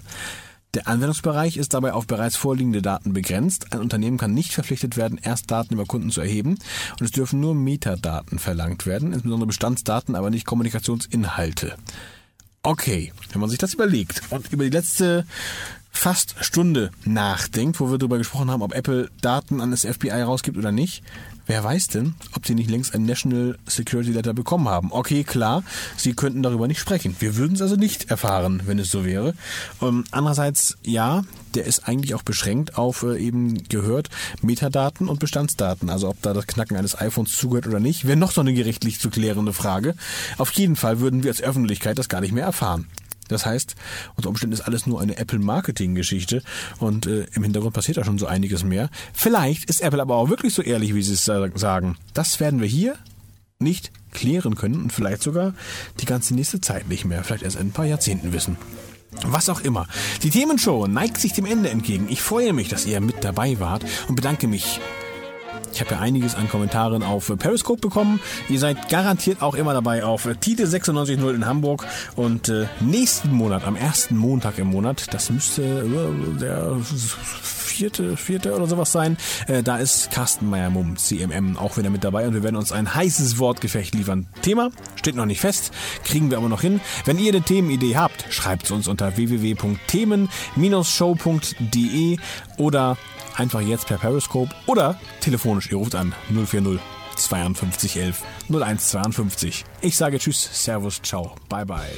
Der 0.75 0.87
Anwendungsbereich 0.87 1.57
ist 1.57 1.75
dabei 1.75 1.93
auf 1.93 2.07
bereits 2.07 2.35
vorliegende 2.35 2.81
Daten 2.81 3.13
begrenzt. 3.13 3.73
Ein 3.73 3.79
Unternehmen 3.79 4.17
kann 4.17 4.33
nicht 4.33 4.53
verpflichtet 4.53 4.97
werden, 4.97 5.19
erst 5.21 5.51
Daten 5.51 5.75
über 5.75 5.85
Kunden 5.85 6.09
zu 6.09 6.21
erheben 6.21 6.57
und 6.99 7.01
es 7.01 7.11
dürfen 7.11 7.39
nur 7.39 7.53
Metadaten 7.53 8.39
verlangt 8.39 8.87
werden, 8.87 9.13
insbesondere 9.13 9.47
Bestandsdaten, 9.47 10.15
aber 10.15 10.31
nicht 10.31 10.47
Kommunikationsinhalte. 10.47 11.75
Okay, 12.63 13.13
wenn 13.31 13.41
man 13.41 13.49
sich 13.49 13.59
das 13.59 13.73
überlegt 13.75 14.21
und 14.31 14.51
über 14.51 14.63
die 14.63 14.71
letzte 14.71 15.27
fast 15.93 16.35
Stunde 16.41 16.91
nachdenkt, 17.05 17.79
wo 17.79 17.89
wir 17.89 17.97
darüber 17.97 18.17
gesprochen 18.17 18.51
haben, 18.51 18.61
ob 18.61 18.73
Apple 18.73 19.09
Daten 19.21 19.61
an 19.61 19.71
das 19.71 19.85
FBI 19.85 20.21
rausgibt 20.23 20.57
oder 20.57 20.71
nicht, 20.71 21.03
Wer 21.45 21.61
weiß 21.61 21.87
denn, 21.87 22.15
ob 22.37 22.47
sie 22.47 22.55
nicht 22.55 22.69
längst 22.69 22.95
ein 22.95 23.05
National 23.05 23.57
Security 23.67 24.11
Letter 24.11 24.33
bekommen 24.33 24.69
haben? 24.69 24.93
Okay, 24.93 25.25
klar, 25.25 25.63
sie 25.97 26.13
könnten 26.13 26.41
darüber 26.41 26.69
nicht 26.69 26.79
sprechen. 26.79 27.17
Wir 27.19 27.35
würden 27.35 27.55
es 27.55 27.61
also 27.61 27.75
nicht 27.75 28.09
erfahren, 28.09 28.61
wenn 28.65 28.79
es 28.79 28.89
so 28.89 29.03
wäre. 29.03 29.33
Ähm, 29.81 30.05
andererseits, 30.11 30.77
ja, 30.83 31.23
der 31.53 31.65
ist 31.65 31.85
eigentlich 31.85 32.15
auch 32.15 32.23
beschränkt 32.23 32.77
auf 32.77 33.03
äh, 33.03 33.17
eben 33.17 33.61
gehört 33.67 34.09
Metadaten 34.41 35.09
und 35.09 35.19
Bestandsdaten. 35.19 35.89
Also 35.89 36.07
ob 36.07 36.21
da 36.21 36.33
das 36.33 36.47
Knacken 36.47 36.77
eines 36.77 36.97
iPhones 36.97 37.37
zugehört 37.37 37.67
oder 37.67 37.81
nicht, 37.81 38.07
wäre 38.07 38.17
noch 38.17 38.31
so 38.31 38.39
eine 38.39 38.53
gerichtlich 38.53 39.01
zu 39.01 39.09
klärende 39.09 39.51
Frage. 39.51 39.95
Auf 40.37 40.51
jeden 40.51 40.77
Fall 40.77 41.01
würden 41.01 41.23
wir 41.23 41.31
als 41.31 41.41
Öffentlichkeit 41.41 41.97
das 41.97 42.07
gar 42.07 42.21
nicht 42.21 42.33
mehr 42.33 42.45
erfahren. 42.45 42.87
Das 43.27 43.45
heißt, 43.45 43.75
unter 44.15 44.29
Umständen 44.29 44.53
ist 44.53 44.61
alles 44.61 44.85
nur 44.87 45.01
eine 45.01 45.17
Apple-Marketing-Geschichte 45.17 46.43
und 46.79 47.07
äh, 47.07 47.25
im 47.33 47.43
Hintergrund 47.43 47.73
passiert 47.73 47.97
da 47.97 48.03
schon 48.03 48.17
so 48.17 48.25
einiges 48.25 48.63
mehr. 48.63 48.89
Vielleicht 49.13 49.65
ist 49.65 49.81
Apple 49.81 50.01
aber 50.01 50.15
auch 50.15 50.29
wirklich 50.29 50.53
so 50.53 50.61
ehrlich, 50.61 50.93
wie 50.93 51.03
sie 51.03 51.13
es 51.13 51.25
sagen. 51.25 51.97
Das 52.13 52.39
werden 52.39 52.61
wir 52.61 52.67
hier 52.67 52.95
nicht 53.59 53.91
klären 54.11 54.55
können 54.55 54.81
und 54.81 54.93
vielleicht 54.93 55.23
sogar 55.23 55.53
die 55.99 56.05
ganze 56.05 56.35
nächste 56.35 56.61
Zeit 56.61 56.87
nicht 56.87 57.05
mehr, 57.05 57.23
vielleicht 57.23 57.43
erst 57.43 57.55
in 57.55 57.67
ein 57.67 57.71
paar 57.71 57.85
Jahrzehnten 57.85 58.33
wissen. 58.33 58.57
Was 59.25 59.49
auch 59.49 59.61
immer. 59.61 59.87
Die 60.23 60.29
Themenshow 60.29 60.87
neigt 60.87 61.19
sich 61.19 61.33
dem 61.33 61.45
Ende 61.45 61.69
entgegen. 61.69 62.07
Ich 62.09 62.21
freue 62.21 62.51
mich, 62.51 62.67
dass 62.69 62.85
ihr 62.85 62.99
mit 62.99 63.23
dabei 63.23 63.59
wart 63.59 63.85
und 64.07 64.15
bedanke 64.15 64.47
mich 64.47 64.79
ich 65.73 65.81
habe 65.81 65.91
ja 65.91 65.99
einiges 65.99 66.35
an 66.35 66.49
Kommentaren 66.49 67.03
auf 67.03 67.31
Periscope 67.37 67.81
bekommen. 67.81 68.19
Ihr 68.49 68.59
seid 68.59 68.89
garantiert 68.89 69.41
auch 69.41 69.55
immer 69.55 69.73
dabei 69.73 70.03
auf 70.03 70.27
Tite 70.39 70.65
96.0 70.65 71.33
in 71.33 71.45
Hamburg. 71.45 71.85
Und 72.15 72.49
äh, 72.49 72.67
nächsten 72.79 73.31
Monat, 73.31 73.65
am 73.65 73.75
ersten 73.75 74.17
Montag 74.17 74.57
im 74.59 74.67
Monat, 74.67 75.13
das 75.13 75.29
müsste 75.29 75.63
äh, 75.63 76.39
der 76.39 76.77
vierte, 77.73 78.15
vierte 78.17 78.53
oder 78.53 78.67
sowas 78.67 78.91
sein, 78.91 79.17
äh, 79.47 79.63
da 79.63 79.77
ist 79.77 80.11
Carsten 80.11 80.47
Meyer-Mumm, 80.49 80.97
CMM, 80.97 81.57
auch 81.57 81.77
wieder 81.77 81.89
mit 81.89 82.03
dabei. 82.03 82.27
Und 82.27 82.35
wir 82.35 82.43
werden 82.43 82.57
uns 82.57 82.71
ein 82.71 82.93
heißes 82.93 83.39
Wortgefecht 83.39 83.95
liefern. 83.95 84.27
Thema 84.43 84.69
steht 84.95 85.15
noch 85.15 85.25
nicht 85.25 85.41
fest, 85.41 85.71
kriegen 86.03 86.29
wir 86.29 86.37
aber 86.37 86.49
noch 86.49 86.61
hin. 86.61 86.79
Wenn 87.05 87.17
ihr 87.17 87.33
eine 87.33 87.41
Themenidee 87.41 87.97
habt, 87.97 88.27
schreibt 88.29 88.65
es 88.65 88.71
uns 88.71 88.87
unter 88.87 89.17
www.themen-show.de 89.17 92.17
oder 92.57 92.95
einfach 93.35 93.61
jetzt 93.61 93.87
per 93.87 93.97
Periscope 93.97 94.53
oder 94.67 94.99
telefonisch. 95.19 95.62
Ihr 95.71 95.77
ruft 95.77 95.95
an 95.95 96.13
040 96.29 96.79
52 97.15 97.97
11 97.97 98.21
01 98.49 98.89
52. 98.89 99.65
Ich 99.81 99.95
sage 99.95 100.19
Tschüss, 100.19 100.49
Servus, 100.51 101.01
ciao, 101.01 101.35
bye 101.49 101.65
bye. 101.65 101.89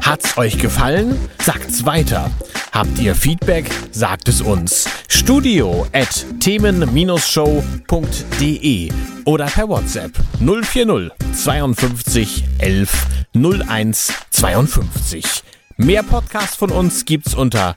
Hat's 0.00 0.36
euch 0.36 0.58
gefallen? 0.58 1.16
Sagt's 1.42 1.86
weiter. 1.86 2.30
Habt 2.72 2.98
ihr 2.98 3.14
Feedback? 3.14 3.70
Sagt 3.92 4.28
es 4.28 4.42
uns. 4.42 4.86
Studio 5.08 5.86
at 5.92 6.26
themen-show.de 6.40 8.92
oder 9.24 9.46
per 9.46 9.68
WhatsApp 9.68 10.12
040 10.40 11.12
52 11.32 12.44
11 12.58 13.06
01 13.34 14.12
52. 14.30 15.24
Mehr 15.76 16.02
Podcasts 16.02 16.56
von 16.56 16.70
uns 16.70 17.04
gibt's 17.04 17.34
unter 17.34 17.76